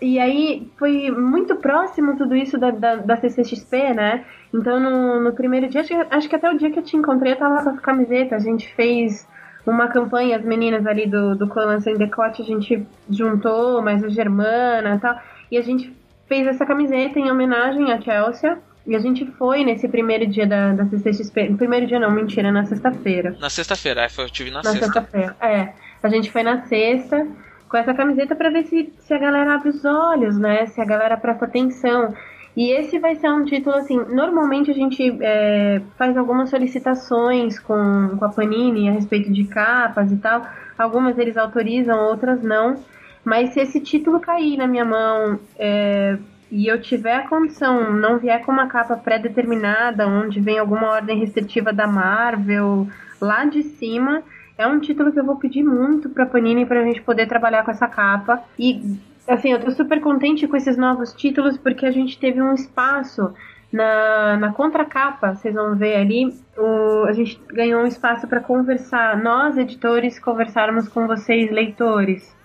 E 0.00 0.18
aí 0.18 0.70
foi 0.78 1.10
muito 1.10 1.56
próximo 1.56 2.16
tudo 2.16 2.34
isso 2.34 2.56
da, 2.58 2.70
da, 2.70 2.96
da 2.96 3.16
CCXP, 3.16 3.92
né? 3.94 4.24
Então 4.52 4.80
no, 4.80 5.20
no 5.20 5.32
primeiro 5.34 5.68
dia, 5.68 5.82
acho, 5.82 5.92
acho, 6.10 6.28
que 6.28 6.36
até 6.36 6.50
o 6.50 6.56
dia 6.56 6.70
que 6.70 6.78
eu 6.78 6.82
te 6.82 6.96
encontrei 6.96 7.32
eu 7.32 7.36
tava 7.36 7.62
com 7.62 7.70
as 7.70 7.80
camisetas, 7.80 8.42
a 8.42 8.44
gente 8.44 8.74
fez 8.74 9.28
uma 9.66 9.88
campanha, 9.88 10.36
as 10.36 10.44
meninas 10.44 10.86
ali 10.86 11.06
do, 11.06 11.34
do 11.34 11.46
Clã 11.46 11.80
Sem 11.80 11.96
Decote, 11.96 12.42
a 12.42 12.44
gente 12.44 12.86
juntou, 13.08 13.82
mais 13.82 14.02
a 14.02 14.08
Germana 14.08 14.96
e 14.96 14.98
tal, 14.98 15.20
e 15.50 15.58
a 15.58 15.62
gente 15.62 15.94
fez 16.26 16.46
essa 16.46 16.64
camiseta 16.64 17.18
em 17.18 17.30
homenagem 17.30 17.92
a 17.92 18.00
Chelsea. 18.00 18.58
E 18.86 18.96
a 18.96 18.98
gente 18.98 19.26
foi 19.32 19.62
nesse 19.62 19.86
primeiro 19.86 20.26
dia 20.26 20.46
da, 20.46 20.72
da 20.72 20.86
CCXP. 20.86 21.50
No 21.50 21.58
primeiro 21.58 21.86
dia 21.86 22.00
não, 22.00 22.10
mentira, 22.10 22.50
na 22.50 22.64
sexta-feira. 22.64 23.36
Na 23.38 23.50
sexta-feira, 23.50 24.02
é, 24.02 24.08
eu 24.18 24.30
tive 24.30 24.50
na, 24.50 24.62
na 24.62 24.70
sexta. 24.70 24.86
sexta-feira, 24.86 25.36
é. 25.38 25.74
A 26.02 26.08
gente 26.08 26.32
foi 26.32 26.42
na 26.42 26.62
sexta 26.62 27.26
com 27.68 27.76
essa 27.76 27.92
camiseta 27.92 28.34
para 28.34 28.50
ver 28.50 28.64
se, 28.64 28.92
se 28.98 29.14
a 29.14 29.18
galera 29.18 29.54
abre 29.54 29.68
os 29.68 29.84
olhos, 29.84 30.38
né? 30.38 30.66
Se 30.66 30.80
a 30.80 30.84
galera 30.84 31.16
presta 31.16 31.44
atenção. 31.44 32.14
E 32.60 32.72
esse 32.72 32.98
vai 32.98 33.16
ser 33.16 33.30
um 33.30 33.42
título 33.42 33.74
assim. 33.74 33.96
Normalmente 33.96 34.70
a 34.70 34.74
gente 34.74 35.16
é, 35.22 35.80
faz 35.96 36.14
algumas 36.14 36.50
solicitações 36.50 37.58
com, 37.58 38.18
com 38.18 38.22
a 38.22 38.28
Panini 38.28 38.86
a 38.86 38.92
respeito 38.92 39.32
de 39.32 39.44
capas 39.44 40.12
e 40.12 40.18
tal. 40.18 40.46
Algumas 40.76 41.16
eles 41.16 41.38
autorizam, 41.38 41.98
outras 41.98 42.42
não. 42.42 42.76
Mas 43.24 43.54
se 43.54 43.60
esse 43.60 43.80
título 43.80 44.20
cair 44.20 44.58
na 44.58 44.66
minha 44.66 44.84
mão 44.84 45.40
é, 45.58 46.18
e 46.50 46.66
eu 46.66 46.78
tiver 46.78 47.14
a 47.14 47.26
condição, 47.26 47.94
não 47.94 48.18
vier 48.18 48.44
com 48.44 48.52
uma 48.52 48.66
capa 48.66 48.94
pré-determinada, 48.94 50.06
onde 50.06 50.38
vem 50.38 50.58
alguma 50.58 50.90
ordem 50.90 51.18
restritiva 51.18 51.72
da 51.72 51.86
Marvel 51.86 52.86
lá 53.22 53.46
de 53.46 53.62
cima, 53.62 54.22
é 54.58 54.66
um 54.66 54.78
título 54.80 55.10
que 55.10 55.18
eu 55.18 55.24
vou 55.24 55.36
pedir 55.36 55.62
muito 55.62 56.10
pra 56.10 56.26
Panini 56.26 56.66
pra 56.66 56.84
gente 56.84 57.00
poder 57.00 57.26
trabalhar 57.26 57.64
com 57.64 57.70
essa 57.70 57.88
capa. 57.88 58.42
E 58.58 59.00
assim, 59.30 59.52
eu 59.52 59.60
tô 59.60 59.70
super 59.70 60.00
contente 60.00 60.46
com 60.46 60.56
esses 60.56 60.76
novos 60.76 61.12
títulos 61.12 61.56
porque 61.56 61.86
a 61.86 61.90
gente 61.90 62.18
teve 62.18 62.40
um 62.40 62.54
espaço 62.54 63.32
na, 63.72 64.36
na 64.36 64.52
contracapa, 64.52 65.34
vocês 65.34 65.54
vão 65.54 65.76
ver 65.76 65.96
ali, 65.96 66.34
o, 66.56 67.04
a 67.04 67.12
gente 67.12 67.40
ganhou 67.48 67.82
um 67.82 67.86
espaço 67.86 68.26
para 68.26 68.40
conversar, 68.40 69.22
nós 69.22 69.56
editores 69.56 70.18
conversarmos 70.18 70.88
com 70.88 71.06
vocês 71.06 71.50
leitores. 71.50 72.36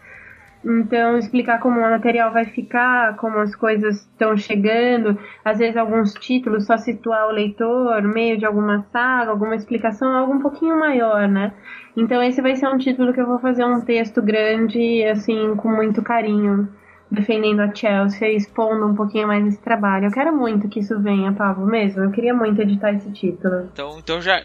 Então, 0.66 1.18
explicar 1.20 1.60
como 1.60 1.80
o 1.80 1.84
material 1.84 2.34
vai 2.34 2.46
ficar, 2.46 3.16
como 3.18 3.38
as 3.38 3.56
coisas 3.56 3.98
estão 3.98 4.36
chegando, 4.36 5.16
às 5.44 5.60
vezes 5.60 5.78
alguns 5.78 6.14
títulos, 6.16 6.66
só 6.66 6.76
situar 6.76 7.28
o 7.28 7.32
leitor, 7.32 8.02
meio 8.02 8.36
de 8.36 8.46
alguma 8.46 8.82
saga, 8.92 9.30
alguma 9.30 9.56
explicação, 9.56 10.12
algo 10.12 10.34
um 10.34 10.40
pouquinho 10.40 10.80
maior, 10.80 11.28
né? 11.28 11.54
Então, 11.96 12.22
esse 12.24 12.42
vai 12.42 12.56
ser 12.56 12.68
um 12.68 12.80
título 12.80 13.14
que 13.14 13.22
eu 13.22 13.28
vou 13.28 13.38
fazer 13.38 13.64
um 13.64 13.82
texto 13.82 14.24
grande, 14.24 15.04
assim, 15.04 15.56
com 15.56 15.70
muito 15.70 16.02
carinho 16.02 16.68
defendendo 17.10 17.60
a 17.62 17.74
Chelsea 17.74 18.30
e 18.30 18.36
expondo 18.36 18.86
um 18.86 18.96
pouquinho 18.96 19.28
mais 19.28 19.46
esse 19.46 19.62
trabalho. 19.62 20.06
Eu 20.06 20.12
quero 20.12 20.36
muito 20.36 20.68
que 20.68 20.80
isso 20.80 21.00
venha, 21.00 21.32
Pablo, 21.32 21.66
mesmo. 21.66 22.04
Eu 22.04 22.12
queria 22.12 22.34
muito 22.34 22.62
editar 22.62 22.92
esse 22.94 23.12
título. 23.12 23.70
Então, 23.72 23.98
então 24.00 24.22
já. 24.22 24.44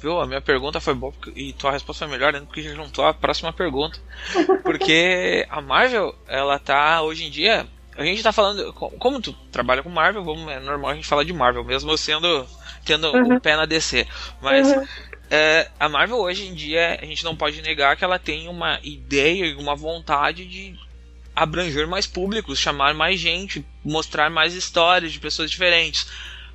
viu? 0.00 0.20
A 0.20 0.26
minha 0.26 0.40
pergunta 0.40 0.80
foi 0.80 0.94
boa 0.94 1.12
e 1.36 1.52
tua 1.52 1.72
resposta 1.72 2.06
foi 2.06 2.16
melhor, 2.16 2.32
né? 2.32 2.40
Porque 2.40 2.62
já 2.62 2.74
juntou 2.74 3.04
a 3.04 3.14
próxima 3.14 3.52
pergunta. 3.52 3.98
Porque 4.64 5.46
a 5.50 5.60
Marvel, 5.60 6.14
ela 6.26 6.58
tá 6.58 7.02
hoje 7.02 7.26
em 7.26 7.30
dia. 7.30 7.66
A 7.96 8.04
gente 8.04 8.22
tá 8.22 8.32
falando. 8.32 8.72
Como 8.72 9.20
tu 9.20 9.32
trabalha 9.52 9.82
com 9.82 9.90
Marvel, 9.90 10.24
vamos, 10.24 10.50
é 10.50 10.58
normal 10.60 10.90
a 10.90 10.94
gente 10.94 11.06
falar 11.06 11.24
de 11.24 11.32
Marvel, 11.32 11.64
mesmo 11.64 11.96
sendo. 11.96 12.46
tendo 12.84 13.08
o 13.08 13.16
uhum. 13.16 13.38
pé 13.38 13.56
na 13.56 13.66
DC. 13.66 14.06
Mas. 14.40 14.72
Uhum. 14.72 14.84
É, 15.30 15.68
a 15.80 15.88
Marvel 15.88 16.18
hoje 16.18 16.46
em 16.46 16.54
dia, 16.54 16.98
a 17.00 17.04
gente 17.04 17.24
não 17.24 17.34
pode 17.34 17.60
negar 17.62 17.96
que 17.96 18.04
ela 18.04 18.18
tem 18.18 18.46
uma 18.46 18.78
ideia 18.84 19.46
e 19.46 19.54
uma 19.54 19.74
vontade 19.74 20.46
de 20.46 20.78
abranger 21.34 21.86
mais 21.88 22.06
públicos, 22.06 22.58
chamar 22.58 22.94
mais 22.94 23.18
gente, 23.18 23.64
mostrar 23.84 24.30
mais 24.30 24.54
histórias 24.54 25.12
de 25.12 25.20
pessoas 25.20 25.50
diferentes. 25.50 26.06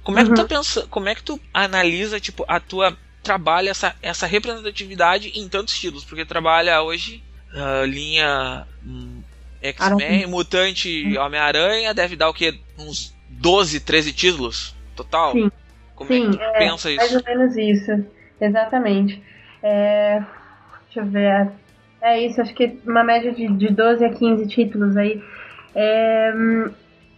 Como 0.03 0.17
é 0.19 0.23
que 0.23 0.33
tu 0.33 0.41
uhum. 0.41 0.47
pensa, 0.47 0.87
como 0.89 1.09
é 1.09 1.15
que 1.15 1.23
tu 1.23 1.39
analisa 1.53 2.19
tipo 2.19 2.45
a 2.47 2.59
tua 2.59 2.97
trabalha 3.21 3.69
essa, 3.69 3.95
essa 4.01 4.25
representatividade 4.25 5.31
em 5.35 5.47
tantos 5.47 5.73
estilos? 5.73 6.05
Porque 6.05 6.25
trabalha 6.25 6.81
hoje 6.81 7.21
uh, 7.53 7.85
linha 7.85 8.65
um, 8.85 9.21
X-Men, 9.61 10.25
Mutante, 10.27 11.03
uhum. 11.05 11.21
Homem-Aranha, 11.21 11.93
deve 11.93 12.15
dar 12.15 12.29
o 12.29 12.33
que 12.33 12.59
uns 12.77 13.13
12, 13.29 13.81
13 13.81 14.13
títulos 14.13 14.75
total? 14.95 15.33
Sim. 15.33 15.51
Como 15.95 16.09
Sim, 16.09 16.27
é 16.27 16.31
que 16.31 16.37
tu 16.37 16.43
é, 16.43 16.57
pensa 16.57 16.89
isso? 16.89 16.97
Mais 16.97 17.15
ou 17.15 17.23
menos 17.23 17.57
isso. 17.57 18.05
Exatamente. 18.39 19.21
É, 19.61 20.23
deixa 20.85 21.01
eu 21.01 21.05
ver. 21.05 21.51
É 22.01 22.25
isso, 22.25 22.41
acho 22.41 22.53
que 22.53 22.79
uma 22.85 23.03
média 23.03 23.31
de, 23.31 23.47
de 23.47 23.73
12 23.73 24.05
a 24.05 24.09
15 24.09 24.47
títulos 24.47 24.95
aí. 24.95 25.21
É, 25.75 26.33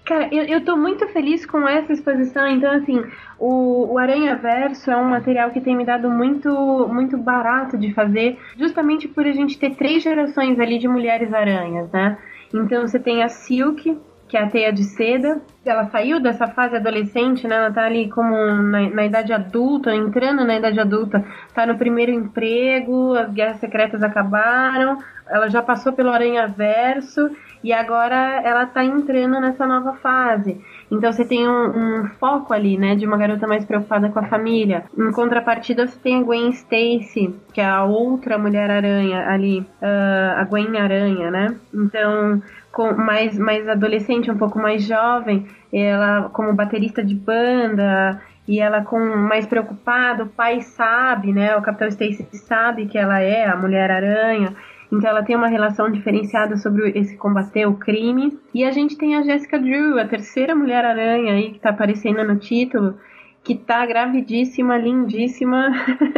Cara, 0.03 0.27
eu, 0.31 0.43
eu 0.45 0.65
tô 0.65 0.75
muito 0.75 1.07
feliz 1.09 1.45
com 1.45 1.67
essa 1.67 1.93
exposição. 1.93 2.47
Então, 2.47 2.71
assim, 2.71 3.03
o, 3.39 3.93
o 3.93 3.97
Aranha 3.97 4.35
Verso 4.35 4.89
é 4.89 4.97
um 4.97 5.09
material 5.09 5.51
que 5.51 5.61
tem 5.61 5.75
me 5.75 5.85
dado 5.85 6.09
muito, 6.09 6.49
muito 6.91 7.17
barato 7.17 7.77
de 7.77 7.93
fazer, 7.93 8.37
justamente 8.57 9.07
por 9.07 9.25
a 9.25 9.31
gente 9.31 9.59
ter 9.59 9.75
três 9.75 10.01
gerações 10.03 10.59
ali 10.59 10.79
de 10.79 10.87
mulheres 10.87 11.31
aranhas, 11.33 11.89
né? 11.91 12.17
Então, 12.53 12.81
você 12.81 12.99
tem 12.99 13.23
a 13.23 13.29
Silk, 13.29 13.97
que 14.31 14.37
é 14.37 14.43
a 14.43 14.49
teia 14.49 14.71
de 14.71 14.85
seda. 14.85 15.41
Ela 15.65 15.89
saiu 15.89 16.17
dessa 16.21 16.47
fase 16.47 16.77
adolescente, 16.77 17.45
né? 17.45 17.57
Ela 17.57 17.69
tá 17.69 17.83
ali 17.83 18.09
como 18.09 18.33
na, 18.33 18.89
na, 18.89 19.05
idade 19.05 19.33
adulta, 19.33 19.93
entrando 19.93 20.45
na 20.45 20.55
idade 20.55 20.79
adulta, 20.79 21.21
tá 21.53 21.65
no 21.65 21.77
primeiro 21.77 22.13
emprego, 22.13 23.13
as 23.13 23.29
guerras 23.33 23.57
secretas 23.57 24.01
acabaram, 24.01 24.97
ela 25.29 25.49
já 25.49 25.61
passou 25.61 25.91
pelo 25.91 26.11
Aranha 26.11 26.47
Verso 26.47 27.29
e 27.61 27.73
agora 27.73 28.41
ela 28.43 28.65
tá 28.65 28.85
entrando 28.85 29.39
nessa 29.39 29.67
nova 29.67 29.93
fase. 29.95 30.59
Então 30.89 31.11
você 31.11 31.25
tem 31.25 31.47
um, 31.47 32.01
um, 32.01 32.07
foco 32.19 32.53
ali, 32.53 32.77
né, 32.77 32.95
de 32.95 33.05
uma 33.05 33.17
garota 33.17 33.45
mais 33.45 33.65
preocupada 33.65 34.09
com 34.09 34.19
a 34.19 34.27
família. 34.27 34.85
Em 34.97 35.11
contrapartida, 35.11 35.87
você 35.87 35.99
tem 35.99 36.21
a 36.21 36.23
Gwen 36.23 36.49
Stacy, 36.51 37.35
que 37.53 37.61
é 37.61 37.65
a 37.65 37.83
outra 37.83 38.37
Mulher-Aranha 38.37 39.27
ali, 39.27 39.59
uh, 39.59 40.39
a 40.39 40.43
Gwen 40.45 40.77
Aranha, 40.77 41.29
né? 41.29 41.55
Então, 41.73 42.41
com 42.71 42.93
mais, 42.93 43.37
mais 43.37 43.67
adolescente, 43.67 44.31
um 44.31 44.37
pouco 44.37 44.57
mais 44.57 44.83
jovem, 44.83 45.45
ela 45.71 46.29
como 46.29 46.53
baterista 46.53 47.03
de 47.03 47.15
banda, 47.15 48.21
e 48.47 48.59
ela 48.59 48.81
com 48.83 48.99
mais 48.99 49.45
preocupada, 49.45 50.23
o 50.23 50.27
pai 50.27 50.61
sabe, 50.61 51.31
né, 51.31 51.55
o 51.55 51.61
Capitão 51.61 51.87
Stacy 51.87 52.27
sabe 52.33 52.87
que 52.87 52.97
ela 52.97 53.19
é 53.19 53.45
a 53.45 53.55
Mulher-Aranha, 53.55 54.55
então 54.91 55.09
ela 55.09 55.23
tem 55.23 55.35
uma 55.35 55.47
relação 55.47 55.89
diferenciada 55.89 56.57
sobre 56.57 56.89
esse 56.89 57.15
combater 57.15 57.65
o 57.65 57.75
crime. 57.75 58.37
E 58.53 58.65
a 58.65 58.71
gente 58.71 58.97
tem 58.97 59.15
a 59.15 59.21
Jessica 59.21 59.57
Drew, 59.57 59.97
a 59.97 60.05
terceira 60.05 60.53
Mulher-Aranha 60.53 61.33
aí 61.33 61.51
que 61.51 61.59
tá 61.59 61.69
aparecendo 61.69 62.23
no 62.25 62.35
título, 62.35 62.95
que 63.43 63.55
tá 63.55 63.85
gravidíssima, 63.85 64.77
lindíssima 64.77 65.71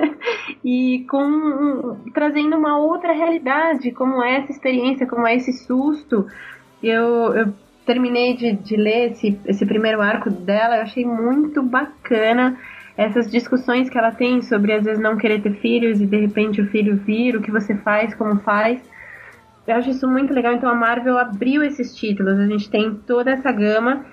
e 0.63 1.05
com 1.09 1.97
trazendo 2.13 2.57
uma 2.57 2.77
outra 2.77 3.13
realidade, 3.13 3.91
como 3.91 4.21
é 4.21 4.39
essa 4.39 4.51
experiência, 4.51 5.07
como 5.07 5.25
é 5.25 5.35
esse 5.35 5.53
susto. 5.53 6.27
Eu, 6.81 7.33
eu 7.33 7.53
terminei 7.85 8.35
de, 8.35 8.53
de 8.53 8.75
ler 8.75 9.11
esse, 9.11 9.39
esse 9.45 9.65
primeiro 9.65 10.01
arco 10.01 10.29
dela, 10.29 10.77
eu 10.77 10.83
achei 10.83 11.05
muito 11.05 11.63
bacana 11.63 12.57
essas 12.95 13.31
discussões 13.31 13.89
que 13.89 13.97
ela 13.97 14.11
tem 14.11 14.41
sobre 14.41 14.73
às 14.73 14.83
vezes 14.83 15.01
não 15.01 15.17
querer 15.17 15.41
ter 15.41 15.53
filhos 15.55 15.99
e 15.99 16.05
de 16.05 16.17
repente 16.17 16.61
o 16.61 16.67
filho 16.67 16.97
vir, 16.97 17.35
o 17.35 17.41
que 17.41 17.51
você 17.51 17.75
faz, 17.75 18.13
como 18.13 18.39
faz. 18.39 18.81
Eu 19.65 19.75
acho 19.75 19.89
isso 19.89 20.07
muito 20.07 20.33
legal. 20.33 20.53
Então 20.53 20.69
a 20.69 20.75
Marvel 20.75 21.17
abriu 21.17 21.63
esses 21.63 21.95
títulos. 21.95 22.37
A 22.37 22.45
gente 22.45 22.69
tem 22.69 22.93
toda 23.07 23.31
essa 23.31 23.51
gama. 23.51 24.05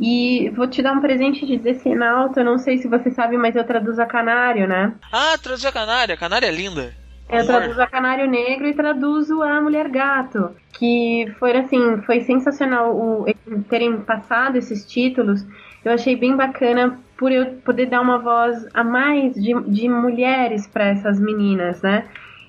E 0.00 0.50
vou 0.50 0.68
te 0.68 0.82
dar 0.82 0.92
um 0.92 1.00
presente 1.00 1.44
de 1.44 1.58
Decenalto. 1.58 2.38
Eu 2.38 2.44
não 2.44 2.58
sei 2.58 2.78
se 2.78 2.86
você 2.86 3.10
sabe, 3.10 3.36
mas 3.36 3.56
eu 3.56 3.64
traduzo 3.64 4.00
a 4.00 4.06
Canário, 4.06 4.68
né? 4.68 4.94
Ah, 5.12 5.36
traduz 5.42 5.64
a 5.64 5.72
Canário. 5.72 6.14
A 6.14 6.18
Canário 6.18 6.46
é 6.46 6.52
linda. 6.52 6.94
Eu 7.30 7.44
traduzo 7.44 7.82
a 7.82 7.86
Canário 7.86 8.26
Negro 8.26 8.66
e 8.66 8.74
traduzo 8.74 9.42
a 9.42 9.60
Mulher 9.60 9.88
Gato. 9.88 10.56
Que 10.72 11.26
foi 11.38 11.56
assim, 11.56 12.00
foi 12.06 12.20
sensacional 12.20 12.96
o, 12.96 13.26
terem 13.68 13.98
passado 14.00 14.56
esses 14.56 14.86
títulos. 14.86 15.44
Eu 15.84 15.92
achei 15.92 16.16
bem 16.16 16.36
bacana 16.36 16.98
por 17.18 17.30
eu 17.32 17.46
poder 17.64 17.86
dar 17.86 18.00
uma 18.00 18.18
voz 18.18 18.66
a 18.72 18.84
mais 18.84 19.34
de, 19.34 19.52
de 19.62 19.88
mulheres 19.88 20.66
para 20.66 20.86
essas 20.86 21.20
meninas, 21.20 21.82
né? 21.82 22.04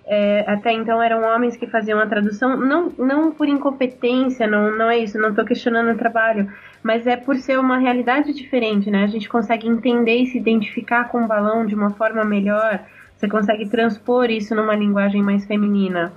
É, 0.06 0.44
até 0.48 0.72
então 0.72 1.02
eram 1.02 1.24
homens 1.24 1.56
que 1.56 1.68
faziam 1.68 2.00
a 2.00 2.08
tradução, 2.08 2.58
não, 2.58 2.92
não 2.98 3.32
por 3.32 3.48
incompetência, 3.48 4.48
não, 4.48 4.76
não 4.76 4.90
é 4.90 4.98
isso, 4.98 5.20
não 5.20 5.30
estou 5.30 5.46
questionando 5.46 5.92
o 5.92 5.98
trabalho, 5.98 6.52
mas 6.84 7.06
é 7.06 7.18
por 7.18 7.36
ser 7.36 7.60
uma 7.60 7.78
realidade 7.78 8.34
diferente, 8.34 8.90
né? 8.90 9.04
A 9.04 9.08
gente 9.08 9.28
consegue 9.28 9.68
entender 9.68 10.18
e 10.18 10.28
se 10.28 10.38
identificar 10.38 11.06
com 11.10 11.24
o 11.24 11.28
balão 11.28 11.66
de 11.66 11.76
uma 11.76 11.92
forma 11.92 12.24
melhor, 12.24 12.80
você 13.16 13.28
consegue 13.28 13.70
transpor 13.70 14.30
isso 14.30 14.56
numa 14.56 14.76
linguagem 14.76 15.22
mais 15.22 15.46
feminina. 15.46 16.14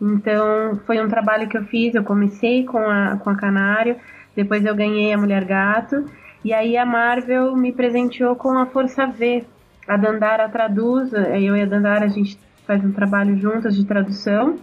Então, 0.00 0.80
foi 0.86 1.04
um 1.04 1.08
trabalho 1.08 1.48
que 1.48 1.56
eu 1.56 1.64
fiz, 1.64 1.94
eu 1.94 2.04
comecei 2.04 2.64
com 2.64 2.78
a, 2.78 3.16
com 3.16 3.30
a 3.30 3.36
Canário, 3.36 3.96
depois 4.36 4.64
eu 4.64 4.74
ganhei 4.74 5.12
a 5.12 5.18
Mulher 5.18 5.44
Gato, 5.44 6.04
e 6.44 6.52
aí 6.52 6.76
a 6.76 6.84
Marvel 6.84 7.56
me 7.56 7.72
presenteou 7.72 8.36
com 8.36 8.58
a 8.58 8.66
Força 8.66 9.06
V. 9.06 9.44
A 9.88 9.96
Dandara 9.96 10.48
traduz, 10.48 11.12
eu 11.12 11.56
e 11.56 11.62
a 11.62 11.66
Dandara 11.66 12.04
a 12.04 12.08
gente 12.08 12.38
faz 12.66 12.84
um 12.84 12.92
trabalho 12.92 13.36
juntas 13.36 13.74
de 13.74 13.84
tradução. 13.84 14.58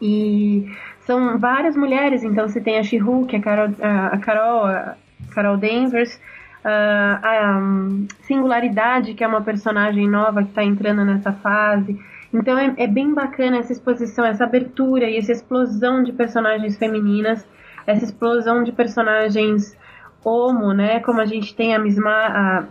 E 0.00 0.66
são 1.10 1.36
várias 1.40 1.76
mulheres, 1.76 2.22
então 2.22 2.46
você 2.48 2.60
tem 2.60 2.78
a 2.78 2.84
She-Hulk, 2.84 3.34
a 3.34 3.40
Carol, 3.40 3.74
a 3.82 4.18
Carol, 4.18 4.64
a 4.64 4.94
Carol 5.34 5.56
Danvers, 5.56 6.20
a 6.64 7.58
Singularidade, 8.22 9.14
que 9.14 9.24
é 9.24 9.26
uma 9.26 9.40
personagem 9.40 10.08
nova 10.08 10.44
que 10.44 10.50
está 10.50 10.62
entrando 10.62 11.04
nessa 11.04 11.32
fase. 11.32 11.98
Então 12.32 12.56
é, 12.56 12.72
é, 12.76 12.86
bem 12.86 13.12
bacana 13.12 13.56
essa 13.56 13.72
exposição, 13.72 14.24
essa 14.24 14.44
abertura 14.44 15.10
e 15.10 15.16
essa 15.16 15.32
explosão 15.32 16.04
de 16.04 16.12
personagens 16.12 16.76
femininas, 16.76 17.44
essa 17.84 18.04
explosão 18.04 18.62
de 18.62 18.70
personagens 18.70 19.76
homo, 20.24 20.72
né? 20.72 21.00
Como 21.00 21.20
a 21.20 21.26
gente 21.26 21.56
tem 21.56 21.74
a 21.74 21.78
Miss, 21.80 21.96
Ma, 21.96 22.26
a 22.26 22.64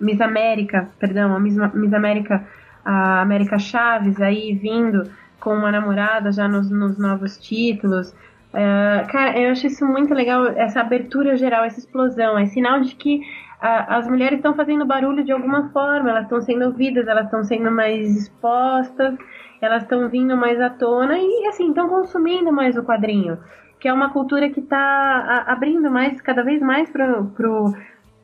Miss 0.00 0.18
América, 0.18 0.88
perdão, 0.98 1.36
a 1.36 1.38
Miss, 1.38 1.58
Miss 1.74 1.92
América, 1.92 2.42
a 2.82 3.20
América 3.20 3.58
Chaves 3.58 4.18
aí 4.18 4.54
vindo 4.54 5.10
com 5.42 5.54
uma 5.54 5.72
namorada 5.72 6.30
já 6.30 6.46
nos, 6.46 6.70
nos 6.70 6.96
novos 6.96 7.36
títulos. 7.36 8.10
Uh, 8.54 9.10
cara, 9.10 9.38
eu 9.38 9.50
acho 9.50 9.66
isso 9.66 9.84
muito 9.84 10.14
legal, 10.14 10.46
essa 10.46 10.80
abertura 10.80 11.36
geral, 11.36 11.64
essa 11.64 11.80
explosão. 11.80 12.38
É 12.38 12.46
sinal 12.46 12.80
de 12.80 12.94
que 12.94 13.18
uh, 13.18 13.84
as 13.88 14.08
mulheres 14.08 14.38
estão 14.38 14.54
fazendo 14.54 14.86
barulho 14.86 15.24
de 15.24 15.32
alguma 15.32 15.70
forma, 15.70 16.10
elas 16.10 16.24
estão 16.24 16.40
sendo 16.40 16.66
ouvidas, 16.66 17.08
elas 17.08 17.24
estão 17.24 17.42
sendo 17.42 17.70
mais 17.70 18.16
expostas, 18.16 19.16
elas 19.60 19.82
estão 19.82 20.08
vindo 20.08 20.36
mais 20.36 20.60
à 20.60 20.70
tona 20.70 21.18
e, 21.18 21.46
assim, 21.48 21.70
estão 21.70 21.88
consumindo 21.88 22.52
mais 22.52 22.76
o 22.76 22.84
quadrinho 22.84 23.38
que 23.80 23.88
é 23.88 23.92
uma 23.92 24.10
cultura 24.10 24.48
que 24.48 24.60
está 24.60 25.44
abrindo 25.48 25.90
mais, 25.90 26.20
cada 26.20 26.44
vez 26.44 26.62
mais 26.62 26.88
para 26.88 27.20
pro, 27.34 27.74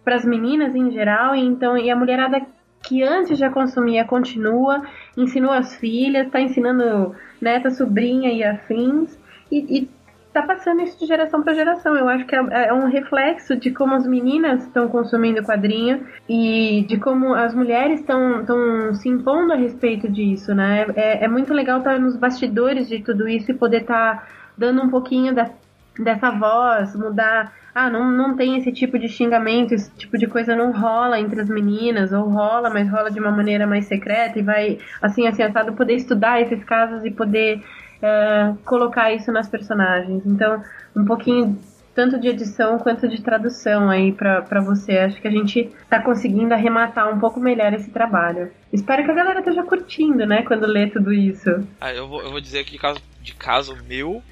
as 0.07 0.25
meninas 0.25 0.73
em 0.73 0.89
geral, 0.93 1.35
e 1.35 1.41
então 1.41 1.77
e 1.77 1.91
a 1.91 1.97
mulherada 1.97 2.41
que 2.89 3.03
antes 3.03 3.39
já 3.39 3.51
consumia 3.51 4.03
continua, 4.03 4.82
ensinou 5.14 5.53
as 5.53 5.74
filhas, 5.76 6.26
está 6.26 6.41
ensinando 6.41 7.14
neta, 7.39 7.70
sobrinha 7.70 8.32
e 8.32 8.43
afins, 8.43 9.18
e, 9.53 9.78
e 9.78 9.91
tá 10.32 10.43
passando 10.43 10.80
isso 10.80 10.99
de 10.99 11.05
geração 11.05 11.43
para 11.43 11.53
geração. 11.53 11.95
Eu 11.95 12.09
acho 12.09 12.24
que 12.24 12.34
é, 12.34 12.68
é, 12.68 12.72
um 12.72 12.86
reflexo 12.86 13.55
de 13.57 13.70
como 13.70 13.95
as 13.95 14.07
meninas 14.07 14.64
estão 14.64 14.89
consumindo 14.89 15.43
quadrinho 15.43 16.07
e 16.26 16.86
de 16.89 16.97
como 16.97 17.34
as 17.34 17.55
mulheres 17.55 18.01
estão 18.01 18.95
se 18.95 19.09
impondo 19.09 19.53
a 19.53 19.57
respeito 19.57 20.09
disso, 20.09 20.55
né? 20.55 20.86
É, 20.97 21.24
é 21.24 21.28
muito 21.28 21.53
legal 21.53 21.78
estar 21.78 21.99
nos 21.99 22.16
bastidores 22.16 22.89
de 22.89 23.01
tudo 23.01 23.28
isso 23.28 23.51
e 23.51 23.55
poder 23.55 23.82
estar 23.82 24.16
tá 24.16 24.28
dando 24.57 24.82
um 24.82 24.89
pouquinho 24.89 25.34
da, 25.34 25.51
dessa 25.99 26.30
voz, 26.30 26.97
mudar. 26.97 27.53
Ah, 27.75 27.89
não, 27.89 28.11
não 28.11 28.37
tem 28.37 28.57
esse 28.59 28.73
tipo 28.73 28.99
de 28.99 29.09
xingamento, 29.09 29.75
esse 29.75 29.91
tipo 29.93 30.19
de 30.19 30.27
coisa 30.27 30.57
não 30.57 30.73
rola 30.73 31.21
entre 31.21 31.41
as 31.41 31.49
meninas, 31.49 32.12
ou 32.12 32.29
rola, 32.29 32.71
mas 32.71 32.89
rola 32.89 33.11
de 33.11 33.21
uma 33.21 33.31
maneira 33.31 33.66
mais 33.66 33.87
secreta 33.87 34.39
e 34.39 34.43
vai, 34.43 34.79
assim, 35.01 35.27
assim, 35.27 35.43
assado, 35.43 35.73
poder 35.73 35.95
estudar 35.95 36.41
esses 36.41 36.62
casos 36.64 37.05
e 37.05 37.11
poder 37.11 37.62
uh, 38.03 38.57
colocar 38.64 39.12
isso 39.12 39.31
nas 39.31 39.49
personagens. 39.49 40.25
Então, 40.27 40.62
um 40.97 41.05
pouquinho 41.05 41.59
tanto 41.99 42.16
de 42.16 42.29
edição 42.29 42.79
quanto 42.79 43.09
de 43.09 43.21
tradução 43.21 43.91
aí 43.91 44.12
para 44.12 44.61
você. 44.61 44.99
Acho 44.99 45.21
que 45.21 45.27
a 45.27 45.33
gente 45.33 45.69
tá 45.91 46.01
conseguindo 46.01 46.55
arrematar 46.55 47.12
um 47.12 47.19
pouco 47.19 47.41
melhor 47.41 47.73
esse 47.73 47.91
trabalho. 47.91 48.53
Espero 48.73 49.05
que 49.05 49.11
a 49.11 49.14
galera 49.14 49.41
esteja 49.41 49.64
curtindo, 49.64 50.25
né, 50.25 50.43
quando 50.43 50.64
lê 50.64 50.87
tudo 50.87 51.12
isso. 51.12 51.51
Ah, 51.81 51.93
eu 51.93 52.07
vou, 52.07 52.23
eu 52.23 52.31
vou 52.31 52.41
dizer 52.41 52.62
que 52.64 52.79
caso, 52.79 53.01
de 53.21 53.35
caso 53.35 53.77
meu, 53.89 54.23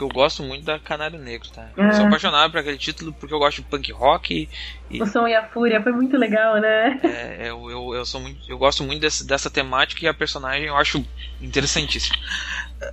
que 0.00 0.04
eu 0.04 0.08
gosto 0.08 0.42
muito 0.42 0.64
da 0.64 0.78
Canário 0.78 1.18
Negro, 1.18 1.50
tá? 1.50 1.68
Eu 1.76 1.92
sou 1.92 2.04
é. 2.04 2.08
apaixonado 2.08 2.50
por 2.50 2.60
aquele 2.60 2.78
título 2.78 3.12
porque 3.12 3.34
eu 3.34 3.38
gosto 3.38 3.56
de 3.56 3.68
punk 3.68 3.92
rock. 3.92 4.48
E, 4.88 5.02
o 5.02 5.06
som 5.06 5.28
e 5.28 5.34
a 5.34 5.46
fúria 5.46 5.82
foi 5.82 5.92
muito 5.92 6.16
legal, 6.16 6.58
né? 6.58 6.98
É, 7.04 7.50
eu, 7.50 7.70
eu, 7.70 7.94
eu, 7.94 8.06
sou 8.06 8.18
muito, 8.18 8.40
eu 8.50 8.56
gosto 8.56 8.82
muito 8.82 9.02
desse, 9.02 9.26
dessa 9.26 9.50
temática 9.50 10.02
e 10.02 10.08
a 10.08 10.14
personagem 10.14 10.68
eu 10.68 10.76
acho 10.76 11.04
interessantíssima. 11.38 12.16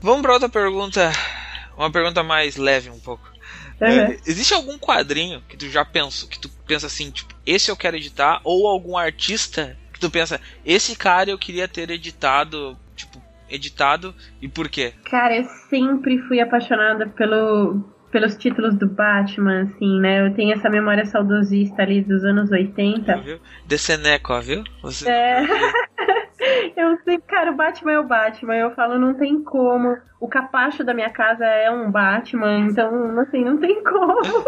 Vamos 0.02 0.22
para 0.22 0.34
outra 0.34 0.50
pergunta, 0.50 1.10
uma 1.78 1.90
pergunta 1.90 2.22
mais 2.24 2.58
leve 2.58 2.90
um 2.90 3.00
pouco. 3.00 3.26
Uhum. 3.80 3.88
É, 3.88 4.18
existe 4.26 4.54
algum 4.54 4.78
quadrinho 4.78 5.42
que 5.48 5.56
tu 5.56 5.70
já 5.70 5.86
pensou, 5.86 6.28
que 6.28 6.40
tu 6.40 6.50
pensa 6.68 6.88
assim, 6.88 7.10
tipo, 7.10 7.34
esse 7.46 7.72
eu 7.72 7.78
quero 7.78 7.96
editar, 7.96 8.42
ou 8.44 8.68
algum 8.68 8.98
artista 8.98 9.78
que 9.94 10.00
tu 10.00 10.12
pensa, 10.12 10.42
esse 10.66 10.94
cara 10.94 11.30
eu 11.30 11.38
queria 11.38 11.70
ter 11.70 11.90
editado, 11.90 12.78
editado 13.50 14.14
e 14.42 14.48
por 14.48 14.70
quê? 14.70 14.94
Cara, 15.10 15.36
eu 15.36 15.44
sempre 15.70 16.20
fui 16.24 16.40
apaixonada 16.40 17.08
pelo, 17.08 17.82
pelos 18.12 18.36
títulos 18.36 18.76
do 18.76 18.88
Batman, 18.88 19.64
assim, 19.64 20.00
né? 20.00 20.28
Eu 20.28 20.34
tenho 20.34 20.54
essa 20.54 20.70
memória 20.70 21.06
saudosista 21.06 21.82
ali 21.82 22.02
dos 22.02 22.24
anos 22.24 22.52
80. 22.52 23.18
Viu? 23.18 23.40
De 23.66 23.78
Seneca, 23.78 24.40
viu? 24.42 24.64
Você... 24.82 25.10
É. 25.10 25.46
eu 26.76 26.98
ele, 27.06 27.22
cara, 27.22 27.52
o 27.52 27.56
Batman 27.56 27.92
é 27.92 28.00
o 28.00 28.08
Batman. 28.08 28.56
Eu 28.56 28.72
falo, 28.72 29.00
não 29.00 29.14
tem 29.14 29.44
como. 29.44 29.98
O 30.20 30.28
capacho 30.28 30.84
da 30.84 30.94
minha 30.94 31.10
casa 31.10 31.46
é 31.46 31.70
um 31.70 31.92
Batman, 31.92 32.60
então, 32.60 33.20
assim, 33.20 33.44
não 33.44 33.58
tem 33.58 33.84
como. 33.84 34.22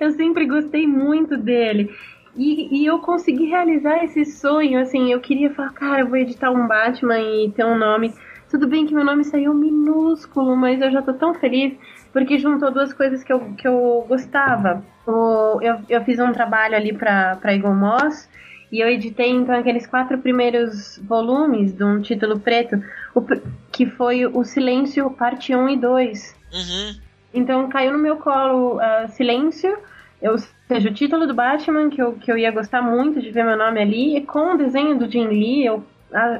eu 0.00 0.10
sempre 0.12 0.46
gostei 0.46 0.86
muito 0.86 1.36
dele. 1.36 1.90
E, 2.36 2.82
e, 2.82 2.86
eu 2.86 2.98
consegui 2.98 3.46
realizar 3.46 4.04
esse 4.04 4.24
sonho, 4.24 4.78
assim, 4.80 5.10
eu 5.10 5.20
queria 5.20 5.52
falar, 5.54 5.72
cara, 5.72 6.00
eu 6.00 6.08
vou 6.08 6.18
editar 6.18 6.50
um 6.50 6.66
Batman 6.66 7.18
e 7.18 7.50
ter 7.50 7.64
um 7.64 7.78
nome. 7.78 8.12
Tudo 8.50 8.68
bem 8.68 8.86
que 8.86 8.94
meu 8.94 9.04
nome 9.04 9.24
saiu 9.24 9.54
minúsculo, 9.54 10.54
mas 10.54 10.80
eu 10.80 10.90
já 10.90 11.02
tô 11.02 11.14
tão 11.14 11.34
feliz 11.34 11.76
porque 12.12 12.38
juntou 12.38 12.70
duas 12.70 12.94
coisas 12.94 13.22
que 13.22 13.32
eu, 13.32 13.40
que 13.58 13.68
eu 13.68 14.04
gostava. 14.08 14.82
O, 15.06 15.60
eu, 15.60 15.76
eu 15.88 16.02
fiz 16.04 16.18
um 16.18 16.32
trabalho 16.32 16.74
ali 16.74 16.92
pra, 16.92 17.36
pra 17.36 17.52
Eagle 17.52 17.74
Moss 17.74 18.28
e 18.72 18.80
eu 18.80 18.88
editei 18.88 19.30
então 19.30 19.54
aqueles 19.54 19.86
quatro 19.86 20.18
primeiros 20.18 20.98
volumes 21.04 21.72
de 21.74 21.84
um 21.84 22.00
título 22.00 22.40
preto, 22.40 22.82
o, 23.14 23.22
que 23.70 23.86
foi 23.86 24.26
O 24.26 24.44
Silêncio, 24.44 25.10
parte 25.10 25.54
1 25.54 25.68
e 25.68 25.76
2. 25.76 26.36
Uhum. 26.52 27.00
Então 27.34 27.68
caiu 27.68 27.92
no 27.92 27.98
meu 27.98 28.16
colo 28.16 28.76
uh, 28.76 29.08
Silêncio, 29.08 29.76
ou 30.22 30.38
seja, 30.38 30.88
o 30.88 30.94
título 30.94 31.26
do 31.26 31.34
Batman, 31.34 31.90
que 31.90 32.00
eu, 32.00 32.14
que 32.14 32.30
eu 32.30 32.38
ia 32.38 32.50
gostar 32.50 32.82
muito 32.82 33.20
de 33.20 33.30
ver 33.30 33.44
meu 33.44 33.56
nome 33.56 33.80
ali, 33.80 34.16
e 34.16 34.20
com 34.22 34.54
o 34.54 34.58
desenho 34.58 34.98
do 34.98 35.10
Jim 35.10 35.26
Lee, 35.26 35.64
eu 35.64 35.84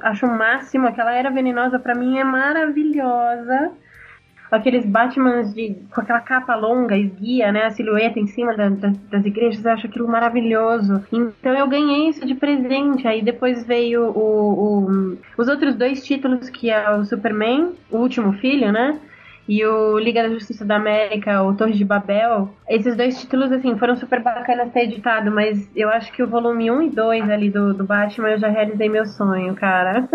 acho 0.03 0.27
o 0.27 0.39
máximo. 0.39 0.87
Aquela 0.87 1.13
era 1.13 1.31
venenosa 1.31 1.79
para 1.79 1.95
mim 1.95 2.19
é 2.19 2.25
maravilhosa 2.25 3.73
aqueles 4.51 4.85
Batmans 4.87 5.53
de, 5.55 5.77
com 5.93 6.01
aquela 6.01 6.21
capa 6.21 6.55
longa, 6.55 6.97
esguia, 6.97 7.51
né? 7.51 7.65
A 7.65 7.71
silhueta 7.71 8.19
em 8.19 8.27
cima 8.27 8.57
da, 8.57 8.69
da, 8.69 8.93
das 9.11 9.25
igrejas, 9.25 9.65
eu 9.65 9.73
acho 9.73 9.87
aquilo 9.87 10.09
maravilhoso. 10.09 11.05
Então 11.13 11.55
eu 11.55 11.67
ganhei 11.67 12.09
isso 12.09 12.25
de 12.27 12.35
presente. 12.35 13.07
Aí 13.07 13.23
depois 13.23 13.65
veio 13.67 14.05
o, 14.11 14.85
o, 14.89 15.19
os 15.37 15.49
outros 15.49 15.75
dois 15.75 16.05
títulos, 16.05 16.49
que 16.51 16.71
é 16.71 16.91
o 16.91 17.05
Superman, 17.05 17.73
o 17.91 17.99
último 17.99 18.33
filho, 18.35 18.73
né? 18.73 18.99
E 19.49 19.65
o 19.65 19.99
Liga 19.99 20.23
da 20.23 20.29
Justiça 20.29 20.65
da 20.65 20.77
América, 20.77 21.43
o 21.43 21.55
Torre 21.55 21.73
de 21.73 21.85
Babel, 21.85 22.53
esses 22.69 22.97
dois 22.97 23.21
títulos, 23.21 23.53
assim, 23.53 23.79
foram 23.79 23.97
super 23.97 24.21
bacanas 24.21 24.73
ter 24.73 24.85
editado, 24.85 25.31
mas 25.31 25.71
eu 25.77 25.89
acho 25.89 26.13
que 26.13 26.23
o 26.23 26.27
volume 26.27 26.71
1 26.71 26.83
e 26.83 26.91
2 26.91 27.31
ali 27.31 27.51
do, 27.51 27.73
do 27.73 27.85
Batman 27.85 28.31
eu 28.31 28.39
já 28.39 28.49
realizei 28.49 28.89
meu 28.89 29.07
sonho, 29.07 29.55
cara. 29.55 30.09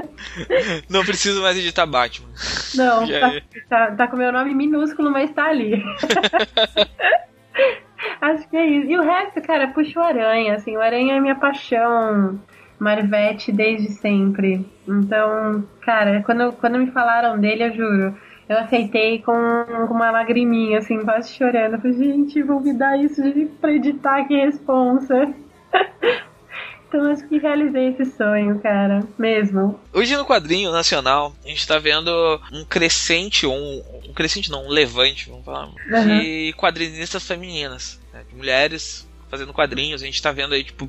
Não 0.88 1.04
preciso 1.04 1.42
mais 1.42 1.58
editar 1.58 1.84
Batman. 1.84 2.28
Não, 2.74 3.06
tá, 3.06 3.42
tá, 3.68 3.90
tá, 3.92 4.08
com 4.08 4.16
meu 4.16 4.32
nome 4.32 4.54
minúsculo, 4.54 5.10
mas 5.10 5.30
tá 5.32 5.44
ali. 5.44 5.84
acho 8.22 8.48
que 8.48 8.56
é 8.56 8.66
isso. 8.66 8.90
E 8.90 8.98
o 8.98 9.02
resto, 9.02 9.42
cara, 9.42 9.68
puxa 9.68 10.00
o 10.00 10.02
Aranha, 10.02 10.54
assim, 10.54 10.76
o 10.76 10.80
Aranha 10.80 11.16
é 11.16 11.20
minha 11.20 11.34
paixão. 11.34 12.40
Marvete 12.78 13.52
desde 13.52 13.88
sempre. 13.88 14.66
Então, 14.86 15.64
cara, 15.80 16.22
quando, 16.24 16.52
quando 16.52 16.78
me 16.78 16.90
falaram 16.90 17.38
dele, 17.38 17.64
eu 17.64 17.74
juro, 17.74 18.16
eu 18.48 18.58
aceitei 18.58 19.20
com, 19.20 19.32
com 19.88 19.94
uma 19.94 20.10
lagriminha, 20.10 20.78
assim, 20.78 21.02
quase 21.04 21.32
chorando. 21.32 21.80
falei, 21.80 21.96
gente, 21.96 22.42
vou 22.42 22.60
me 22.60 22.72
dar 22.72 22.96
isso 22.98 23.22
de, 23.22 23.46
pra 23.46 23.72
editar, 23.72 24.24
que 24.24 24.36
responsa. 24.36 25.34
então 26.88 27.10
acho 27.10 27.26
que 27.28 27.38
realizei 27.38 27.88
esse 27.88 28.04
sonho, 28.04 28.60
cara, 28.60 29.00
mesmo. 29.18 29.80
Hoje 29.92 30.16
no 30.16 30.24
quadrinho 30.24 30.70
nacional, 30.70 31.34
a 31.44 31.48
gente 31.48 31.66
tá 31.66 31.78
vendo 31.78 32.10
um 32.52 32.64
crescente, 32.64 33.46
um, 33.46 33.82
um 34.08 34.12
crescente 34.12 34.50
não, 34.50 34.66
um 34.66 34.70
levante, 34.70 35.28
vamos 35.28 35.44
falar, 35.44 35.66
uhum. 35.66 36.20
de 36.20 36.54
quadrinistas 36.56 37.26
femininas, 37.26 38.00
né, 38.12 38.22
de 38.28 38.36
mulheres 38.36 39.06
fazendo 39.28 39.52
quadrinhos. 39.52 40.02
A 40.02 40.06
gente 40.06 40.22
tá 40.22 40.30
vendo 40.30 40.54
aí, 40.54 40.62
tipo, 40.62 40.88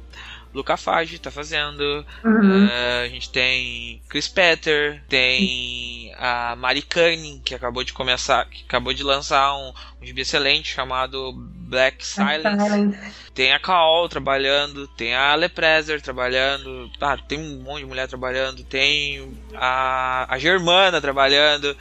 Luca 0.57 0.75
Fage 0.75 1.19
tá 1.19 1.29
fazendo. 1.29 2.03
Uhum. 2.25 2.65
Uh, 2.65 3.05
a 3.05 3.07
gente 3.07 3.29
tem 3.29 4.01
Chris 4.09 4.27
Petter, 4.27 5.03
tem 5.07 6.11
a 6.17 6.55
Mari 6.55 6.81
Canning, 6.81 7.39
que 7.45 7.53
acabou 7.53 7.83
de 7.83 7.93
começar, 7.93 8.45
que 8.49 8.63
acabou 8.63 8.91
de 8.91 9.03
lançar 9.03 9.55
um, 9.55 9.71
um 10.01 10.05
gibi 10.05 10.21
excelente 10.21 10.73
chamado 10.73 11.31
Black 11.31 12.03
Silence. 12.03 12.69
Silence. 12.69 12.97
Tem 13.35 13.53
a 13.53 13.59
Kaol 13.59 14.09
trabalhando, 14.09 14.87
tem 14.87 15.13
a 15.13 15.35
Leprezer 15.35 16.01
trabalhando, 16.01 16.89
ah, 16.99 17.17
tem 17.17 17.39
um 17.39 17.61
monte 17.61 17.81
de 17.81 17.85
mulher 17.85 18.07
trabalhando, 18.07 18.63
tem 18.63 19.31
a, 19.53 20.25
a 20.27 20.39
Germana 20.39 20.99
trabalhando. 20.99 21.77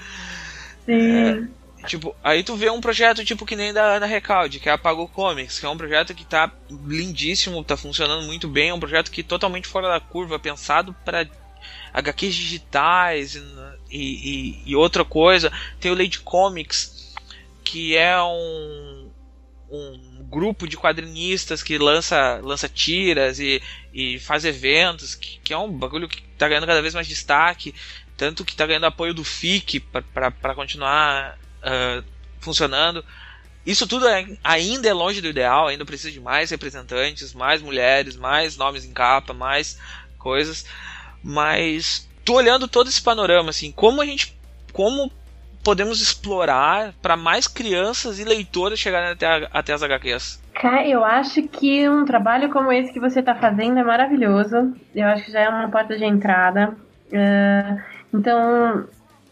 Sim. 0.84 1.16
É, 1.16 1.65
Tipo, 1.86 2.14
aí 2.22 2.42
tu 2.42 2.56
vê 2.56 2.70
um 2.70 2.80
projeto 2.80 3.24
tipo 3.24 3.46
que 3.46 3.56
nem 3.56 3.72
da 3.72 3.96
Ana 3.96 4.06
Recalde, 4.06 4.60
que 4.60 4.68
é 4.68 4.72
a 4.72 4.78
Pago 4.78 5.08
Comics, 5.08 5.58
que 5.58 5.66
é 5.66 5.68
um 5.68 5.76
projeto 5.76 6.14
que 6.14 6.24
tá 6.24 6.52
lindíssimo, 6.70 7.64
tá 7.64 7.76
funcionando 7.76 8.26
muito 8.26 8.48
bem, 8.48 8.70
é 8.70 8.74
um 8.74 8.80
projeto 8.80 9.10
que 9.10 9.22
totalmente 9.22 9.68
fora 9.68 9.88
da 9.88 10.00
curva, 10.00 10.38
pensado 10.38 10.94
para 11.04 11.28
HQs 11.92 12.34
digitais 12.34 13.34
e, 13.34 13.40
e, 13.90 14.62
e, 14.66 14.76
outra 14.76 15.04
coisa. 15.04 15.52
Tem 15.80 15.90
o 15.90 15.96
Lady 15.96 16.20
Comics, 16.20 17.14
que 17.64 17.96
é 17.96 18.20
um, 18.22 19.10
um 19.70 20.26
grupo 20.28 20.68
de 20.68 20.76
quadrinistas 20.76 21.62
que 21.62 21.78
lança, 21.78 22.40
lança 22.42 22.68
tiras 22.68 23.38
e, 23.38 23.62
e 23.92 24.18
faz 24.18 24.44
eventos, 24.44 25.14
que, 25.14 25.38
que 25.40 25.52
é 25.52 25.58
um 25.58 25.70
bagulho 25.70 26.08
que 26.08 26.22
tá 26.38 26.48
ganhando 26.48 26.66
cada 26.66 26.82
vez 26.82 26.94
mais 26.94 27.08
destaque 27.08 27.74
tanto 28.16 28.44
que 28.44 28.52
está 28.52 28.66
ganhando 28.66 28.86
apoio 28.86 29.12
do 29.12 29.22
FIC 29.22 29.80
para 29.80 30.54
continuar 30.54 31.38
uh, 31.66 32.04
funcionando. 32.40 33.04
Isso 33.66 33.86
tudo 33.86 34.06
é, 34.06 34.24
ainda 34.44 34.88
é 34.88 34.92
longe 34.92 35.20
do 35.20 35.26
ideal, 35.26 35.66
ainda 35.66 35.84
precisa 35.84 36.12
de 36.12 36.20
mais 36.20 36.50
representantes, 36.50 37.34
mais 37.34 37.60
mulheres, 37.60 38.16
mais 38.16 38.56
nomes 38.56 38.84
em 38.84 38.92
capa, 38.92 39.34
mais 39.34 39.78
coisas. 40.18 40.64
Mas 41.22 42.08
tô 42.24 42.34
olhando 42.34 42.68
todo 42.68 42.88
esse 42.88 43.02
panorama, 43.02 43.50
assim, 43.50 43.72
como 43.72 44.00
a 44.00 44.06
gente. 44.06 44.36
Como 44.72 45.10
podemos 45.64 46.00
explorar 46.00 46.92
para 47.02 47.16
mais 47.16 47.48
crianças 47.48 48.20
e 48.20 48.24
leitores 48.24 48.78
chegarem 48.78 49.10
até, 49.10 49.48
até 49.52 49.72
as 49.72 49.82
HQs? 49.82 50.40
Eu 50.86 51.04
acho 51.04 51.42
que 51.48 51.88
um 51.88 52.04
trabalho 52.04 52.50
como 52.50 52.70
esse 52.70 52.92
que 52.92 53.00
você 53.00 53.20
está 53.20 53.34
fazendo 53.34 53.78
é 53.78 53.82
maravilhoso. 53.82 54.74
Eu 54.94 55.06
acho 55.06 55.24
que 55.24 55.32
já 55.32 55.40
é 55.40 55.48
uma 55.48 55.68
porta 55.68 55.96
de 55.96 56.04
entrada. 56.04 56.76
Uh, 57.08 57.82
então, 58.14 58.86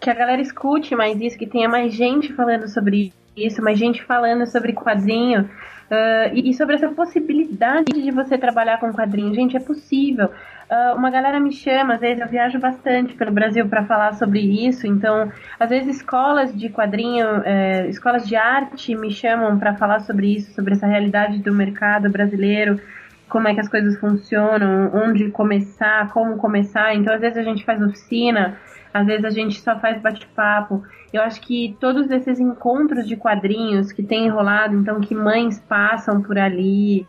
que 0.05 0.11
a 0.11 0.15
galera 0.15 0.43
escute 0.43 0.95
mais 0.95 1.19
isso, 1.19 1.39
que 1.39 1.47
tenha 1.47 1.67
mais 1.69 1.95
gente 1.95 2.31
falando 2.35 2.69
sobre 2.69 3.11
isso, 3.35 3.63
mais 3.63 3.79
gente 3.79 4.05
falando 4.05 4.47
sobre 4.47 4.75
quadrinho. 4.75 5.49
Uh, 5.85 6.33
e, 6.33 6.55
sobre 6.55 6.77
essa 6.77 6.89
possibilidade 6.89 7.93
de 7.93 8.11
você 8.11 8.39
trabalhar 8.39 8.81
com 8.81 8.93
quadrinho. 8.93 9.35
Gente, 9.35 9.57
é 9.57 9.61
possível. 9.61 10.27
Uh, 10.27 10.97
uma 10.97 11.11
galera 11.11 11.39
me 11.39 11.53
chama, 11.53 11.95
às 11.95 12.01
vezes 12.01 12.21
eu 12.21 12.29
viajo 12.29 12.59
bastante 12.59 13.15
pelo 13.15 13.31
Brasil 13.31 13.69
para 13.69 13.85
falar 13.85 14.15
sobre 14.15 14.41
isso, 14.41 14.87
então, 14.87 15.31
às 15.61 15.69
vezes 15.69 15.97
escolas 15.97 16.55
de 16.57 16.71
quadrinho, 16.71 17.27
eh, 17.45 17.87
escolas 17.89 18.27
de 18.27 18.35
arte 18.35 18.97
me 18.97 19.11
chamam 19.13 19.59
para 19.59 19.75
falar 19.75 20.01
sobre 20.01 20.35
isso, 20.35 20.53
sobre 20.55 20.73
essa 20.73 20.87
realidade 20.87 21.39
do 21.39 21.53
mercado 21.53 22.11
brasileiro, 22.11 22.81
como 23.29 23.47
é 23.47 23.55
que 23.55 23.61
as 23.61 23.69
coisas 23.69 23.99
funcionam, 24.01 24.91
onde 24.95 25.31
começar, 25.31 26.11
como 26.13 26.39
começar. 26.39 26.95
Então, 26.95 27.13
às 27.13 27.21
vezes 27.21 27.37
a 27.37 27.43
gente 27.43 27.63
faz 27.63 27.83
oficina 27.83 28.57
às 28.95 29.07
vezes 29.09 29.25
a 29.25 29.31
gente 29.31 29.61
só 29.61 29.77
faz 29.81 30.01
bate-papo. 30.01 30.85
Eu 31.13 31.21
acho 31.23 31.41
que 31.41 31.77
todos 31.81 32.09
esses 32.13 32.39
encontros 32.39 33.09
de 33.09 33.17
quadrinhos 33.17 33.91
que 33.91 34.05
tem 34.05 34.27
enrolado, 34.27 34.77
então 34.77 35.01
que 35.01 35.17
mães 35.17 35.59
passam 35.59 36.23
por 36.23 36.39
ali 36.39 37.05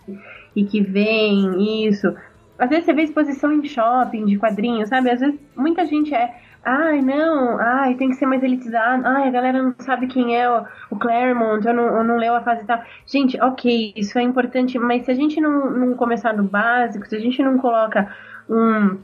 e 0.56 0.66
que 0.66 0.82
veem 0.82 1.86
isso. 1.88 2.12
Às 2.58 2.70
vezes 2.70 2.86
você 2.86 2.94
vê 2.94 3.04
exposição 3.04 3.52
em 3.52 3.64
shopping 3.64 4.26
de 4.26 4.36
quadrinhos, 4.38 4.90
sabe? 4.90 5.12
Às 5.12 5.20
vezes 5.20 5.40
muita 5.56 5.86
gente 5.86 6.14
é. 6.16 6.34
Ai, 6.64 7.00
não, 7.04 7.60
ai, 7.60 7.94
tem 7.94 8.10
que 8.10 8.16
ser 8.16 8.26
mais 8.26 8.42
elitizado. 8.42 9.06
Ai, 9.06 9.28
a 9.28 9.32
galera 9.32 9.62
não 9.62 9.76
sabe 9.78 10.08
quem 10.08 10.36
é 10.36 10.50
o, 10.50 10.66
o 10.90 10.96
Claremont, 10.96 11.68
ou 11.68 11.74
não, 11.76 11.98
ou 11.98 12.04
não 12.04 12.18
leu 12.18 12.34
a 12.34 12.42
fase 12.42 12.64
e 12.64 12.66
tal. 12.66 12.82
Gente, 13.06 13.40
ok, 13.40 13.94
isso 13.96 14.18
é 14.18 14.24
importante, 14.24 14.80
mas 14.80 15.06
se 15.06 15.12
a 15.12 15.14
gente 15.14 15.40
não, 15.40 15.70
não 15.70 15.94
começar 15.94 16.34
do 16.34 16.44
básico, 16.44 17.06
se 17.06 17.16
a 17.16 17.20
gente 17.20 17.44
não 17.44 17.60
coloca 17.60 18.12
um 18.50 18.98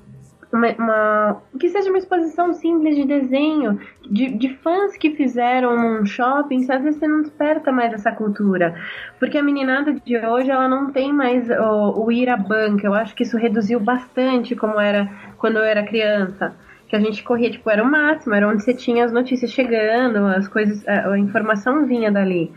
uma, 0.51 0.67
uma, 0.77 1.41
que 1.59 1.69
seja 1.69 1.89
uma 1.89 1.97
exposição 1.97 2.53
simples 2.53 2.95
de 2.95 3.05
desenho, 3.05 3.79
de, 4.09 4.29
de 4.29 4.49
fãs 4.57 4.97
que 4.97 5.11
fizeram 5.11 5.73
um 5.75 6.05
shopping, 6.05 6.65
às 6.69 6.83
vezes 6.83 6.99
você 6.99 7.07
não 7.07 7.21
desperta 7.21 7.71
mais 7.71 7.93
essa 7.93 8.11
cultura. 8.11 8.75
Porque 9.19 9.37
a 9.37 9.43
meninada 9.43 9.93
de 9.93 10.17
hoje, 10.17 10.51
ela 10.51 10.67
não 10.67 10.91
tem 10.91 11.13
mais 11.13 11.49
o, 11.49 12.05
o 12.05 12.11
ir 12.11 12.29
à 12.29 12.37
banca. 12.37 12.85
Eu 12.85 12.93
acho 12.93 13.15
que 13.15 13.23
isso 13.23 13.37
reduziu 13.37 13.79
bastante 13.79 14.55
como 14.55 14.79
era 14.79 15.09
quando 15.37 15.57
eu 15.57 15.63
era 15.63 15.83
criança. 15.83 16.53
Que 16.87 16.95
a 16.95 16.99
gente 16.99 17.23
corria, 17.23 17.49
tipo, 17.49 17.69
era 17.69 17.81
o 17.81 17.89
máximo, 17.89 18.35
era 18.35 18.47
onde 18.47 18.63
você 18.63 18.73
tinha 18.73 19.05
as 19.05 19.13
notícias 19.13 19.51
chegando, 19.51 20.25
as 20.27 20.47
coisas, 20.47 20.85
a, 20.87 21.11
a 21.11 21.19
informação 21.19 21.85
vinha 21.85 22.11
dali. 22.11 22.51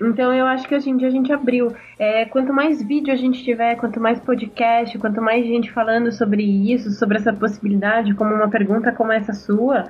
Então 0.00 0.34
eu 0.34 0.46
acho 0.46 0.66
que 0.66 0.74
hoje 0.74 0.90
em 0.90 0.96
dia 0.96 1.08
a 1.08 1.10
gente 1.10 1.32
abriu. 1.32 1.74
É, 1.98 2.24
quanto 2.24 2.52
mais 2.52 2.82
vídeo 2.82 3.12
a 3.12 3.16
gente 3.16 3.44
tiver, 3.44 3.76
quanto 3.76 4.00
mais 4.00 4.18
podcast, 4.20 4.98
quanto 4.98 5.22
mais 5.22 5.46
gente 5.46 5.70
falando 5.70 6.10
sobre 6.10 6.42
isso, 6.42 6.90
sobre 6.90 7.18
essa 7.18 7.32
possibilidade, 7.32 8.14
como 8.14 8.34
uma 8.34 8.48
pergunta 8.48 8.92
como 8.92 9.12
essa 9.12 9.32
sua, 9.32 9.84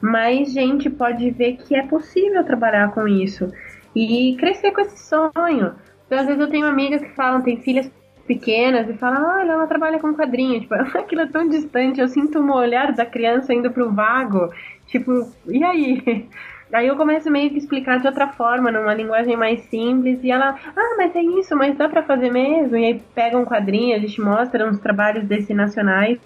mais 0.00 0.52
gente 0.52 0.88
pode 0.88 1.30
ver 1.30 1.56
que 1.56 1.74
é 1.74 1.86
possível 1.86 2.44
trabalhar 2.44 2.92
com 2.92 3.08
isso 3.08 3.52
e 3.94 4.36
crescer 4.38 4.70
com 4.72 4.80
esse 4.80 4.98
sonho. 4.98 5.74
Então, 6.06 6.18
às 6.18 6.26
vezes 6.26 6.40
eu 6.40 6.48
tenho 6.48 6.66
amigas 6.66 7.02
que 7.02 7.14
falam, 7.14 7.42
tem 7.42 7.60
filhas 7.60 7.90
pequenas 8.26 8.88
e 8.88 8.94
fala, 8.94 9.38
olha, 9.38 9.52
ela 9.52 9.66
trabalha 9.66 9.98
com 9.98 10.14
quadrinho. 10.14 10.60
Tipo, 10.60 10.74
aquilo 10.96 11.22
é 11.22 11.26
tão 11.26 11.48
distante, 11.48 12.00
eu 12.00 12.08
sinto 12.08 12.38
um 12.38 12.52
olhar 12.52 12.92
da 12.92 13.04
criança 13.04 13.52
indo 13.52 13.70
pro 13.72 13.92
vago. 13.92 14.52
Tipo, 14.86 15.28
e 15.48 15.64
aí? 15.64 16.28
Aí 16.72 16.86
eu 16.86 16.96
começo 16.96 17.30
meio 17.30 17.50
que 17.50 17.58
explicar 17.58 17.98
de 17.98 18.06
outra 18.06 18.28
forma, 18.28 18.70
numa 18.70 18.92
linguagem 18.92 19.36
mais 19.36 19.60
simples, 19.64 20.22
e 20.22 20.30
ela, 20.30 20.54
ah, 20.76 20.94
mas 20.98 21.16
é 21.16 21.22
isso, 21.22 21.56
mas 21.56 21.76
dá 21.76 21.88
pra 21.88 22.02
fazer 22.02 22.30
mesmo? 22.30 22.76
E 22.76 22.84
aí 22.84 23.02
pega 23.14 23.38
um 23.38 23.44
quadrinho, 23.44 23.96
a 23.96 23.98
gente 23.98 24.20
mostra 24.20 24.68
uns 24.68 24.78
trabalhos 24.78 25.24
desse 25.24 25.54
nacionais. 25.54 26.18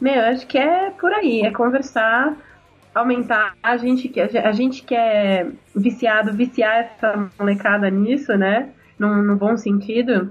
Meu, 0.00 0.20
acho 0.22 0.46
que 0.46 0.56
é 0.56 0.90
por 0.90 1.12
aí, 1.12 1.42
é 1.42 1.50
conversar, 1.50 2.34
aumentar. 2.94 3.54
A 3.62 3.76
gente, 3.76 4.10
a 4.20 4.52
gente 4.52 4.82
que 4.84 4.94
é 4.94 5.46
viciado, 5.76 6.32
viciar 6.32 6.78
essa 6.78 7.28
molecada 7.38 7.90
nisso, 7.90 8.36
né? 8.36 8.70
No, 8.98 9.22
no 9.22 9.36
bom 9.36 9.56
sentido. 9.56 10.30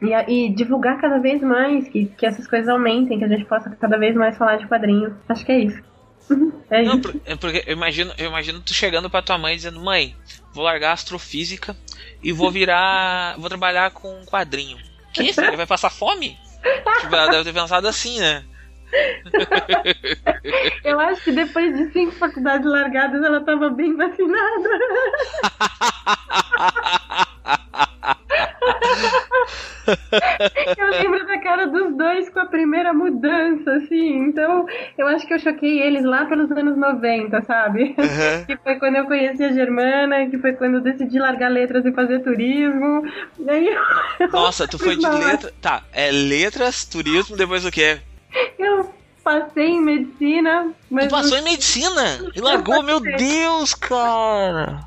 E, 0.00 0.12
e, 0.12 0.48
divulgar 0.52 1.00
cada 1.00 1.18
vez 1.18 1.40
mais, 1.42 1.88
que, 1.88 2.06
que 2.06 2.26
essas 2.26 2.46
coisas 2.48 2.68
aumentem, 2.68 3.18
que 3.18 3.24
a 3.24 3.28
gente 3.28 3.44
possa 3.44 3.70
cada 3.70 3.96
vez 3.98 4.16
mais 4.16 4.36
falar 4.36 4.56
de 4.56 4.66
quadrinhos. 4.66 5.12
Acho 5.28 5.44
que 5.44 5.52
é 5.52 5.58
isso. 5.60 5.91
É 6.70 6.82
não, 6.82 7.00
é 7.26 7.36
porque 7.36 7.62
eu 7.66 7.74
imagino, 7.74 8.14
eu 8.16 8.26
imagino 8.26 8.60
tu 8.60 8.72
chegando 8.72 9.10
pra 9.10 9.20
tua 9.20 9.36
mãe 9.36 9.54
dizendo, 9.54 9.78
mãe, 9.80 10.16
vou 10.52 10.64
largar 10.64 10.92
astrofísica 10.92 11.76
e 12.22 12.32
vou 12.32 12.50
virar. 12.50 13.36
vou 13.38 13.48
trabalhar 13.48 13.90
com 13.90 14.24
quadrinho. 14.24 14.78
Que? 15.12 15.32
Você 15.32 15.56
vai 15.56 15.66
passar 15.66 15.90
fome? 15.90 16.38
Tipo, 17.00 17.14
ela 17.14 17.30
deve 17.30 17.44
ter 17.44 17.52
pensado 17.52 17.86
assim, 17.86 18.20
né? 18.20 18.44
Eu 20.84 21.00
acho 21.00 21.24
que 21.24 21.32
depois 21.32 21.74
de 21.76 21.92
cinco 21.92 22.12
faculdades 22.12 22.66
largadas 22.70 23.22
ela 23.22 23.40
tava 23.40 23.70
bem 23.70 23.96
vacinada. 23.96 24.68
eu 30.78 30.90
lembro 30.90 31.26
da 31.26 31.38
cara 31.38 31.66
dos 31.66 31.96
dois 31.96 32.28
com 32.28 32.40
a 32.40 32.46
primeira 32.46 32.92
mudança, 32.92 33.72
assim. 33.72 34.28
Então, 34.28 34.66
eu 34.96 35.06
acho 35.08 35.26
que 35.26 35.34
eu 35.34 35.38
choquei 35.38 35.80
eles 35.80 36.04
lá 36.04 36.26
pelos 36.26 36.50
anos 36.52 36.76
90, 36.76 37.42
sabe? 37.42 37.94
Uhum. 37.98 38.44
Que 38.46 38.56
foi 38.56 38.76
quando 38.76 38.96
eu 38.96 39.06
conheci 39.06 39.42
a 39.44 39.52
Germana, 39.52 40.26
que 40.28 40.38
foi 40.38 40.52
quando 40.52 40.74
eu 40.74 40.80
decidi 40.80 41.18
largar 41.18 41.48
letras 41.48 41.84
e 41.84 41.92
fazer 41.92 42.20
turismo. 42.20 43.04
E 43.38 43.50
aí 43.50 43.68
eu... 43.68 44.28
Nossa, 44.32 44.66
tu 44.66 44.78
foi 44.78 44.96
de 44.96 45.06
letras. 45.06 45.52
Tá, 45.60 45.82
é 45.92 46.10
letras, 46.10 46.84
turismo, 46.84 47.36
depois 47.36 47.64
o 47.64 47.70
quê? 47.70 48.00
Eu 48.58 48.92
passei 49.22 49.68
em 49.68 49.80
medicina. 49.80 50.72
Mas 50.90 51.06
tu 51.06 51.10
passou 51.10 51.38
em 51.38 51.42
medicina? 51.42 52.30
E 52.34 52.40
largou, 52.40 52.82
meu 52.82 53.00
Deus, 53.00 53.74
cara! 53.74 54.80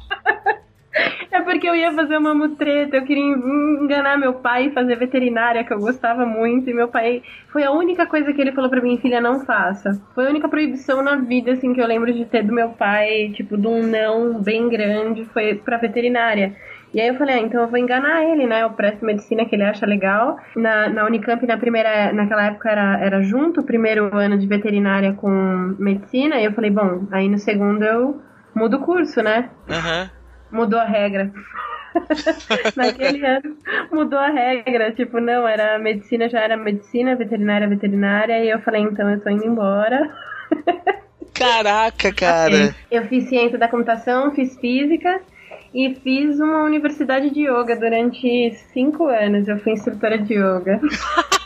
É 1.29 1.41
porque 1.41 1.67
eu 1.67 1.75
ia 1.75 1.91
fazer 1.91 2.17
uma 2.17 2.33
mutreta, 2.33 2.95
eu 2.95 3.03
queria 3.03 3.23
enganar 3.23 4.17
meu 4.17 4.35
pai 4.35 4.67
e 4.67 4.71
fazer 4.71 4.95
veterinária, 4.95 5.63
que 5.63 5.73
eu 5.73 5.79
gostava 5.79 6.25
muito, 6.25 6.69
e 6.69 6.73
meu 6.73 6.87
pai. 6.87 7.21
Foi 7.51 7.63
a 7.63 7.71
única 7.71 8.05
coisa 8.05 8.31
que 8.31 8.39
ele 8.39 8.53
falou 8.53 8.69
pra 8.69 8.81
mim, 8.81 8.97
filha, 8.97 9.19
não 9.19 9.41
faça. 9.41 10.01
Foi 10.13 10.25
a 10.25 10.29
única 10.29 10.47
proibição 10.47 11.01
na 11.03 11.17
vida, 11.17 11.51
assim, 11.51 11.73
que 11.73 11.81
eu 11.81 11.87
lembro 11.87 12.13
de 12.13 12.25
ter 12.25 12.43
do 12.43 12.53
meu 12.53 12.69
pai, 12.69 13.31
tipo, 13.33 13.57
de 13.57 13.67
um 13.67 13.83
não 13.83 14.41
bem 14.41 14.69
grande, 14.69 15.25
foi 15.25 15.55
pra 15.55 15.77
veterinária. 15.77 16.55
E 16.93 17.01
aí 17.01 17.09
eu 17.09 17.15
falei, 17.15 17.35
ah, 17.35 17.39
então 17.39 17.61
eu 17.61 17.67
vou 17.67 17.77
enganar 17.77 18.23
ele, 18.23 18.47
né? 18.47 18.63
Eu 18.63 18.69
presto 18.69 19.05
medicina 19.05 19.43
que 19.43 19.53
ele 19.53 19.63
acha 19.63 19.85
legal. 19.85 20.37
Na, 20.55 20.87
na 20.87 21.05
Unicamp, 21.05 21.45
na 21.45 21.57
primeira, 21.57 22.13
naquela 22.13 22.45
época 22.45 22.69
era, 22.69 22.97
era 23.01 23.21
junto, 23.21 23.59
o 23.59 23.65
primeiro 23.65 24.15
ano 24.15 24.37
de 24.37 24.47
veterinária 24.47 25.11
com 25.11 25.29
medicina. 25.77 26.39
E 26.39 26.45
eu 26.45 26.53
falei, 26.53 26.71
bom, 26.71 27.05
aí 27.11 27.27
no 27.27 27.37
segundo 27.37 27.83
eu 27.83 28.21
mudo 28.55 28.77
o 28.77 28.79
curso, 28.79 29.21
né? 29.21 29.49
Uhum. 29.67 30.09
Mudou 30.55 30.79
a 30.79 30.85
regra. 30.85 31.31
Naquele 32.75 33.25
ano 33.25 33.57
mudou 33.91 34.19
a 34.19 34.29
regra, 34.29 34.91
tipo, 34.91 35.19
não, 35.19 35.47
era 35.47 35.79
medicina, 35.79 36.27
já 36.27 36.41
era 36.41 36.57
medicina, 36.57 37.15
veterinária, 37.15 37.67
veterinária, 37.67 38.43
e 38.43 38.49
eu 38.49 38.59
falei, 38.59 38.81
então 38.81 39.09
eu 39.09 39.21
tô 39.21 39.29
indo 39.29 39.45
embora. 39.45 40.13
Caraca, 41.33 42.13
cara! 42.13 42.73
Eu 42.89 43.05
fiz 43.07 43.27
ciência 43.27 43.57
da 43.57 43.67
computação, 43.67 44.33
fiz 44.33 44.57
física, 44.57 45.21
e 45.73 45.93
fiz 45.95 46.39
uma 46.39 46.63
universidade 46.63 47.29
de 47.29 47.41
yoga 47.41 47.75
durante 47.75 48.51
cinco 48.71 49.07
anos. 49.07 49.45
Eu 49.45 49.59
fui 49.59 49.73
instrutora 49.73 50.17
de 50.17 50.33
yoga. 50.33 50.79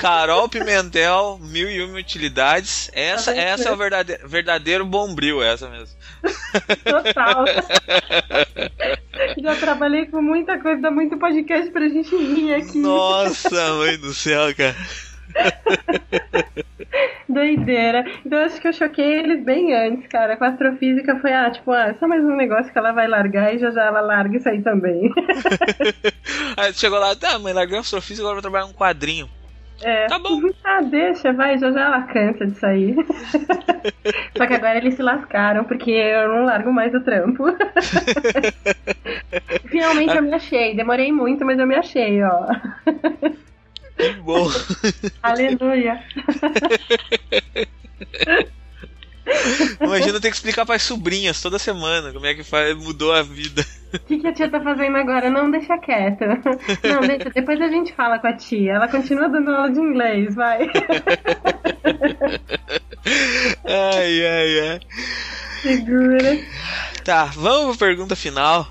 Carol 0.00 0.48
Pimentel, 0.48 1.38
mil 1.42 1.70
e 1.70 1.82
uma 1.82 1.98
utilidades. 1.98 2.90
Essa, 2.94 3.36
essa 3.36 3.68
é 3.68 3.72
o 3.72 3.76
verdadeiro, 3.76 4.26
verdadeiro 4.26 4.86
bombril, 4.86 5.42
essa 5.42 5.68
mesmo. 5.68 5.94
Total. 6.82 7.44
Já 9.42 9.56
trabalhei 9.56 10.06
com 10.06 10.22
muita 10.22 10.58
coisa, 10.58 10.80
dá 10.80 10.90
muito 10.90 11.18
podcast 11.18 11.70
pra 11.70 11.86
gente 11.86 12.16
rir 12.16 12.54
aqui. 12.54 12.78
Nossa, 12.78 13.74
mãe 13.74 13.98
do 13.98 14.14
céu, 14.14 14.54
cara. 14.54 14.74
Doideira. 17.28 18.04
Então 18.24 18.38
acho 18.38 18.58
que 18.58 18.68
eu 18.68 18.72
choquei 18.72 19.20
eles 19.20 19.44
bem 19.44 19.74
antes, 19.74 20.08
cara. 20.08 20.34
Com 20.36 20.44
a 20.44 20.48
astrofísica 20.48 21.18
foi, 21.20 21.32
ah, 21.32 21.50
tipo, 21.50 21.70
ah, 21.72 21.94
só 22.00 22.08
mais 22.08 22.24
um 22.24 22.36
negócio 22.36 22.72
que 22.72 22.78
ela 22.78 22.92
vai 22.92 23.06
largar 23.06 23.54
e 23.54 23.58
já 23.58 23.70
já 23.70 23.84
ela 23.84 24.00
larga 24.00 24.38
isso 24.38 24.48
aí 24.48 24.62
também. 24.62 25.12
aí 26.56 26.72
chegou 26.72 26.98
lá, 26.98 27.14
tá, 27.14 27.38
mãe, 27.38 27.52
larguei 27.52 27.76
a 27.76 27.80
astrofísica, 27.80 28.22
agora 28.22 28.40
vou 28.40 28.42
trabalhar 28.42 28.64
um 28.64 28.72
quadrinho. 28.72 29.28
É. 29.82 30.06
Tá 30.06 30.18
bom. 30.18 30.40
Ah, 30.64 30.80
deixa, 30.82 31.32
vai, 31.32 31.58
já 31.58 31.72
já 31.72 31.86
ela 31.86 32.02
cansa 32.02 32.46
disso 32.46 32.64
aí. 32.66 32.94
Só 34.36 34.46
que 34.46 34.54
agora 34.54 34.78
eles 34.78 34.94
se 34.94 35.02
lascaram, 35.02 35.64
porque 35.64 35.90
eu 35.90 36.28
não 36.28 36.44
largo 36.44 36.72
mais 36.72 36.94
o 36.94 37.00
trampo. 37.00 37.44
Finalmente 39.66 40.16
eu 40.16 40.22
me 40.22 40.34
achei. 40.34 40.74
Demorei 40.74 41.10
muito, 41.10 41.44
mas 41.44 41.58
eu 41.58 41.66
me 41.66 41.74
achei, 41.74 42.22
ó. 42.22 42.46
Que 43.96 44.12
bom. 44.14 44.48
Aleluia. 45.22 46.02
Imagina 49.80 50.20
ter 50.20 50.30
que 50.30 50.36
explicar 50.36 50.66
para 50.66 50.76
as 50.76 50.82
sobrinhas 50.82 51.40
toda 51.40 51.58
semana 51.58 52.12
como 52.12 52.26
é 52.26 52.34
que 52.34 52.42
faz, 52.42 52.76
mudou 52.76 53.12
a 53.12 53.22
vida. 53.22 53.64
O 53.92 53.98
que, 53.98 54.18
que, 54.18 54.26
a 54.26 54.32
tia 54.32 54.48
tá 54.48 54.60
fazendo 54.60 54.96
agora? 54.96 55.28
Não, 55.30 55.50
deixa 55.50 55.76
quieto. 55.78 56.24
Não, 56.84 57.00
deixa, 57.00 57.30
depois 57.30 57.60
a 57.60 57.68
gente 57.68 57.92
fala 57.92 58.18
com 58.18 58.26
a 58.28 58.32
tia. 58.32 58.74
Ela 58.74 58.86
continua 58.88 59.28
dando 59.28 59.50
aula 59.50 59.70
de 59.70 59.80
inglês, 59.80 60.34
vai. 60.34 60.70
Ai, 63.64 64.26
ai, 64.26 64.60
ai. 64.68 64.80
Segura. 65.62 66.38
Tá, 67.04 67.24
vamos 67.24 67.76
pra 67.76 67.88
pergunta 67.88 68.14
final. 68.14 68.68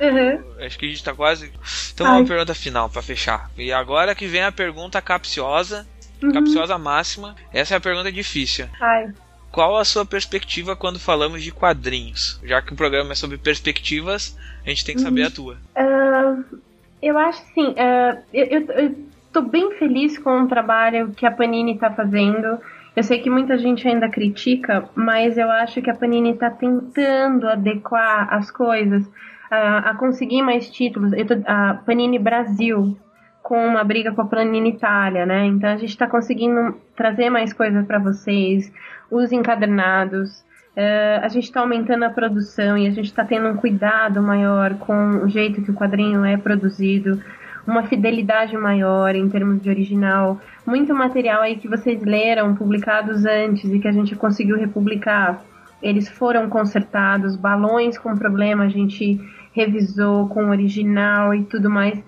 Uhum. 0.00 0.64
Acho 0.64 0.78
que 0.78 0.86
a 0.86 0.88
gente 0.88 1.04
tá 1.04 1.14
quase. 1.14 1.52
Então, 1.92 2.06
Ai. 2.06 2.20
uma 2.20 2.26
pergunta 2.26 2.54
final 2.54 2.88
para 2.88 3.02
fechar. 3.02 3.50
E 3.56 3.72
agora 3.72 4.14
que 4.14 4.26
vem 4.26 4.42
a 4.42 4.52
pergunta 4.52 5.00
capciosa, 5.02 5.86
uhum. 6.22 6.32
capciosa 6.32 6.78
máxima. 6.78 7.34
Essa 7.52 7.74
é 7.74 7.76
a 7.76 7.80
pergunta 7.80 8.12
difícil. 8.12 8.68
Ai. 8.80 9.08
Qual 9.50 9.76
a 9.76 9.84
sua 9.84 10.04
perspectiva 10.04 10.76
quando 10.76 10.98
falamos 10.98 11.42
de 11.42 11.50
quadrinhos? 11.50 12.40
Já 12.44 12.60
que 12.60 12.72
o 12.72 12.76
programa 12.76 13.12
é 13.12 13.14
sobre 13.14 13.38
perspectivas, 13.38 14.38
a 14.64 14.68
gente 14.68 14.84
tem 14.84 14.94
que 14.94 15.00
saber 15.00 15.24
a 15.24 15.30
tua. 15.30 15.56
Uh, 15.76 16.58
eu 17.02 17.16
acho 17.16 17.42
sim. 17.54 17.68
Uh, 17.68 18.22
eu, 18.32 18.46
eu, 18.46 18.60
eu 18.72 18.96
tô 19.32 19.42
bem 19.42 19.72
feliz 19.78 20.18
com 20.18 20.42
o 20.42 20.48
trabalho 20.48 21.12
que 21.16 21.24
a 21.24 21.30
Panini 21.30 21.78
tá 21.78 21.90
fazendo. 21.90 22.58
Eu 22.94 23.02
sei 23.02 23.20
que 23.20 23.30
muita 23.30 23.56
gente 23.56 23.86
ainda 23.86 24.08
critica, 24.08 24.88
mas 24.94 25.38
eu 25.38 25.50
acho 25.50 25.80
que 25.80 25.90
a 25.90 25.94
Panini 25.94 26.30
está 26.30 26.50
tentando 26.50 27.48
adequar 27.48 28.32
as 28.32 28.50
coisas 28.50 29.08
a, 29.50 29.90
a 29.90 29.94
conseguir 29.94 30.42
mais 30.42 30.68
títulos. 30.68 31.12
Tô, 31.26 31.34
a 31.46 31.74
Panini 31.86 32.18
Brasil 32.18 32.96
com 33.42 33.66
uma 33.66 33.82
briga 33.82 34.12
com 34.12 34.20
a 34.20 34.26
Panini 34.26 34.70
Itália, 34.70 35.24
né? 35.24 35.46
Então 35.46 35.70
a 35.70 35.76
gente 35.76 35.90
está 35.90 36.06
conseguindo 36.06 36.76
trazer 36.94 37.30
mais 37.30 37.52
coisas 37.52 37.86
para 37.86 37.98
vocês, 37.98 38.70
os 39.10 39.32
encadernados. 39.32 40.44
Uh, 40.76 41.22
a 41.22 41.28
gente 41.28 41.44
está 41.44 41.60
aumentando 41.60 42.04
a 42.04 42.10
produção 42.10 42.78
e 42.78 42.86
a 42.86 42.90
gente 42.90 43.06
está 43.06 43.24
tendo 43.24 43.48
um 43.48 43.56
cuidado 43.56 44.22
maior 44.22 44.74
com 44.74 45.24
o 45.24 45.28
jeito 45.28 45.62
que 45.62 45.70
o 45.70 45.74
quadrinho 45.74 46.24
é 46.24 46.36
produzido, 46.36 47.20
uma 47.66 47.82
fidelidade 47.82 48.56
maior 48.56 49.14
em 49.14 49.28
termos 49.28 49.60
de 49.60 49.68
original, 49.68 50.40
muito 50.64 50.94
material 50.94 51.42
aí 51.42 51.56
que 51.56 51.68
vocês 51.68 52.02
leram, 52.02 52.54
publicados 52.54 53.26
antes 53.26 53.70
e 53.72 53.78
que 53.78 53.88
a 53.88 53.92
gente 53.92 54.14
conseguiu 54.14 54.56
republicar. 54.56 55.42
Eles 55.82 56.08
foram 56.08 56.48
consertados, 56.48 57.36
balões 57.36 57.98
com 57.98 58.16
problema 58.16 58.64
a 58.64 58.68
gente 58.68 59.20
revisou 59.52 60.28
com 60.28 60.46
o 60.46 60.50
original 60.50 61.34
e 61.34 61.44
tudo 61.44 61.68
mais. 61.68 62.02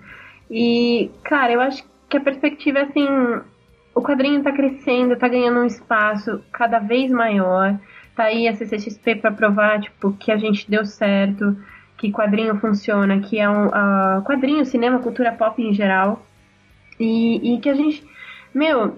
E, 0.49 1.11
cara, 1.23 1.51
eu 1.51 1.61
acho 1.61 1.83
que 2.09 2.17
a 2.17 2.21
perspectiva 2.21 2.81
assim: 2.81 3.07
o 3.93 4.01
quadrinho 4.01 4.41
tá 4.41 4.51
crescendo, 4.51 5.17
tá 5.17 5.27
ganhando 5.27 5.59
um 5.59 5.65
espaço 5.65 6.41
cada 6.51 6.79
vez 6.79 7.11
maior. 7.11 7.77
Tá 8.15 8.25
aí 8.25 8.47
a 8.47 8.55
CCXP 8.55 9.15
para 9.15 9.31
provar, 9.31 9.81
tipo, 9.81 10.13
que 10.13 10.31
a 10.31 10.37
gente 10.37 10.69
deu 10.69 10.85
certo, 10.85 11.57
que 11.97 12.11
quadrinho 12.11 12.57
funciona, 12.57 13.19
que 13.19 13.39
é 13.39 13.49
um 13.49 13.67
uh, 13.67 14.21
quadrinho, 14.23 14.65
cinema, 14.65 14.99
cultura 14.99 15.31
pop 15.31 15.61
em 15.61 15.73
geral. 15.73 16.25
E, 16.99 17.55
e 17.55 17.59
que 17.59 17.69
a 17.69 17.73
gente, 17.73 18.03
meu, 18.53 18.97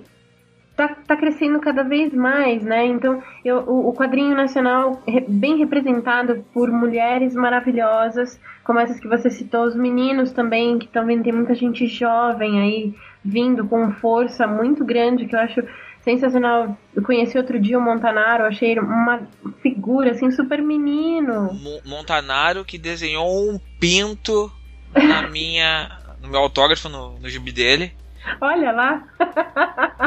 tá, 0.76 0.96
tá 1.08 1.16
crescendo 1.16 1.60
cada 1.60 1.84
vez 1.84 2.14
mais, 2.14 2.64
né? 2.64 2.86
Então, 2.86 3.22
eu, 3.44 3.60
o, 3.60 3.90
o 3.90 3.94
quadrinho 3.94 4.36
nacional 4.36 5.02
bem 5.28 5.58
representado 5.58 6.46
por 6.54 6.72
mulheres 6.72 7.34
maravilhosas, 7.34 8.40
como 8.64 8.80
essas 8.80 9.00
que 9.00 9.08
você 9.08 9.30
citou, 9.30 9.66
os 9.66 9.76
meninos 9.76 10.32
também, 10.32 10.80
que 10.80 10.88
também 10.88 11.22
tem 11.22 11.34
muita 11.34 11.56
gente 11.56 11.86
jovem 11.88 12.62
aí 12.62 12.96
vindo 13.24 13.66
com 13.68 13.92
força 13.94 14.46
muito 14.46 14.84
grande, 14.84 15.26
que 15.26 15.36
eu 15.36 15.40
acho 15.40 15.64
sensacional. 16.02 16.78
Eu 16.94 17.04
conheci 17.04 17.38
outro 17.38 17.60
dia 17.60 17.78
o 17.78 17.82
Montanaro, 17.82 18.46
achei 18.46 18.78
uma 18.78 19.22
figura 19.62 20.12
assim 20.12 20.30
super 20.32 20.62
menino. 20.62 21.58
Montanaro 21.86 22.66
que 22.66 22.78
desenhou 22.78 23.50
um 23.50 23.60
pinto 23.80 24.52
na 24.94 25.24
minha 25.30 26.00
no 26.22 26.30
meu 26.30 26.40
autógrafo 26.40 26.88
no, 26.88 27.20
no 27.20 27.30
gibi 27.30 27.52
dele. 27.52 27.94
Olha 28.40 28.72
lá. 28.72 29.04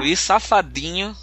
Luiz 0.01 0.19
Safadinho. 0.19 1.15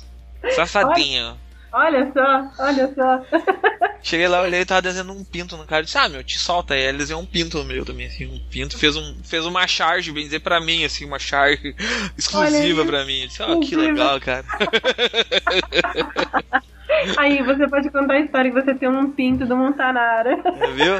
Safadinho. 0.51 1.25
Olha, 1.25 1.37
olha 1.73 2.11
só, 2.13 2.63
olha 2.63 2.93
só. 2.93 3.25
Cheguei 4.03 4.27
lá, 4.27 4.41
olhei 4.41 4.61
e 4.61 4.65
tava 4.65 4.81
desenhando 4.81 5.13
um 5.13 5.23
pinto 5.23 5.55
no 5.55 5.65
cara. 5.65 5.83
Disse, 5.83 5.97
ah, 5.97 6.09
meu, 6.09 6.23
te 6.23 6.37
solta 6.37 6.73
aí. 6.73 6.81
Ele 6.81 6.97
desenhou 6.97 7.21
um 7.21 7.25
pinto 7.25 7.57
no 7.57 7.63
meu 7.63 7.85
também, 7.85 8.07
assim, 8.07 8.25
um 8.25 8.39
pinto. 8.49 8.77
Fez, 8.77 8.97
um, 8.97 9.15
fez 9.23 9.45
uma 9.45 9.65
charge, 9.65 10.11
bem 10.11 10.25
dizer, 10.25 10.39
pra 10.39 10.59
mim, 10.59 10.83
assim, 10.83 11.05
uma 11.05 11.19
charge 11.19 11.73
exclusiva 12.17 12.85
pra 12.85 13.05
mim. 13.05 13.21
Eu 13.21 13.27
disse, 13.27 13.41
ó, 13.41 13.53
oh, 13.53 13.59
que 13.61 13.75
legal, 13.75 14.19
cara. 14.19 14.45
Aí 17.17 17.41
você 17.41 17.67
pode 17.67 17.89
contar 17.89 18.13
a 18.15 18.19
história 18.19 18.51
que 18.51 18.61
você 18.61 18.73
tem 18.73 18.89
um 18.89 19.11
pinto 19.11 19.45
do 19.45 19.55
Montanara. 19.55 20.31
É, 20.31 20.67
viu? 20.71 20.93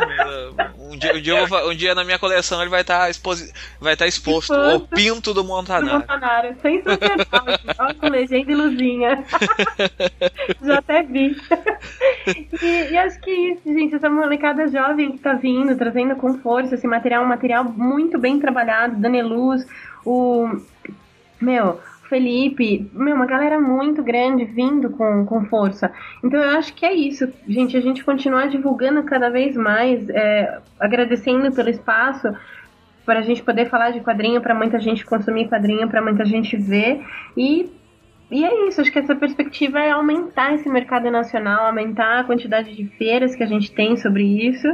Um 0.79 0.97
dia, 0.97 1.15
um, 1.15 1.21
dia 1.21 1.45
vou, 1.45 1.69
um 1.69 1.75
dia, 1.75 1.95
na 1.95 2.03
minha 2.03 2.19
coleção 2.19 2.61
ele 2.61 2.69
vai 2.69 2.81
estar 2.81 2.99
tá 2.99 3.09
exposi... 3.09 3.53
vai 3.79 3.95
tá 3.95 4.07
exposto. 4.07 4.53
exposto. 4.53 4.75
O 4.75 4.87
pinto 4.87 5.33
do 5.33 5.43
Montanara. 5.43 5.85
Do 5.85 5.99
Montanara. 5.99 6.55
Sensacional. 6.61 7.25
Olha 7.79 7.93
com 7.93 8.09
legenda 8.09 8.51
e 8.51 8.55
luzinha. 8.55 9.23
Já 10.61 10.77
até 10.79 11.03
vi. 11.03 11.35
E, 12.27 12.91
e, 12.91 12.97
acho 12.97 13.19
que 13.19 13.29
é 13.29 13.53
isso, 13.53 13.61
gente. 13.65 13.95
Essa 13.95 14.09
molecada 14.09 14.67
jovem 14.67 15.13
que 15.13 15.19
tá 15.19 15.33
vindo, 15.33 15.75
trazendo 15.77 16.15
com 16.15 16.37
força 16.39 16.75
esse 16.75 16.87
material, 16.87 17.23
um 17.23 17.27
material 17.27 17.63
muito 17.63 18.17
bem 18.17 18.39
trabalhado. 18.39 18.95
Daneluz, 18.95 19.65
o. 20.05 20.49
Meu, 21.41 21.81
Felipe, 22.13 22.91
meu, 22.93 23.15
uma 23.15 23.25
galera 23.25 23.59
muito 23.59 24.03
grande 24.03 24.45
vindo 24.45 24.91
com, 24.91 25.25
com 25.25 25.45
força. 25.45 25.91
Então 26.23 26.39
eu 26.39 26.59
acho 26.59 26.71
que 26.75 26.85
é 26.85 26.93
isso, 26.93 27.27
gente, 27.47 27.75
a 27.75 27.81
gente 27.81 28.03
continuar 28.03 28.49
divulgando 28.49 29.01
cada 29.01 29.31
vez 29.31 29.55
mais, 29.55 30.07
é, 30.09 30.59
agradecendo 30.79 31.51
pelo 31.51 31.69
espaço 31.69 32.31
para 33.03 33.17
a 33.17 33.21
gente 33.23 33.41
poder 33.41 33.67
falar 33.67 33.89
de 33.89 33.99
quadrinho, 34.01 34.39
para 34.41 34.53
muita 34.53 34.79
gente 34.79 35.03
consumir 35.03 35.49
quadrinho, 35.49 35.89
para 35.89 36.03
muita 36.03 36.23
gente 36.23 36.55
ver. 36.55 37.03
E 37.35 37.67
e 38.31 38.43
é 38.43 38.67
isso, 38.67 38.81
acho 38.81 38.91
que 38.91 38.99
essa 38.99 39.15
perspectiva 39.15 39.79
é 39.79 39.91
aumentar 39.91 40.53
esse 40.55 40.67
mercado 40.69 41.09
nacional, 41.11 41.65
aumentar 41.65 42.19
a 42.19 42.23
quantidade 42.23 42.75
de 42.75 42.85
feiras 42.97 43.35
que 43.35 43.43
a 43.43 43.47
gente 43.47 43.71
tem 43.71 43.97
sobre 43.97 44.23
isso. 44.23 44.67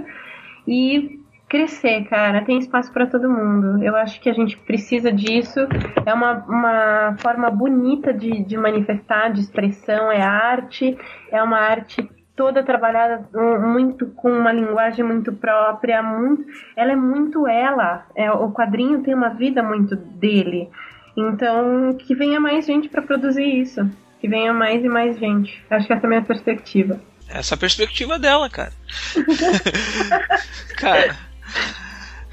E 0.67 1.19
crescer, 1.49 2.05
cara. 2.05 2.45
Tem 2.45 2.59
espaço 2.59 2.93
para 2.93 3.07
todo 3.07 3.29
mundo. 3.29 3.83
Eu 3.83 3.95
acho 3.95 4.21
que 4.21 4.29
a 4.29 4.33
gente 4.33 4.55
precisa 4.55 5.11
disso. 5.11 5.59
É 6.05 6.13
uma, 6.13 6.45
uma 6.47 7.15
forma 7.17 7.49
bonita 7.49 8.13
de, 8.13 8.43
de 8.43 8.55
manifestar, 8.55 9.33
de 9.33 9.41
expressão. 9.41 10.11
É 10.11 10.21
arte. 10.21 10.95
É 11.31 11.41
uma 11.41 11.57
arte 11.57 12.07
toda 12.35 12.63
trabalhada 12.63 13.27
muito 13.33 14.05
com 14.15 14.31
uma 14.31 14.53
linguagem 14.53 15.03
muito 15.03 15.33
própria. 15.33 16.03
Muito, 16.03 16.45
ela 16.77 16.91
é 16.91 16.95
muito 16.95 17.47
ela. 17.47 18.05
É, 18.15 18.31
o 18.31 18.51
quadrinho 18.51 19.01
tem 19.01 19.15
uma 19.15 19.29
vida 19.29 19.63
muito 19.63 19.95
dele. 19.95 20.69
Então, 21.17 21.97
que 21.97 22.13
venha 22.13 22.39
mais 22.39 22.65
gente 22.65 22.87
para 22.87 23.01
produzir 23.01 23.43
isso. 23.43 23.89
Que 24.21 24.27
venha 24.27 24.53
mais 24.53 24.85
e 24.85 24.87
mais 24.87 25.17
gente. 25.17 25.61
Acho 25.69 25.87
que 25.87 25.93
essa 25.93 26.05
é 26.05 26.07
a 26.07 26.09
minha 26.09 26.21
perspectiva. 26.21 27.01
Essa 27.27 27.53
é 27.53 27.55
a 27.55 27.59
perspectiva 27.59 28.19
dela, 28.19 28.49
cara. 28.49 28.71
cara. 30.77 31.28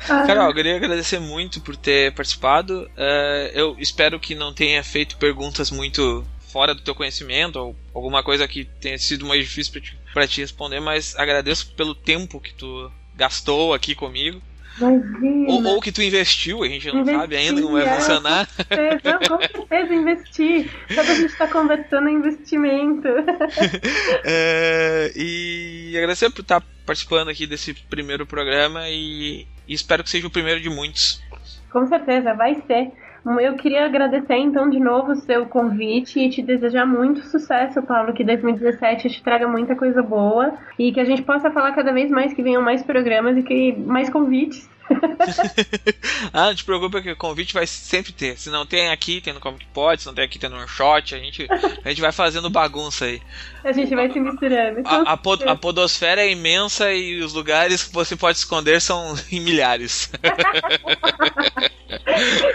Carol, 0.07 0.49
eu 0.49 0.55
queria 0.55 0.77
agradecer 0.77 1.19
muito 1.19 1.61
por 1.61 1.77
ter 1.77 2.13
participado. 2.15 2.83
Uh, 2.97 3.51
eu 3.53 3.77
espero 3.79 4.21
que 4.21 4.35
não 4.35 4.53
tenha 4.53 4.83
feito 4.85 5.17
perguntas 5.17 5.71
muito 5.71 6.25
fora 6.53 6.75
do 6.75 6.81
teu 6.81 6.95
conhecimento 6.95 7.57
ou 7.59 7.77
alguma 7.93 8.23
coisa 8.23 8.47
que 8.47 8.65
tenha 8.65 8.99
sido 8.99 9.27
mais 9.27 9.43
difícil 9.43 9.73
para 10.15 10.27
te, 10.27 10.35
te 10.35 10.41
responder, 10.41 10.81
mas 10.81 11.17
agradeço 11.17 11.73
pelo 11.73 11.95
tempo 11.95 12.41
que 12.41 12.55
tu 12.55 12.91
gastou 13.15 13.75
aqui 13.75 13.95
comigo. 13.95 14.41
Ou, 14.81 15.65
ou, 15.65 15.81
que 15.81 15.91
tu 15.91 16.03
investiu, 16.03 16.63
a 16.63 16.69
gente 16.69 16.87
não 16.89 17.01
Investi, 17.01 17.21
sabe 17.21 17.37
ainda 17.37 17.63
como 17.63 17.75
vai 17.75 17.87
é, 17.87 17.95
funcionar. 17.95 18.47
Com 18.47 18.75
certeza, 18.75 19.19
com 19.29 19.41
certeza 19.41 19.95
investir. 19.95 20.71
Sabe, 20.95 21.11
a 21.11 21.15
gente 21.15 21.27
está 21.27 21.49
conversando 21.49 22.09
em 22.09 22.17
investimento. 22.17 23.09
é, 24.25 25.13
e 25.17 25.95
agradecer 25.97 26.31
por 26.31 26.43
estar 26.43 26.63
participando 26.85 27.29
aqui 27.29 27.47
desse 27.47 27.73
primeiro 27.75 28.27
programa 28.27 28.89
e, 28.89 29.47
e 29.67 29.75
espero 29.75 30.05
que 30.05 30.11
seja 30.11 30.27
o 30.27 30.31
primeiro 30.31 30.61
de 30.61 30.69
muitos. 30.69 31.23
Com 31.71 31.87
certeza, 31.87 32.35
vai 32.35 32.63
ser. 32.67 32.93
Eu 33.41 33.55
queria 33.55 33.85
agradecer 33.85 34.37
então 34.37 34.71
de 34.71 34.79
novo 34.79 35.11
o 35.11 35.17
seu 35.17 35.47
convite 35.47 36.21
e 36.21 36.31
te 36.31 36.41
desejar 36.43 36.87
muito 36.87 37.21
sucesso, 37.23 37.83
Paulo, 37.83 38.13
que 38.13 38.23
2017 38.23 39.11
te 39.11 39.23
traga 39.23 39.49
muita 39.49 39.75
coisa 39.75 40.01
boa 40.01 40.55
e 40.79 40.93
que 40.93 41.01
a 41.01 41.05
gente 41.05 41.23
possa 41.23 41.51
falar 41.51 41.73
cada 41.73 41.93
vez 41.93 42.09
mais, 42.09 42.33
que 42.33 42.43
venham 42.43 42.63
mais 42.63 42.85
programas 42.85 43.37
e 43.37 43.43
que 43.43 43.73
mais 43.73 44.09
convites 44.09 44.71
ah, 46.33 46.47
não 46.47 46.55
te 46.55 46.65
preocupa 46.65 47.01
que 47.01 47.11
o 47.11 47.17
convite 47.17 47.55
vai 47.55 47.67
sempre 47.67 48.13
ter. 48.13 48.39
Se 48.39 48.51
não 48.51 48.65
tem 48.65 48.91
aqui, 48.91 49.21
tem 49.21 49.33
no 49.33 49.41
Comic 49.41 49.67
Pod, 49.73 50.01
se 50.01 50.07
não 50.07 50.15
tem 50.15 50.25
aqui, 50.25 50.39
tem 50.39 50.49
no 50.49 50.57
One 50.57 50.69
Shot, 50.69 51.15
a 51.15 51.19
gente, 51.19 51.47
a 51.85 51.89
gente 51.89 52.01
vai 52.01 52.13
fazendo 52.13 52.49
bagunça 52.49 53.07
aí. 53.07 53.21
A 53.65 53.73
gente 53.73 53.95
vai 53.95 54.11
se 54.11 54.21
misturando. 54.21 54.83
A, 54.85 55.13
a, 55.13 55.17
pod, 55.17 55.47
a, 55.47 55.57
podosfera 55.57 56.21
é 56.21 56.31
imensa 56.31 56.93
e 56.93 57.21
os 57.21 57.33
lugares 57.33 57.85
que 57.85 57.93
você 57.93 58.15
pode 58.15 58.39
esconder 58.39 58.81
são 58.81 59.15
em 59.31 59.41
milhares. 59.41 60.11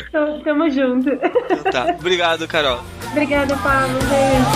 Então, 0.10 0.42
tamo 0.42 0.70
junto. 0.70 1.10
Então 1.10 1.64
tá. 1.72 1.96
Obrigado, 2.00 2.48
Carol. 2.48 2.84
Obrigada, 3.12 3.56
Paulo. 3.58 4.00
Beijo. 4.10 4.52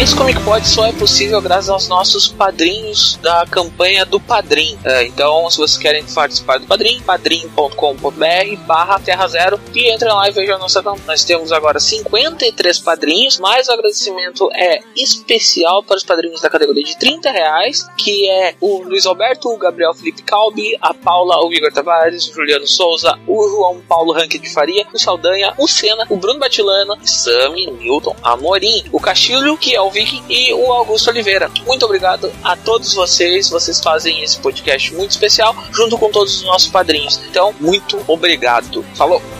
Esse 0.00 0.16
Comic 0.16 0.42
Pod 0.44 0.66
só 0.66 0.86
é 0.86 0.92
possível 0.94 1.42
graças 1.42 1.68
aos 1.68 1.86
nossos 1.86 2.26
padrinhos 2.26 3.16
da 3.16 3.44
campanha 3.50 4.06
do 4.06 4.18
Padrim. 4.18 4.78
É, 4.82 5.04
então, 5.04 5.50
se 5.50 5.58
vocês 5.58 5.76
querem 5.76 6.02
participar 6.06 6.58
do 6.58 6.66
Padrim, 6.66 7.02
padrim.com.br 7.02 8.56
barra 8.66 8.98
Terra 8.98 9.28
Zero 9.28 9.60
e 9.74 9.92
entrem 9.92 10.10
lá 10.10 10.26
e 10.26 10.32
vejam 10.32 10.56
a 10.56 10.58
nossa 10.58 10.82
campanha. 10.82 11.04
Nós 11.06 11.22
temos 11.22 11.52
agora 11.52 11.78
53 11.78 12.78
padrinhos, 12.78 13.38
mas 13.38 13.68
o 13.68 13.72
agradecimento 13.72 14.48
é 14.54 14.80
especial 14.96 15.82
para 15.82 15.98
os 15.98 16.02
padrinhos 16.02 16.40
da 16.40 16.48
categoria 16.48 16.82
de 16.82 16.98
30 16.98 17.30
reais, 17.30 17.86
que 17.98 18.26
é 18.26 18.54
o 18.58 18.82
Luiz 18.82 19.04
Alberto, 19.04 19.50
o 19.50 19.58
Gabriel 19.58 19.92
Felipe 19.92 20.22
Calbi, 20.22 20.78
a 20.80 20.94
Paula, 20.94 21.44
o 21.44 21.52
Igor 21.52 21.70
Tavares, 21.72 22.26
o 22.26 22.32
Juliano 22.32 22.66
Souza, 22.66 23.18
o 23.26 23.48
João 23.50 23.82
Paulo 23.86 24.14
Ranque 24.14 24.38
de 24.38 24.48
Faria, 24.48 24.86
o 24.94 24.98
Saldanha, 24.98 25.52
o 25.58 25.68
Senna, 25.68 26.06
o 26.08 26.16
Bruno 26.16 26.40
Batilano, 26.40 26.96
Sami, 27.06 27.70
Newton, 27.70 28.16
Amorim, 28.22 28.84
o 28.90 28.98
Castilho, 28.98 29.58
que 29.58 29.74
é 29.74 29.80
o 29.80 29.89
Viking 29.90 30.24
e 30.28 30.52
o 30.52 30.72
Augusto 30.72 31.10
Oliveira. 31.10 31.50
Muito 31.66 31.84
obrigado 31.84 32.32
a 32.42 32.56
todos 32.56 32.94
vocês. 32.94 33.48
Vocês 33.50 33.80
fazem 33.80 34.22
esse 34.22 34.38
podcast 34.38 34.92
muito 34.94 35.10
especial 35.10 35.54
junto 35.72 35.98
com 35.98 36.10
todos 36.10 36.36
os 36.36 36.42
nossos 36.44 36.68
padrinhos. 36.68 37.20
Então, 37.28 37.54
muito 37.60 38.02
obrigado. 38.06 38.84
Falou! 38.94 39.39